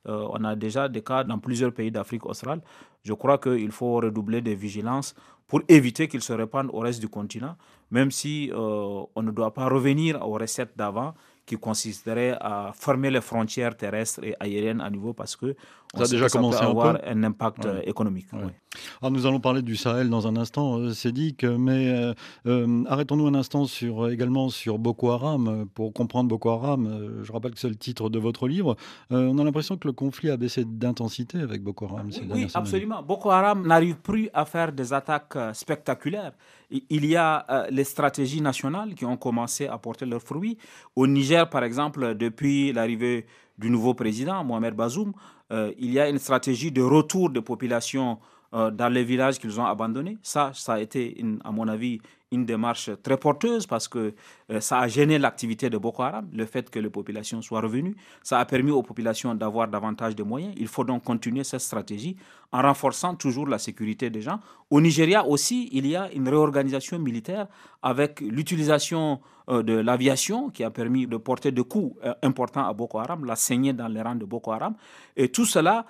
Euh, 0.07 0.27
on 0.31 0.43
a 0.43 0.55
déjà 0.55 0.87
des 0.87 1.01
cas 1.01 1.23
dans 1.23 1.37
plusieurs 1.39 1.73
pays 1.73 1.91
d'Afrique 1.91 2.25
australe. 2.25 2.61
Je 3.03 3.13
crois 3.13 3.37
qu'il 3.37 3.71
faut 3.71 3.95
redoubler 3.95 4.41
de 4.41 4.51
vigilance 4.51 5.15
pour 5.47 5.61
éviter 5.67 6.07
qu'il 6.07 6.21
se 6.21 6.33
répande 6.33 6.69
au 6.71 6.79
reste 6.79 7.01
du 7.01 7.09
continent, 7.09 7.55
même 7.91 8.09
si 8.09 8.49
euh, 8.53 9.03
on 9.15 9.21
ne 9.21 9.31
doit 9.31 9.53
pas 9.53 9.67
revenir 9.67 10.25
aux 10.25 10.33
recettes 10.37 10.77
d'avant 10.77 11.13
qui 11.45 11.57
consisterait 11.57 12.37
à 12.39 12.71
fermer 12.73 13.11
les 13.11 13.21
frontières 13.21 13.75
terrestres 13.75 14.23
et 14.23 14.35
aériennes 14.39 14.79
à 14.81 14.89
nouveau 14.89 15.13
parce 15.13 15.35
que 15.35 15.55
ça 15.95 16.03
a 16.03 16.07
déjà 16.07 16.29
commencé 16.29 16.59
peut 16.59 16.65
avoir 16.65 16.97
un, 17.05 17.23
impact 17.23 17.65
euh, 17.65 17.81
économique. 17.83 18.27
Alors 19.01 19.11
nous 19.11 19.25
allons 19.25 19.41
parler 19.41 19.61
du 19.61 19.75
Sahel 19.75 20.09
dans 20.09 20.25
un 20.25 20.37
instant, 20.37 20.79
euh, 20.79 20.91
que, 21.37 21.47
mais 21.47 22.13
euh, 22.45 22.83
arrêtons-nous 22.87 23.27
un 23.27 23.35
instant 23.35 23.65
sur, 23.65 24.09
également 24.09 24.47
sur 24.49 24.79
Boko 24.79 25.09
Haram. 25.11 25.65
Pour 25.73 25.91
comprendre 25.91 26.29
Boko 26.29 26.49
Haram, 26.51 27.19
je 27.23 27.31
rappelle 27.31 27.51
que 27.51 27.59
c'est 27.59 27.69
le 27.69 27.75
titre 27.75 28.09
de 28.09 28.19
votre 28.19 28.47
livre. 28.47 28.75
on 29.09 29.37
a 29.37 29.43
l'impression 29.43 29.75
que 29.77 29.87
le 29.87 29.93
conflit 29.93 30.29
a 30.29 30.37
baissé 30.37 30.63
d'intensité 30.65 31.39
avec 31.39 31.61
Boko 31.61 31.85
Haram. 31.85 32.09
Oui, 32.09 32.27
oui 32.29 32.47
absolument. 32.53 33.03
Boko 33.03 33.29
Haram 33.29 33.67
n'arrive 33.67 33.97
plus 33.97 34.29
à 34.33 34.45
faire 34.45 34.71
des 34.71 34.93
attaques 34.93 35.37
spectaculaires. 35.53 36.31
Il 36.69 37.05
y 37.05 37.17
a 37.17 37.67
les 37.69 37.83
stratégies 37.83 38.39
nationales 38.41 38.95
qui 38.95 39.03
ont 39.03 39.17
commencé 39.17 39.67
à 39.67 39.77
porter 39.77 40.05
leurs 40.05 40.21
fruits. 40.21 40.57
Au 40.95 41.05
Niger, 41.05 41.49
par 41.49 41.65
exemple, 41.65 42.15
depuis 42.15 42.71
l'arrivée 42.71 43.25
du 43.57 43.69
nouveau 43.69 43.93
président, 43.93 44.43
Mohamed 44.43 44.73
Bazoum, 44.75 45.13
il 45.77 45.91
y 45.91 45.99
a 45.99 46.07
une 46.07 46.19
stratégie 46.19 46.71
de 46.71 46.81
retour 46.81 47.29
de 47.29 47.39
population 47.39 48.19
euh, 48.53 48.69
dans 48.71 48.89
les 48.89 49.03
villages 49.03 49.39
qu'ils 49.39 49.59
ont 49.59 49.65
abandonnés. 49.65 50.17
Ça, 50.21 50.51
ça 50.53 50.73
a 50.73 50.79
été, 50.79 51.15
à 51.45 51.51
mon 51.51 51.67
avis, 51.69 52.01
une 52.31 52.45
démarche 52.45 52.89
très 53.03 53.17
porteuse 53.17 53.67
parce 53.67 53.87
que 53.87 54.13
euh, 54.49 54.59
ça 54.61 54.79
a 54.79 54.87
gêné 54.87 55.19
l'activité 55.19 55.69
de 55.69 55.77
Boko 55.77 56.03
Haram, 56.03 56.27
le 56.33 56.45
fait 56.45 56.69
que 56.69 56.79
les 56.79 56.89
populations 56.89 57.41
soient 57.41 57.61
revenues. 57.61 57.95
Ça 58.23 58.39
a 58.39 58.45
permis 58.45 58.71
aux 58.71 58.83
populations 58.83 59.35
d'avoir 59.35 59.67
davantage 59.67 60.15
de 60.15 60.23
moyens. 60.23 60.53
Il 60.57 60.67
faut 60.67 60.83
donc 60.83 61.03
continuer 61.03 61.43
cette 61.43 61.61
stratégie 61.61 62.15
en 62.53 62.61
renforçant 62.61 63.15
toujours 63.15 63.47
la 63.47 63.57
sécurité 63.57 64.09
des 64.09 64.21
gens. 64.21 64.39
Au 64.69 64.79
Nigeria 64.79 65.25
aussi, 65.25 65.69
il 65.73 65.85
y 65.87 65.95
a 65.95 66.11
une 66.13 66.27
réorganisation 66.29 66.99
militaire 66.99 67.47
avec 67.81 68.21
l'utilisation 68.21 69.19
euh, 69.49 69.61
de 69.63 69.73
l'aviation 69.73 70.49
qui 70.49 70.63
a 70.63 70.71
permis 70.71 71.07
de 71.07 71.17
porter 71.17 71.51
des 71.51 71.63
coups 71.63 71.97
importants 72.21 72.65
à 72.65 72.73
Boko 72.73 72.99
Haram, 72.99 73.25
la 73.25 73.35
saignée 73.35 73.73
dans 73.73 73.87
les 73.89 74.01
rangs 74.01 74.15
de 74.15 74.25
Boko 74.25 74.51
Haram. 74.51 74.75
Et 75.17 75.29
tout 75.29 75.45
cela 75.45 75.85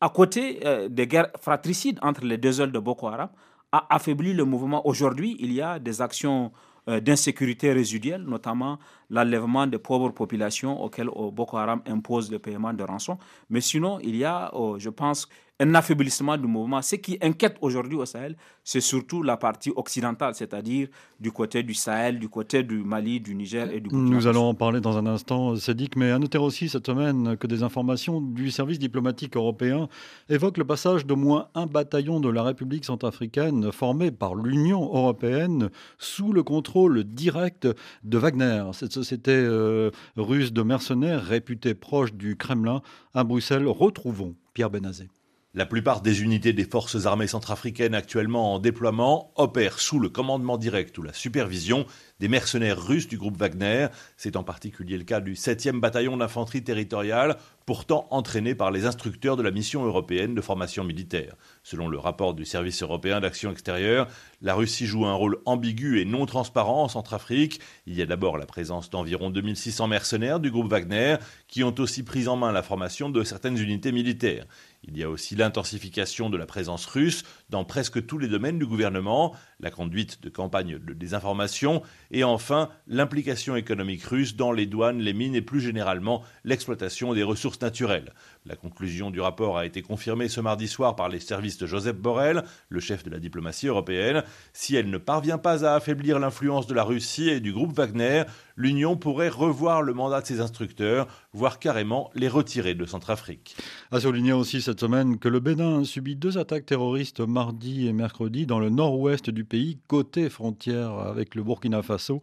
à 0.00 0.08
côté 0.08 0.60
des 0.88 1.06
guerres 1.06 1.30
fratricides 1.40 1.98
entre 2.02 2.24
les 2.24 2.38
deux 2.38 2.60
ailes 2.60 2.72
de 2.72 2.78
Boko 2.78 3.08
Haram, 3.08 3.28
a 3.72 3.94
affaibli 3.94 4.32
le 4.32 4.44
mouvement. 4.44 4.86
Aujourd'hui, 4.86 5.36
il 5.40 5.52
y 5.52 5.62
a 5.62 5.78
des 5.78 6.02
actions 6.02 6.52
euh, 6.88 6.98
d'insécurité 6.98 7.72
résiduelle, 7.72 8.22
notamment 8.22 8.78
l'enlèvement 9.10 9.66
des 9.66 9.78
pauvres 9.78 10.10
populations 10.10 10.82
auxquelles 10.82 11.08
euh, 11.08 11.30
Boko 11.30 11.58
Haram 11.58 11.82
impose 11.86 12.30
le 12.30 12.38
paiement 12.38 12.72
de 12.72 12.82
rançon. 12.82 13.18
Mais 13.50 13.60
sinon, 13.60 13.98
il 14.00 14.16
y 14.16 14.24
a, 14.24 14.50
euh, 14.54 14.78
je 14.78 14.88
pense, 14.88 15.28
un 15.60 15.74
affaiblissement 15.74 16.36
du 16.38 16.46
mouvement. 16.46 16.80
Ce 16.80 16.96
qui 16.96 17.18
inquiète 17.20 17.56
aujourd'hui 17.60 17.96
au 17.96 18.06
Sahel, 18.06 18.36
c'est 18.64 18.80
surtout 18.80 19.22
la 19.22 19.36
partie 19.36 19.70
occidentale, 19.76 20.34
c'est-à-dire 20.34 20.88
du 21.20 21.30
côté 21.30 21.62
du 21.62 21.74
Sahel, 21.74 22.18
du 22.18 22.30
côté 22.30 22.62
du 22.62 22.78
Mali, 22.82 23.20
du 23.20 23.34
Niger 23.34 23.70
et 23.70 23.80
du 23.80 23.90
Burkina 23.90 24.16
Nous 24.16 24.26
allons 24.26 24.48
en 24.48 24.54
parler 24.54 24.80
dans 24.80 24.96
un 24.96 25.06
instant, 25.06 25.54
Cédric, 25.56 25.96
mais 25.96 26.10
à 26.10 26.18
noter 26.18 26.38
aussi 26.38 26.70
cette 26.70 26.86
semaine 26.86 27.36
que 27.36 27.46
des 27.46 27.62
informations 27.62 28.22
du 28.22 28.50
service 28.50 28.78
diplomatique 28.78 29.36
européen 29.36 29.88
évoquent 30.30 30.56
le 30.56 30.64
passage 30.64 31.04
d'au 31.04 31.16
moins 31.16 31.48
un 31.54 31.66
bataillon 31.66 32.20
de 32.20 32.30
la 32.30 32.42
République 32.42 32.86
centrafricaine 32.86 33.70
formé 33.70 34.10
par 34.10 34.34
l'Union 34.34 34.80
européenne 34.82 35.68
sous 35.98 36.32
le 36.32 36.42
contrôle 36.42 37.04
direct 37.04 37.68
de 38.02 38.18
Wagner, 38.18 38.64
cette 38.72 38.92
société 38.92 39.32
euh, 39.32 39.90
russe 40.16 40.52
de 40.54 40.62
mercenaires 40.62 41.22
réputée 41.22 41.74
proche 41.74 42.14
du 42.14 42.36
Kremlin. 42.36 42.80
À 43.12 43.24
Bruxelles, 43.24 43.66
retrouvons 43.66 44.34
Pierre 44.54 44.70
Benazé. 44.70 45.08
La 45.52 45.66
plupart 45.66 46.00
des 46.00 46.22
unités 46.22 46.52
des 46.52 46.64
forces 46.64 47.06
armées 47.06 47.26
centrafricaines 47.26 47.96
actuellement 47.96 48.54
en 48.54 48.60
déploiement 48.60 49.32
opèrent 49.34 49.80
sous 49.80 49.98
le 49.98 50.08
commandement 50.08 50.58
direct 50.58 50.96
ou 50.96 51.02
la 51.02 51.12
supervision 51.12 51.86
des 52.20 52.28
mercenaires 52.28 52.80
russes 52.80 53.08
du 53.08 53.18
groupe 53.18 53.36
Wagner. 53.36 53.88
C'est 54.16 54.36
en 54.36 54.44
particulier 54.44 54.96
le 54.96 55.02
cas 55.02 55.20
du 55.20 55.34
7e 55.34 55.80
bataillon 55.80 56.18
d'infanterie 56.18 56.62
territoriale, 56.62 57.36
pourtant 57.66 58.06
entraîné 58.10 58.54
par 58.54 58.70
les 58.70 58.86
instructeurs 58.86 59.36
de 59.36 59.42
la 59.42 59.50
mission 59.50 59.84
européenne 59.84 60.36
de 60.36 60.40
formation 60.40 60.84
militaire. 60.84 61.34
Selon 61.64 61.88
le 61.88 61.98
rapport 61.98 62.34
du 62.34 62.44
service 62.44 62.82
européen 62.82 63.20
d'action 63.20 63.50
extérieure, 63.50 64.06
la 64.42 64.54
Russie 64.54 64.86
joue 64.86 65.06
un 65.06 65.14
rôle 65.14 65.38
ambigu 65.46 66.00
et 66.00 66.04
non 66.04 66.26
transparent 66.26 66.84
en 66.84 66.88
Centrafrique. 66.88 67.58
Il 67.86 67.94
y 67.94 68.02
a 68.02 68.06
d'abord 68.06 68.38
la 68.38 68.46
présence 68.46 68.88
d'environ 68.88 69.30
2600 69.30 69.88
mercenaires 69.88 70.38
du 70.38 70.52
groupe 70.52 70.70
Wagner 70.70 71.16
qui 71.48 71.64
ont 71.64 71.74
aussi 71.78 72.04
pris 72.04 72.28
en 72.28 72.36
main 72.36 72.52
la 72.52 72.62
formation 72.62 73.10
de 73.10 73.24
certaines 73.24 73.58
unités 73.58 73.90
militaires. 73.90 74.46
Il 74.82 74.96
y 74.96 75.02
a 75.02 75.10
aussi 75.10 75.36
l'intensification 75.36 76.30
de 76.30 76.38
la 76.38 76.46
présence 76.46 76.86
russe 76.86 77.24
dans 77.50 77.64
presque 77.64 78.06
tous 78.06 78.16
les 78.16 78.28
domaines 78.28 78.58
du 78.58 78.66
gouvernement, 78.66 79.36
la 79.60 79.70
conduite 79.70 80.22
de 80.22 80.30
campagnes 80.30 80.78
de 80.78 80.94
désinformation 80.94 81.82
et 82.10 82.24
enfin 82.24 82.70
l'implication 82.86 83.56
économique 83.56 84.04
russe 84.04 84.36
dans 84.36 84.52
les 84.52 84.64
douanes, 84.64 85.00
les 85.00 85.12
mines 85.12 85.34
et 85.34 85.42
plus 85.42 85.60
généralement 85.60 86.22
l'exploitation 86.44 87.12
des 87.12 87.22
ressources 87.22 87.60
naturelles. 87.60 88.14
La 88.46 88.56
conclusion 88.56 89.10
du 89.10 89.20
rapport 89.20 89.58
a 89.58 89.66
été 89.66 89.82
confirmée 89.82 90.28
ce 90.28 90.40
mardi 90.40 90.66
soir 90.66 90.96
par 90.96 91.10
les 91.10 91.20
services 91.20 91.58
de 91.58 91.66
Joseph 91.66 91.96
Borrell, 91.96 92.42
le 92.70 92.80
chef 92.80 93.04
de 93.04 93.10
la 93.10 93.18
diplomatie 93.18 93.66
européenne. 93.66 94.22
Si 94.54 94.74
elle 94.74 94.88
ne 94.88 94.96
parvient 94.96 95.36
pas 95.36 95.66
à 95.66 95.74
affaiblir 95.74 96.18
l'influence 96.18 96.66
de 96.66 96.72
la 96.72 96.82
Russie 96.82 97.28
et 97.28 97.40
du 97.40 97.52
groupe 97.52 97.76
Wagner, 97.76 98.22
l'Union 98.56 98.96
pourrait 98.96 99.28
revoir 99.28 99.82
le 99.82 99.92
mandat 99.92 100.22
de 100.22 100.26
ses 100.26 100.40
instructeurs, 100.40 101.06
voire 101.34 101.58
carrément 101.58 102.10
les 102.14 102.28
retirer 102.28 102.74
de 102.74 102.86
Centrafrique. 102.86 103.56
A 103.90 104.00
souligné 104.00 104.32
aussi 104.32 104.62
cette 104.62 104.80
semaine 104.80 105.18
que 105.18 105.28
le 105.28 105.40
Bénin 105.40 105.82
a 105.82 105.84
subi 105.84 106.16
deux 106.16 106.38
attaques 106.38 106.64
terroristes 106.64 107.20
mardi 107.20 107.88
et 107.88 107.92
mercredi 107.92 108.46
dans 108.46 108.58
le 108.58 108.70
nord-ouest 108.70 109.28
du 109.28 109.44
pays, 109.44 109.80
côté 109.86 110.30
frontière 110.30 110.92
avec 110.92 111.34
le 111.34 111.42
Burkina 111.42 111.82
Faso. 111.82 112.22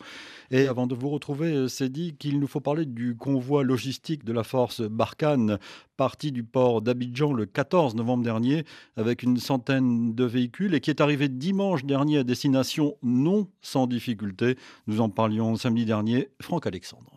Et 0.49 0.67
avant 0.67 0.87
de 0.87 0.95
vous 0.95 1.09
retrouver, 1.09 1.69
c'est 1.69 1.89
dit 1.89 2.15
qu'il 2.15 2.39
nous 2.39 2.47
faut 2.47 2.59
parler 2.59 2.85
du 2.85 3.15
convoi 3.15 3.63
logistique 3.63 4.25
de 4.25 4.33
la 4.33 4.43
force 4.43 4.81
Barkhane 4.81 5.59
parti 6.07 6.31
du 6.31 6.45
port 6.45 6.81
d'Abidjan 6.81 7.33
le 7.33 7.45
14 7.45 7.93
novembre 7.95 8.23
dernier 8.23 8.63
avec 8.95 9.23
une 9.23 9.39
centaine 9.39 10.15
de 10.15 10.23
véhicules 10.23 10.73
et 10.73 10.79
qui 10.79 10.89
est 10.89 11.01
arrivé 11.01 11.27
dimanche 11.27 11.83
dernier 11.83 12.19
à 12.19 12.23
destination 12.23 12.95
non 13.03 13.49
sans 13.59 13.87
difficulté. 13.87 14.55
Nous 14.87 15.01
en 15.01 15.09
parlions 15.09 15.57
samedi 15.57 15.83
dernier. 15.83 16.29
Franck 16.41 16.65
Alexandre. 16.65 17.16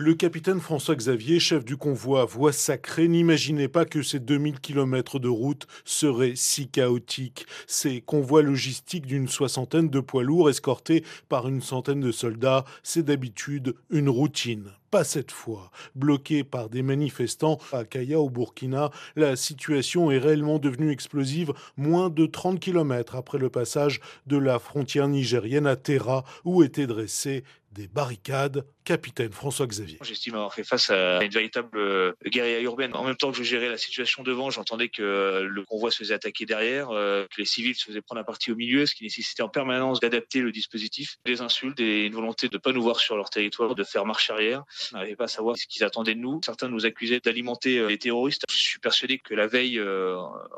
Le 0.00 0.14
capitaine 0.14 0.60
François 0.60 0.94
Xavier, 0.94 1.40
chef 1.40 1.64
du 1.64 1.76
convoi 1.76 2.24
Voie 2.24 2.52
Sacrée, 2.52 3.08
n'imaginait 3.08 3.66
pas 3.66 3.84
que 3.84 4.00
ces 4.00 4.20
2000 4.20 4.60
km 4.60 5.18
de 5.18 5.26
route 5.26 5.66
seraient 5.84 6.36
si 6.36 6.68
chaotiques. 6.68 7.46
Ces 7.66 8.00
convois 8.00 8.42
logistiques 8.42 9.06
d'une 9.06 9.26
soixantaine 9.26 9.88
de 9.88 9.98
poids 9.98 10.22
lourds 10.22 10.50
escortés 10.50 11.04
par 11.28 11.48
une 11.48 11.62
centaine 11.62 11.98
de 11.98 12.12
soldats, 12.12 12.64
c'est 12.84 13.02
d'habitude 13.02 13.74
une 13.90 14.08
routine. 14.08 14.70
Pas 14.92 15.02
cette 15.02 15.32
fois. 15.32 15.72
Bloqué 15.96 16.44
par 16.44 16.70
des 16.70 16.82
manifestants 16.82 17.58
à 17.72 17.84
Kaya 17.84 18.20
au 18.20 18.30
Burkina, 18.30 18.92
la 19.16 19.34
situation 19.34 20.12
est 20.12 20.18
réellement 20.18 20.60
devenue 20.60 20.92
explosive 20.92 21.52
moins 21.76 22.08
de 22.08 22.24
30 22.24 22.60
km 22.60 23.16
après 23.16 23.38
le 23.38 23.50
passage 23.50 24.00
de 24.28 24.36
la 24.36 24.60
frontière 24.60 25.08
nigérienne 25.08 25.66
à 25.66 25.74
Terra 25.74 26.24
où 26.44 26.62
étaient 26.62 26.86
dressés 26.86 27.42
des 27.72 27.86
barricades. 27.86 28.64
Capitaine 28.88 29.32
François 29.32 29.66
Xavier. 29.66 29.98
J'estime 30.00 30.36
avoir 30.36 30.54
fait 30.54 30.64
face 30.64 30.88
à 30.88 31.22
une 31.22 31.30
véritable 31.30 31.76
euh, 31.76 32.12
guérilla 32.24 32.62
urbaine. 32.62 32.94
En 32.94 33.04
même 33.04 33.16
temps 33.16 33.30
que 33.30 33.36
je 33.36 33.42
gérais 33.42 33.68
la 33.68 33.76
situation 33.76 34.22
devant, 34.22 34.48
j'entendais 34.48 34.88
que 34.88 35.02
euh, 35.02 35.42
le 35.46 35.62
convoi 35.62 35.90
se 35.90 35.98
faisait 35.98 36.14
attaquer 36.14 36.46
derrière, 36.46 36.88
euh, 36.88 37.26
que 37.26 37.38
les 37.38 37.44
civils 37.44 37.74
se 37.74 37.84
faisaient 37.84 38.00
prendre 38.00 38.20
la 38.20 38.24
partie 38.24 38.50
au 38.50 38.56
milieu, 38.56 38.86
ce 38.86 38.94
qui 38.94 39.02
nécessitait 39.04 39.42
en 39.42 39.50
permanence 39.50 40.00
d'adapter 40.00 40.40
le 40.40 40.52
dispositif. 40.52 41.18
Des 41.26 41.42
insultes 41.42 41.78
et 41.80 42.06
une 42.06 42.14
volonté 42.14 42.48
de 42.48 42.56
ne 42.56 42.58
pas 42.58 42.72
nous 42.72 42.80
voir 42.80 42.98
sur 42.98 43.14
leur 43.14 43.28
territoire, 43.28 43.74
de 43.74 43.84
faire 43.84 44.06
marche 44.06 44.30
arrière. 44.30 44.64
On 44.94 44.96
n'arrivait 44.96 45.16
pas 45.16 45.24
à 45.24 45.28
savoir 45.28 45.58
ce 45.58 45.66
qu'ils 45.66 45.84
attendaient 45.84 46.14
de 46.14 46.20
nous. 46.20 46.40
Certains 46.42 46.68
nous 46.68 46.86
accusaient 46.86 47.20
d'alimenter 47.22 47.86
les 47.86 47.98
terroristes. 47.98 48.44
Je 48.50 48.56
suis 48.56 48.78
persuadé 48.78 49.18
que 49.18 49.34
la 49.34 49.48
veille, 49.48 49.78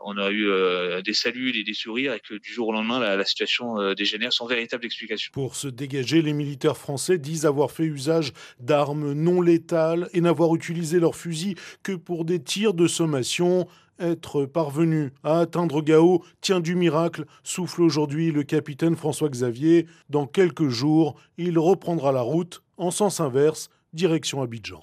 on 0.05 0.17
a 0.19 0.31
eu 0.31 1.03
des 1.03 1.15
saluts 1.15 1.59
et 1.59 1.65
des 1.65 1.75
sourires 1.75 2.15
et 2.15 2.21
que 2.21 2.35
du 2.35 2.53
jour 2.53 2.69
au 2.69 2.73
lendemain, 2.73 3.01
la, 3.01 3.17
la 3.17 3.25
situation 3.25 3.93
dégénère 3.95 4.33
sans 4.33 4.47
véritable 4.47 4.87
explication. 4.87 5.33
Pour 5.33 5.57
se 5.57 5.67
dégager, 5.67 6.23
les 6.23 6.33
militaires 6.33 6.77
français 6.77 7.19
disent 7.19 7.45
avoir 7.45 7.73
fait 7.73 7.83
usage 7.83 8.20
d'armes 8.59 9.13
non 9.13 9.41
létales 9.41 10.09
et 10.13 10.21
n'avoir 10.21 10.55
utilisé 10.55 11.01
leurs 11.01 11.17
fusils 11.17 11.57
que 11.83 11.93
pour 11.93 12.25
des 12.25 12.43
tirs 12.43 12.75
de 12.75 12.87
sommation. 12.87 13.67
Être 13.99 14.47
parvenu 14.47 15.13
à 15.23 15.41
atteindre 15.41 15.83
Gao 15.83 16.25
tient 16.41 16.61
du 16.61 16.75
miracle, 16.75 17.27
souffle 17.43 17.83
aujourd'hui 17.83 18.33
le 18.33 18.45
capitaine 18.45 18.97
François 18.97 19.29
Xavier. 19.29 19.87
Dans 20.09 20.27
quelques 20.27 20.69
jours, 20.69 21.17
il 21.37 21.59
reprendra 21.59 22.11
la 22.11 22.23
route 22.23 22.63
en 22.79 22.91
sens 22.91 23.21
inverse 23.21 23.69
direction 23.93 24.43
Abidjan. 24.43 24.81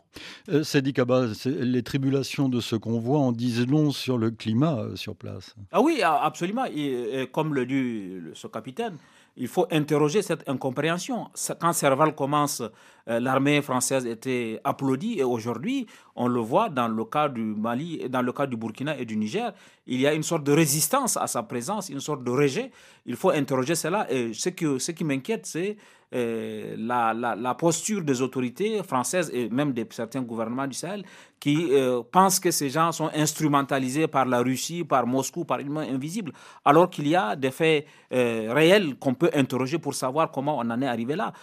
Euh, 0.49 0.63
Sadi 0.63 0.93
Kaba, 0.93 1.27
les 1.45 1.83
tribulations 1.83 2.49
de 2.49 2.59
ce 2.59 2.75
convoi 2.75 3.19
en 3.19 3.31
disent 3.31 3.67
long 3.67 3.91
sur 3.91 4.17
le 4.17 4.31
climat 4.31 4.79
euh, 4.79 4.95
sur 4.95 5.15
place. 5.15 5.55
Ah 5.71 5.81
oui, 5.81 6.01
absolument. 6.03 6.65
Et, 6.65 7.27
comme 7.31 7.53
le 7.53 7.65
dit 7.65 8.33
ce 8.33 8.47
capitaine, 8.47 8.97
il 9.37 9.47
faut 9.47 9.67
interroger 9.71 10.21
cette 10.23 10.47
incompréhension. 10.49 11.29
Quand 11.59 11.71
Serval 11.71 12.15
commence, 12.15 12.61
euh, 13.07 13.19
l'armée 13.19 13.61
française 13.61 14.05
était 14.05 14.59
applaudie 14.63 15.19
et 15.19 15.23
aujourd'hui, 15.23 15.85
on 16.15 16.27
le 16.27 16.39
voit 16.39 16.69
dans 16.69 16.87
le 16.87 17.05
cas 17.05 17.29
du 17.29 17.41
Mali, 17.41 18.09
dans 18.09 18.23
le 18.23 18.31
cas 18.33 18.47
du 18.47 18.57
Burkina 18.57 18.97
et 18.97 19.05
du 19.05 19.15
Niger, 19.15 19.53
il 19.85 20.01
y 20.01 20.07
a 20.07 20.13
une 20.13 20.23
sorte 20.23 20.43
de 20.43 20.51
résistance 20.51 21.17
à 21.17 21.27
sa 21.27 21.43
présence, 21.43 21.89
une 21.89 21.99
sorte 21.99 22.23
de 22.23 22.31
rejet. 22.31 22.71
Il 23.05 23.15
faut 23.15 23.29
interroger 23.29 23.75
cela. 23.75 24.11
Et 24.11 24.33
ce, 24.33 24.49
que, 24.49 24.79
ce 24.79 24.91
qui 24.91 25.03
m'inquiète, 25.03 25.45
c'est 25.45 25.77
euh, 26.15 26.75
la, 26.77 27.13
la, 27.13 27.53
posture 27.55 28.01
des 28.01 28.21
autorités 28.21 28.81
françaises 28.81 29.29
et 29.33 29.49
même 29.49 29.73
de 29.73 29.85
certains 29.89 30.21
gouvernements 30.21 30.65
du 30.65 30.73
Sahel 30.73 31.03
qui 31.37 31.67
euh, 31.71 32.01
pensent 32.09 32.39
que 32.39 32.49
ces 32.49 32.69
gens 32.69 32.93
sont 32.93 33.09
instrumentalisés 33.13 34.07
par 34.07 34.25
la 34.25 34.39
Russie, 34.39 34.85
par 34.85 35.05
Moscou, 35.05 35.43
par 35.43 35.59
une 35.59 35.69
main 35.69 35.81
invisible, 35.93 36.31
alors 36.63 36.89
qu'il 36.89 37.09
y 37.09 37.15
a 37.15 37.35
des 37.35 37.51
faits 37.51 37.85
euh, 38.13 38.53
réels 38.53 38.95
qu'on 38.95 39.15
peut 39.15 39.29
interroger 39.33 39.79
pour 39.79 39.93
savoir 39.95 40.31
comment 40.31 40.57
on 40.57 40.69
en 40.69 40.81
est 40.81 40.87
arrivé 40.87 41.17
là. 41.17 41.33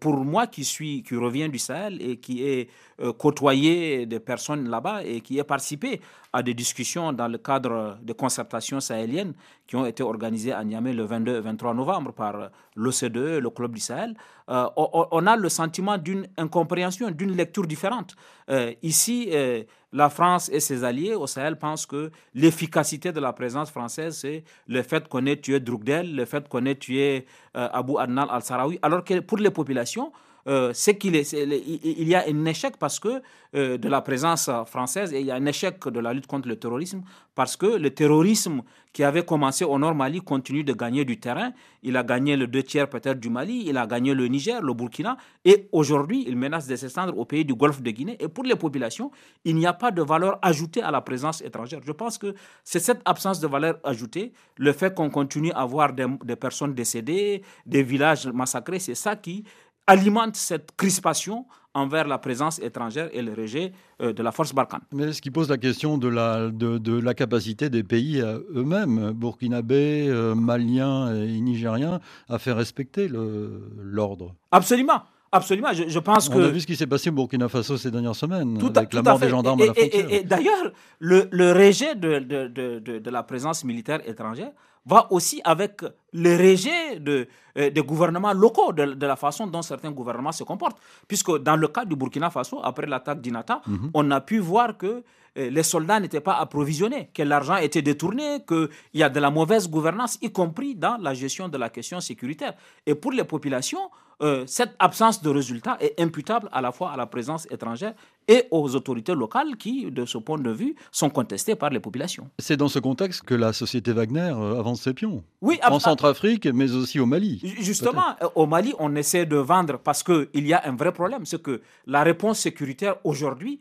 pour 0.00 0.16
moi 0.24 0.48
qui 0.48 0.64
suis, 0.64 1.04
qui 1.04 1.14
revient 1.14 1.48
du 1.48 1.60
Sahel 1.60 2.02
et 2.02 2.16
qui 2.16 2.44
est 2.44 2.68
côtoyé 3.16 4.06
des 4.06 4.20
personnes 4.20 4.68
là-bas 4.68 5.04
et 5.04 5.20
qui 5.20 5.38
est 5.38 5.44
participé 5.44 6.00
à 6.32 6.42
des 6.42 6.52
discussions 6.52 7.12
dans 7.12 7.28
le 7.28 7.38
cadre 7.38 7.96
de 8.02 8.12
concertations 8.12 8.80
sahéliennes 8.80 9.34
qui 9.70 9.76
ont 9.76 9.86
été 9.86 10.02
organisées 10.02 10.52
à 10.52 10.64
Niamey 10.64 10.92
le 10.92 11.04
22 11.04 11.36
et 11.36 11.40
23 11.40 11.74
novembre 11.74 12.12
par 12.12 12.50
l'OCDE, 12.74 13.38
le 13.40 13.50
Club 13.50 13.72
du 13.72 13.80
Sahel, 13.80 14.16
euh, 14.48 14.66
on 14.76 15.26
a 15.28 15.36
le 15.36 15.48
sentiment 15.48 15.96
d'une 15.96 16.26
incompréhension, 16.36 17.12
d'une 17.12 17.36
lecture 17.36 17.68
différente. 17.68 18.16
Euh, 18.50 18.72
ici, 18.82 19.28
euh, 19.32 19.62
la 19.92 20.10
France 20.10 20.50
et 20.52 20.58
ses 20.58 20.82
alliés 20.82 21.14
au 21.14 21.28
Sahel 21.28 21.56
pensent 21.56 21.86
que 21.86 22.10
l'efficacité 22.34 23.12
de 23.12 23.20
la 23.20 23.32
présence 23.32 23.70
française, 23.70 24.18
c'est 24.18 24.42
le 24.66 24.82
fait 24.82 25.06
qu'on 25.06 25.24
ait 25.26 25.36
tué 25.40 25.60
Drugdel, 25.60 26.16
le 26.16 26.24
fait 26.24 26.48
qu'on 26.48 26.66
ait 26.66 26.74
tué 26.74 27.26
Abu 27.54 27.92
Adnal 27.96 28.26
al-Sarawi, 28.28 28.80
alors 28.82 29.04
que 29.04 29.20
pour 29.20 29.38
les 29.38 29.50
populations, 29.50 30.10
euh, 30.46 30.70
c'est 30.74 30.96
qu'il 30.96 31.14
il 31.16 32.08
y 32.08 32.14
a 32.14 32.24
un 32.28 32.44
échec 32.46 32.76
parce 32.78 32.98
que 32.98 33.20
euh, 33.54 33.78
de 33.78 33.88
la 33.88 34.00
présence 34.00 34.48
française 34.66 35.12
et 35.12 35.20
il 35.20 35.26
y 35.26 35.30
a 35.30 35.34
un 35.34 35.46
échec 35.46 35.86
de 35.88 36.00
la 36.00 36.12
lutte 36.12 36.26
contre 36.26 36.48
le 36.48 36.56
terrorisme 36.56 37.02
parce 37.34 37.56
que 37.56 37.66
le 37.66 37.90
terrorisme 37.90 38.62
qui 38.92 39.04
avait 39.04 39.24
commencé 39.24 39.64
au 39.64 39.78
Nord 39.78 39.94
Mali 39.94 40.20
continue 40.20 40.64
de 40.64 40.72
gagner 40.72 41.04
du 41.04 41.18
terrain. 41.20 41.52
Il 41.82 41.96
a 41.96 42.02
gagné 42.02 42.36
le 42.36 42.46
deux 42.46 42.62
tiers 42.62 42.88
peut-être 42.88 43.20
du 43.20 43.30
Mali, 43.30 43.64
il 43.66 43.76
a 43.76 43.86
gagné 43.86 44.14
le 44.14 44.26
Niger, 44.26 44.60
le 44.62 44.72
Burkina 44.74 45.16
et 45.44 45.68
aujourd'hui 45.72 46.24
il 46.26 46.36
menace 46.36 46.66
de 46.66 46.76
s'étendre 46.76 47.16
au 47.18 47.24
pays 47.24 47.44
du 47.44 47.54
Golfe 47.54 47.82
de 47.82 47.90
Guinée. 47.90 48.16
Et 48.20 48.28
pour 48.28 48.44
les 48.44 48.56
populations, 48.56 49.10
il 49.44 49.56
n'y 49.56 49.66
a 49.66 49.72
pas 49.72 49.90
de 49.90 50.02
valeur 50.02 50.38
ajoutée 50.42 50.82
à 50.82 50.90
la 50.90 51.00
présence 51.00 51.40
étrangère. 51.42 51.80
Je 51.84 51.92
pense 51.92 52.18
que 52.18 52.34
c'est 52.64 52.80
cette 52.80 53.00
absence 53.04 53.40
de 53.40 53.46
valeur 53.46 53.78
ajoutée, 53.84 54.32
le 54.56 54.72
fait 54.72 54.94
qu'on 54.94 55.10
continue 55.10 55.52
à 55.52 55.64
voir 55.64 55.92
des, 55.92 56.06
des 56.24 56.36
personnes 56.36 56.74
décédées, 56.74 57.42
des 57.66 57.82
villages 57.82 58.26
massacrés, 58.26 58.78
c'est 58.78 58.94
ça 58.94 59.16
qui 59.16 59.44
alimente 59.86 60.36
cette 60.36 60.72
crispation 60.76 61.46
envers 61.74 62.08
la 62.08 62.18
présence 62.18 62.58
étrangère 62.58 63.08
et 63.12 63.22
le 63.22 63.32
rejet 63.32 63.72
euh, 64.02 64.12
de 64.12 64.22
la 64.22 64.32
force 64.32 64.52
Barkhane. 64.52 64.80
Mais 64.92 65.12
ce 65.12 65.22
qui 65.22 65.30
pose 65.30 65.48
la 65.48 65.58
question 65.58 65.98
de 65.98 66.08
la, 66.08 66.50
de, 66.50 66.98
la 66.98 67.14
capacité 67.14 67.70
des 67.70 67.84
pays 67.84 68.20
eux-mêmes, 68.20 69.12
burkinabés, 69.12 70.08
euh, 70.08 70.34
maliens 70.34 71.14
et 71.14 71.40
nigériens, 71.40 72.00
à 72.28 72.38
faire 72.38 72.56
respecter 72.56 73.08
l'ordre. 73.08 74.34
Absolument. 74.50 75.02
Absolument, 75.32 75.72
je, 75.72 75.98
pense 76.00 76.28
que... 76.28 76.34
On 76.34 76.42
a 76.42 76.48
vu 76.48 76.60
ce 76.60 76.66
qui 76.66 76.74
s'est 76.74 76.88
passé 76.88 77.08
au 77.08 77.12
Burkina 77.12 77.48
Faso 77.48 77.76
ces 77.76 77.92
dernières 77.92 78.16
semaines, 78.16 78.58
tout 78.58 78.72
avec 78.74 78.92
la 78.92 79.02
mort 79.02 79.18
des 79.20 79.28
gendarmes 79.28 79.62
à 79.62 79.66
la 79.66 79.74
frontière. 79.74 80.06
Et, 80.10 80.24
d'ailleurs, 80.24 80.72
le, 80.98 81.28
le, 81.30 81.52
rejet 81.52 81.94
de, 81.94 82.18
de, 82.18 82.48
de, 82.48 82.98
de, 82.98 83.10
la 83.10 83.22
présence 83.22 83.62
militaire 83.62 84.00
étrangère 84.08 84.50
va 84.86 85.06
aussi 85.12 85.40
avec 85.44 85.82
le 86.12 86.36
rejet 86.36 86.98
de, 86.98 87.28
euh, 87.58 87.70
des 87.70 87.82
gouvernements 87.82 88.32
locaux, 88.32 88.72
de, 88.72 89.06
la 89.06 89.16
façon 89.16 89.46
dont 89.46 89.62
certains 89.62 89.90
gouvernements 89.90 90.32
se 90.32 90.44
comportent. 90.44 90.78
Puisque 91.06 91.38
dans 91.38 91.56
le 91.56 91.68
cas 91.68 91.84
du 91.84 91.96
Burkina 91.96 92.30
Faso, 92.30 92.60
après 92.62 92.86
l'attaque 92.86 93.20
d'Inata, 93.20 93.60
mhm. 93.66 93.90
on 93.94 94.10
a 94.10 94.20
pu 94.20 94.38
voir 94.38 94.76
que 94.76 95.04
euh, 95.38 95.50
les 95.50 95.62
soldats 95.62 96.00
n'étaient 96.00 96.20
pas 96.20 96.34
approvisionnés, 96.38 97.10
que 97.14 97.22
l'argent 97.22 97.56
était 97.56 97.82
détourné, 97.82 98.44
qu'il 98.46 98.68
y 98.94 99.02
a 99.02 99.08
de 99.08 99.20
la 99.20 99.30
mauvaise 99.30 99.68
gouvernance, 99.68 100.18
y 100.22 100.32
compris 100.32 100.74
dans 100.74 100.96
la 100.96 101.14
gestion 101.14 101.48
de 101.48 101.56
la 101.58 101.68
question 101.70 102.00
sécuritaire. 102.00 102.54
Et 102.86 102.94
pour 102.94 103.12
les 103.12 103.24
populations, 103.24 103.90
euh, 104.22 104.44
cette 104.46 104.74
absence 104.78 105.22
de 105.22 105.30
résultats 105.30 105.78
est 105.80 105.98
imputable 106.00 106.48
à 106.52 106.60
la 106.60 106.72
fois 106.72 106.90
à 106.90 106.96
la 106.96 107.06
présence 107.06 107.46
étrangère 107.50 107.94
et 108.30 108.46
aux 108.52 108.76
autorités 108.76 109.14
locales 109.14 109.56
qui, 109.58 109.90
de 109.90 110.04
ce 110.06 110.16
point 110.16 110.38
de 110.38 110.52
vue, 110.52 110.76
sont 110.92 111.10
contestées 111.10 111.56
par 111.56 111.70
les 111.70 111.80
populations. 111.80 112.30
C'est 112.38 112.56
dans 112.56 112.68
ce 112.68 112.78
contexte 112.78 113.22
que 113.22 113.34
la 113.34 113.52
société 113.52 113.92
Wagner 113.92 114.32
euh, 114.32 114.60
avance 114.60 114.82
ses 114.82 114.94
pions. 114.94 115.24
Oui, 115.40 115.58
en 115.66 115.80
Centrafrique, 115.80 116.46
mais 116.46 116.70
aussi 116.70 117.00
au 117.00 117.06
Mali. 117.06 117.40
Justement, 117.58 118.14
au 118.36 118.46
Mali, 118.46 118.72
on 118.78 118.94
essaie 118.94 119.26
de 119.26 119.36
vendre 119.36 119.78
parce 119.78 120.04
qu'il 120.04 120.46
y 120.46 120.52
a 120.52 120.62
un 120.64 120.76
vrai 120.76 120.92
problème, 120.92 121.26
c'est 121.26 121.42
que 121.42 121.60
la 121.86 122.04
réponse 122.04 122.38
sécuritaire 122.38 122.96
aujourd'hui, 123.02 123.58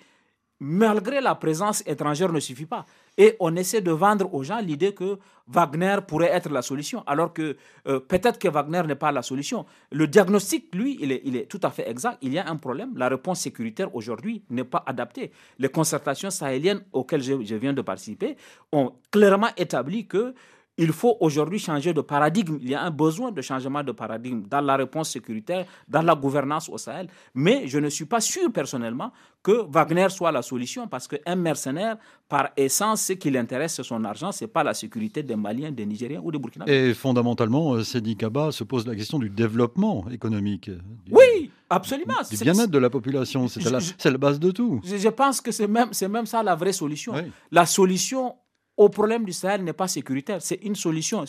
malgré 0.60 1.20
la 1.20 1.34
présence 1.34 1.82
étrangère, 1.88 2.32
ne 2.32 2.40
suffit 2.40 2.68
pas. 2.68 2.86
Et 3.20 3.36
on 3.42 3.54
essaie 3.58 3.82
de 3.82 3.92
vendre 3.92 4.34
aux 4.34 4.44
gens 4.44 4.60
l'idée 4.62 4.94
que 4.94 5.20
Wagner 5.50 5.98
pourrait 6.08 6.30
être 6.32 6.50
la 6.50 6.62
solution, 6.62 7.04
alors 7.06 7.34
que 7.34 7.58
euh, 7.88 8.00
peut-être 8.00 8.40
que 8.40 8.48
Wagner 8.48 8.82
n'est 8.88 8.96
pas 8.96 9.12
la 9.12 9.22
solution. 9.22 9.66
Le 9.92 10.08
diagnostic, 10.08 10.74
lui, 10.74 10.98
il 11.02 11.36
est, 11.36 11.46
tout 11.48 11.60
à 11.64 11.70
fait 11.70 11.90
exact. 11.90 12.18
Il 12.22 12.32
y 12.32 12.40
a 12.40 12.48
un 12.50 12.56
problème. 12.56 12.94
La 12.96 13.10
réponse 13.10 13.42
sécuritaire 13.42 13.94
aujourd'hui 13.94 14.42
n'est 14.50 14.64
pas 14.64 14.84
adaptée. 14.86 15.32
Les 15.58 15.68
concertations 15.68 16.30
sahéliennes 16.30 16.82
auxquelles 16.94 17.22
je 17.24 17.56
viens 17.56 17.74
de 17.74 17.82
participer 17.82 18.38
ont 18.72 18.94
clairement 19.12 19.50
établi 19.58 20.08
que 20.08 20.34
il 20.80 20.94
faut 20.94 21.18
aujourd'hui 21.20 21.60
changer 21.60 21.94
de 21.94 22.00
paradigme. 22.02 22.58
Il 22.62 22.70
y 22.70 22.76
a 22.76 22.82
un 22.82 22.90
besoin 22.90 23.32
de 23.32 23.42
changement 23.42 23.84
de 23.84 23.92
paradigme 23.92 24.44
dans 24.50 24.62
la 24.62 24.78
réponse 24.78 25.10
sécuritaire, 25.12 25.66
dans 25.90 26.02
la 26.02 26.16
gouvernance 26.16 26.70
au 26.70 26.78
Sahel. 26.78 27.08
Mais 27.36 27.68
je 27.68 27.80
ne 27.80 27.90
suis 27.90 28.06
pas 28.06 28.22
sûr 28.22 28.50
personnellement 28.52 29.12
que 29.44 29.66
Wagner 29.70 30.08
soit 30.10 30.32
la 30.32 30.42
solution 30.42 30.88
parce 30.88 31.08
qu'un 31.08 31.36
mercenaire, 31.36 31.98
par 32.30 32.50
essence, 32.56 33.02
ce 33.02 33.14
qui 33.14 33.30
l'intéresse, 33.30 33.76
c'est 33.76 33.84
son 33.84 34.04
argent, 34.06 34.32
ce 34.32 34.46
n'est 34.46 34.48
pas 34.50 34.64
la 34.64 34.74
sécurité 34.74 35.22
des 35.22 35.36
Maliens, 35.36 35.72
des 35.72 35.86
Nigériens 35.86 36.22
ou 36.24 36.32
des 36.32 36.40
Burkinabés. 36.40 36.72
Et 36.72 36.94
fondamentalement, 36.94 37.74
euh, 37.74 37.84
Sedi 37.84 38.16
Kaba 38.16 38.52
se 38.54 38.64
pose 38.64 38.88
la 38.88 38.96
question 38.96 39.20
du 39.20 39.30
développement 39.30 40.06
économique. 40.10 40.72
oui, 41.12 41.52
absolument. 41.70 42.14
Du 42.32 42.38
bien-être 42.38 42.72
de 42.72 42.78
la 42.80 42.90
population, 42.90 43.50
c'est 43.50 43.62
la, 44.10 44.18
base 44.18 44.40
de 44.40 44.52
tout. 44.52 44.80
Je, 44.86 45.10
pense 45.10 45.42
que 45.42 45.52
c'est 45.52 45.68
même, 45.68 45.90
même 46.10 46.26
ça 46.26 46.42
la 46.42 46.56
vraie 46.56 46.74
solution. 46.74 47.14
La 47.52 47.66
solution 47.66 48.36
au 48.80 48.88
problème 48.88 49.26
du 49.26 49.34
Sahel 49.34 49.66
n'est 49.66 49.74
pas 49.74 49.90
sécuritaire. 49.90 50.42
C'est 50.42 50.64
une 50.64 50.74
solution 50.74 51.26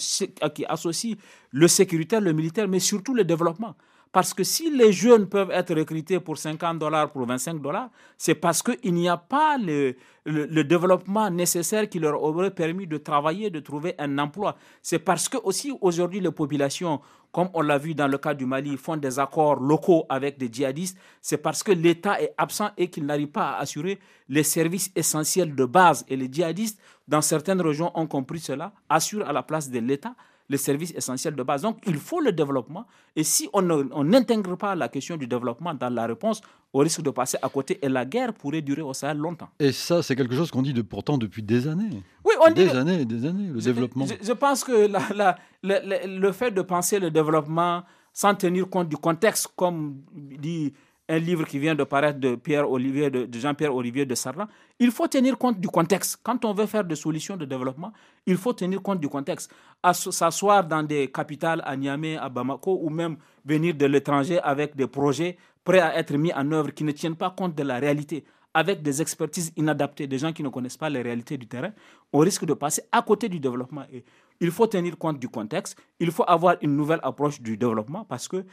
qui 0.54 0.64
associe 0.66 1.16
le 1.50 1.66
sécuritaire, 1.66 2.20
le 2.20 2.32
militaire, 2.32 2.68
mais 2.68 2.78
surtout 2.78 3.12
le 3.12 3.24
développement. 3.24 3.74
Parce 4.12 4.34
que 4.34 4.42
si 4.42 4.70
les 4.70 4.92
jeunes 4.92 5.28
peuvent 5.28 5.52
être 5.52 5.72
recrutés 5.72 6.18
pour 6.18 6.36
50 6.36 6.80
dollars, 6.80 7.12
pour 7.12 7.26
25 7.26 7.62
dollars, 7.62 7.90
c'est 8.18 8.34
parce 8.34 8.60
qu'il 8.60 8.92
n'y 8.92 9.08
a 9.08 9.16
pas 9.16 9.56
le, 9.56 9.94
le, 10.24 10.64
développement 10.64 11.30
nécessaire 11.30 11.88
qui 11.88 12.00
leur 12.00 12.20
aurait 12.20 12.50
permis 12.50 12.88
de 12.88 12.96
travailler, 12.96 13.50
de 13.50 13.60
trouver 13.60 13.94
un 13.98 14.18
emploi. 14.18 14.56
C'est 14.82 14.98
parce 14.98 15.28
que 15.28 15.36
aussi 15.38 15.72
aujourd'hui 15.80 16.18
les 16.18 16.32
populations, 16.32 17.00
comme 17.30 17.50
on 17.54 17.60
l'a 17.60 17.78
vu 17.78 17.94
dans 17.94 18.08
le 18.08 18.18
cas 18.18 18.34
du 18.34 18.46
Mali, 18.46 18.76
font 18.76 18.96
des 18.96 19.20
accords 19.20 19.60
locaux 19.60 20.06
avec 20.08 20.38
des 20.38 20.48
djihadistes. 20.52 20.98
C'est 21.20 21.38
parce 21.38 21.62
que 21.62 21.70
l'État 21.70 22.20
est 22.20 22.34
absent 22.36 22.70
et 22.76 22.90
qu'il 22.90 23.06
n'arrive 23.06 23.28
pas 23.28 23.50
à 23.50 23.60
assurer 23.60 24.00
les 24.28 24.42
services 24.42 24.90
essentiels 24.96 25.54
de 25.54 25.64
base. 25.64 26.04
Et 26.08 26.16
les 26.16 26.28
djihadistes, 26.30 26.80
dans 27.06 27.22
certaines 27.22 27.60
régions, 27.60 27.92
ont 27.94 28.08
compris 28.08 28.40
cela, 28.40 28.72
assurent 28.88 29.28
à 29.28 29.32
la 29.32 29.44
place 29.44 29.70
de 29.70 29.78
l'État 29.78 30.16
les 30.50 30.58
services 30.58 30.92
essentiels 30.96 31.36
de 31.36 31.42
base. 31.44 31.62
Donc, 31.62 31.78
il 31.86 31.96
faut 31.96 32.20
le 32.20 32.32
développement. 32.32 32.84
Et 33.14 33.22
si 33.22 33.48
on 33.52 33.62
n'intègre 33.62 34.56
pas 34.56 34.74
la 34.74 34.88
question 34.88 35.16
du 35.16 35.26
développement 35.28 35.72
dans 35.74 35.88
la 35.88 36.06
réponse, 36.06 36.42
on 36.74 36.80
risque 36.80 37.02
de 37.02 37.10
passer 37.10 37.38
à 37.40 37.48
côté. 37.48 37.78
Et 37.82 37.88
la 37.88 38.04
guerre 38.04 38.34
pourrait 38.34 38.60
durer 38.60 38.82
au 38.82 38.92
Sahel 38.92 39.16
longtemps. 39.16 39.48
Et 39.60 39.70
ça, 39.70 40.02
c'est 40.02 40.16
quelque 40.16 40.34
chose 40.34 40.50
qu'on 40.50 40.62
dit 40.62 40.74
de, 40.74 40.82
pourtant 40.82 41.18
depuis 41.18 41.42
des 41.42 41.68
années. 41.68 42.02
Oui, 42.24 42.34
on 42.44 42.48
dit. 42.48 42.64
Des 42.64 42.76
années, 42.76 43.04
des 43.04 43.24
années, 43.24 43.46
le 43.46 43.60
développement. 43.60 44.06
Je, 44.06 44.32
pense 44.32 44.64
que 44.64 44.90
la, 45.14 45.36
le 45.62 46.32
fait 46.32 46.50
de 46.50 46.62
penser 46.62 46.98
le 46.98 47.12
développement 47.12 47.84
sans 48.12 48.34
tenir 48.34 48.68
compte 48.68 48.88
du 48.88 48.96
contexte, 48.96 49.48
comme 49.54 50.02
dit 50.12 50.72
un 51.10 51.18
livre 51.18 51.44
qui 51.44 51.58
vient 51.58 51.74
de 51.74 51.82
paraître 51.84 52.20
de, 52.20 52.36
Pierre 52.36 52.70
Olivier, 52.70 53.10
de, 53.10 53.28
Jean-Pierre 53.38 53.74
Olivier 53.74 54.06
de 54.06 54.14
Sarlan, 54.14 54.46
il 54.78 54.92
faut 54.92 55.08
tenir 55.08 55.36
compte 55.36 55.58
du 55.60 55.68
contexte. 55.68 56.18
Quand 56.22 56.44
on 56.44 56.54
veut 56.54 56.66
faire 56.66 56.84
des 56.84 56.94
solutions 56.94 57.36
de 57.36 57.44
développement, 57.44 57.92
il 58.26 58.36
faut 58.36 58.52
tenir 58.52 58.80
compte 58.80 59.00
du 59.00 59.08
contexte. 59.08 59.52
S'asseoir 59.92 60.64
dans 60.64 60.84
des 60.84 61.10
capitales 61.10 61.62
à 61.64 61.76
Niamey, 61.76 62.16
à 62.16 62.28
Bamako, 62.28 62.78
ou 62.82 62.90
même 62.90 63.16
venir 63.44 63.74
de 63.74 63.86
l'étranger 63.86 64.38
avec 64.40 64.76
des 64.76 64.86
projets 64.86 65.36
prêts 65.64 65.80
à 65.80 65.98
être 65.98 66.14
mis 66.16 66.32
en 66.32 66.50
œuvre 66.52 66.70
qui 66.70 66.84
ne 66.84 66.92
tiennent 66.92 67.16
pas 67.16 67.30
compte 67.30 67.56
de 67.56 67.62
la 67.64 67.78
réalité, 67.80 68.24
avec 68.54 68.80
des 68.82 69.02
expertises 69.02 69.52
inadaptées, 69.56 70.06
des 70.06 70.18
gens 70.18 70.32
qui 70.32 70.42
ne 70.42 70.48
connaissent 70.48 70.76
pas 70.76 70.90
les 70.90 71.02
réalités 71.02 71.36
du 71.36 71.46
terrain, 71.46 71.72
on 72.12 72.18
risque 72.20 72.44
de 72.44 72.54
passer 72.54 72.82
à 72.92 73.02
côté 73.02 73.28
du 73.28 73.40
développement. 73.40 73.84
Et 73.92 74.04
il 74.40 74.50
faut 74.50 74.66
tenir 74.66 74.96
compte 74.96 75.18
du 75.18 75.28
contexte, 75.28 75.76
il 75.98 76.10
faut 76.10 76.24
avoir 76.26 76.56
une 76.62 76.76
nouvelle 76.76 77.00
approche 77.02 77.40
du 77.40 77.56
développement 77.56 78.04
parce 78.04 78.26
que 78.28 78.44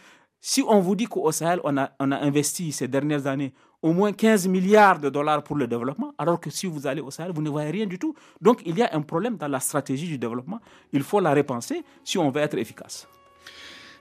si 0.41 0.63
on 0.67 0.79
vous 0.79 0.95
dit 0.95 1.05
qu'au 1.05 1.31
Sahel, 1.31 1.59
on 1.63 1.77
a, 1.77 1.91
investi 1.99 2.71
ces 2.71 2.87
dernières 2.87 3.27
années 3.27 3.53
au 3.81 3.93
moins 3.93 4.11
15 4.11 4.47
milliards 4.47 4.99
de 4.99 5.09
dollars 5.09 5.43
pour 5.43 5.55
le 5.55 5.67
développement, 5.67 6.13
alors 6.17 6.39
que 6.39 6.49
si 6.49 6.65
vous 6.65 6.87
allez 6.87 7.01
au 7.01 7.11
Sahel, 7.11 7.31
vous 7.31 7.41
ne 7.41 7.49
voyez 7.49 7.69
rien 7.69 7.85
du 7.85 7.99
tout. 7.99 8.15
Donc 8.41 8.61
il 8.65 8.77
y 8.77 8.81
a 8.81 8.89
un 8.93 9.01
problème 9.01 9.37
dans 9.37 9.47
la 9.47 9.59
stratégie 9.59 10.07
du 10.07 10.17
développement. 10.17 10.59
Il 10.93 11.03
faut 11.03 11.19
la 11.19 11.33
repenser 11.33 11.83
si 12.03 12.17
on 12.17 12.29
veut 12.31 12.41
être 12.41 12.57
efficace. 12.57 13.07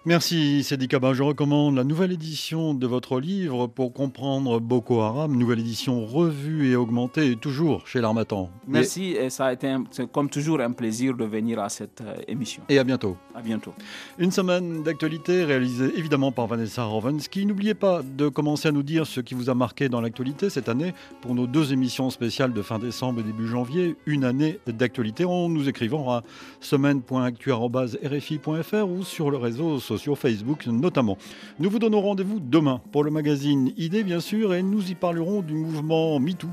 Merci 0.08 0.62
Cédric 0.62 0.92
Kaba. 0.92 1.14
Je 1.14 1.24
recommande 1.24 1.74
la 1.74 1.82
nouvelle 1.82 2.12
édition 2.12 2.74
de 2.74 2.86
votre 2.86 3.18
livre 3.18 3.66
pour 3.66 3.92
comprendre 3.92 4.60
Boko 4.60 5.00
Haram, 5.00 5.36
nouvelle 5.36 5.58
édition 5.58 6.06
revue 6.06 6.70
et 6.70 6.76
augmentée, 6.76 7.34
toujours 7.34 7.88
chez 7.88 8.00
l'Armatan. 8.00 8.48
Merci 8.68 9.16
et 9.18 9.30
ça 9.30 9.46
a 9.46 9.52
été 9.52 9.74
comme 10.12 10.30
toujours 10.30 10.60
un 10.60 10.70
plaisir 10.70 11.16
de 11.16 11.24
venir 11.24 11.58
à 11.58 11.68
cette 11.68 12.02
euh, 12.02 12.14
émission. 12.28 12.62
Et 12.68 12.78
à 12.78 12.84
bientôt. 12.84 13.16
À 13.34 13.42
bientôt. 13.42 13.74
Une 14.20 14.30
semaine 14.30 14.84
d'actualité 14.84 15.42
réalisée 15.42 15.90
évidemment 15.96 16.30
par 16.30 16.46
Vanessa 16.46 16.84
Rovensky. 16.84 17.44
N'oubliez 17.44 17.74
pas 17.74 18.02
de 18.04 18.28
commencer 18.28 18.68
à 18.68 18.72
nous 18.72 18.84
dire 18.84 19.08
ce 19.08 19.20
qui 19.20 19.34
vous 19.34 19.50
a 19.50 19.56
marqué 19.56 19.88
dans 19.88 20.00
l'actualité 20.00 20.50
cette 20.50 20.68
année 20.68 20.94
pour 21.20 21.34
nos 21.34 21.48
deux 21.48 21.72
émissions 21.72 22.10
spéciales 22.10 22.52
de 22.52 22.62
fin 22.62 22.78
décembre 22.78 23.22
et 23.22 23.24
début 23.24 23.48
janvier. 23.48 23.96
Une 24.06 24.22
année 24.22 24.60
d'actualité 24.68 25.24
en 25.24 25.48
nous 25.48 25.68
écrivant 25.68 26.12
à 26.12 26.22
semaine.actu.rfi.fr 26.60 28.88
ou 28.88 29.02
sur 29.02 29.32
le 29.32 29.36
réseau 29.36 29.80
social 29.80 29.95
sur 29.96 30.18
Facebook 30.18 30.66
notamment. 30.66 31.18
Nous 31.58 31.70
vous 31.70 31.78
donnons 31.78 32.00
rendez-vous 32.00 32.40
demain 32.40 32.80
pour 32.92 33.04
le 33.04 33.10
magazine 33.10 33.72
Idée 33.76 34.04
bien 34.04 34.20
sûr 34.20 34.54
et 34.54 34.62
nous 34.62 34.90
y 34.90 34.94
parlerons 34.94 35.42
du 35.42 35.54
mouvement 35.54 36.18
MeToo 36.18 36.48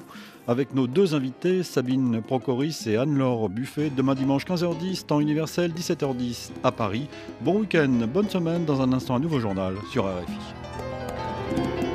avec 0.47 0.73
nos 0.73 0.87
deux 0.87 1.15
invités, 1.15 1.63
Sabine 1.63 2.21
Procoris 2.21 2.87
et 2.87 2.97
Anne-Laure 2.97 3.49
Buffet, 3.49 3.89
demain 3.95 4.15
dimanche 4.15 4.45
15h10, 4.45 5.05
temps 5.05 5.19
universel 5.19 5.71
17h10 5.71 6.51
à 6.63 6.71
Paris. 6.71 7.07
Bon 7.41 7.59
week-end, 7.59 8.07
bonne 8.13 8.29
semaine, 8.29 8.65
dans 8.65 8.81
un 8.81 8.91
instant 8.91 9.15
un 9.15 9.19
nouveau 9.19 9.39
journal 9.39 9.75
sur 9.91 10.05
RFI. 10.05 11.92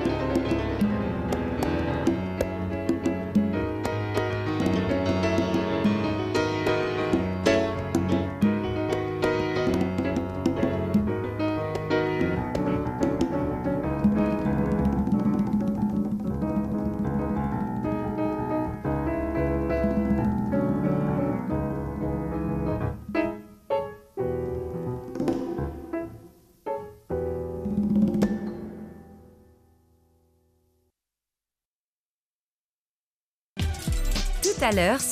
L'heure 34.72 35.00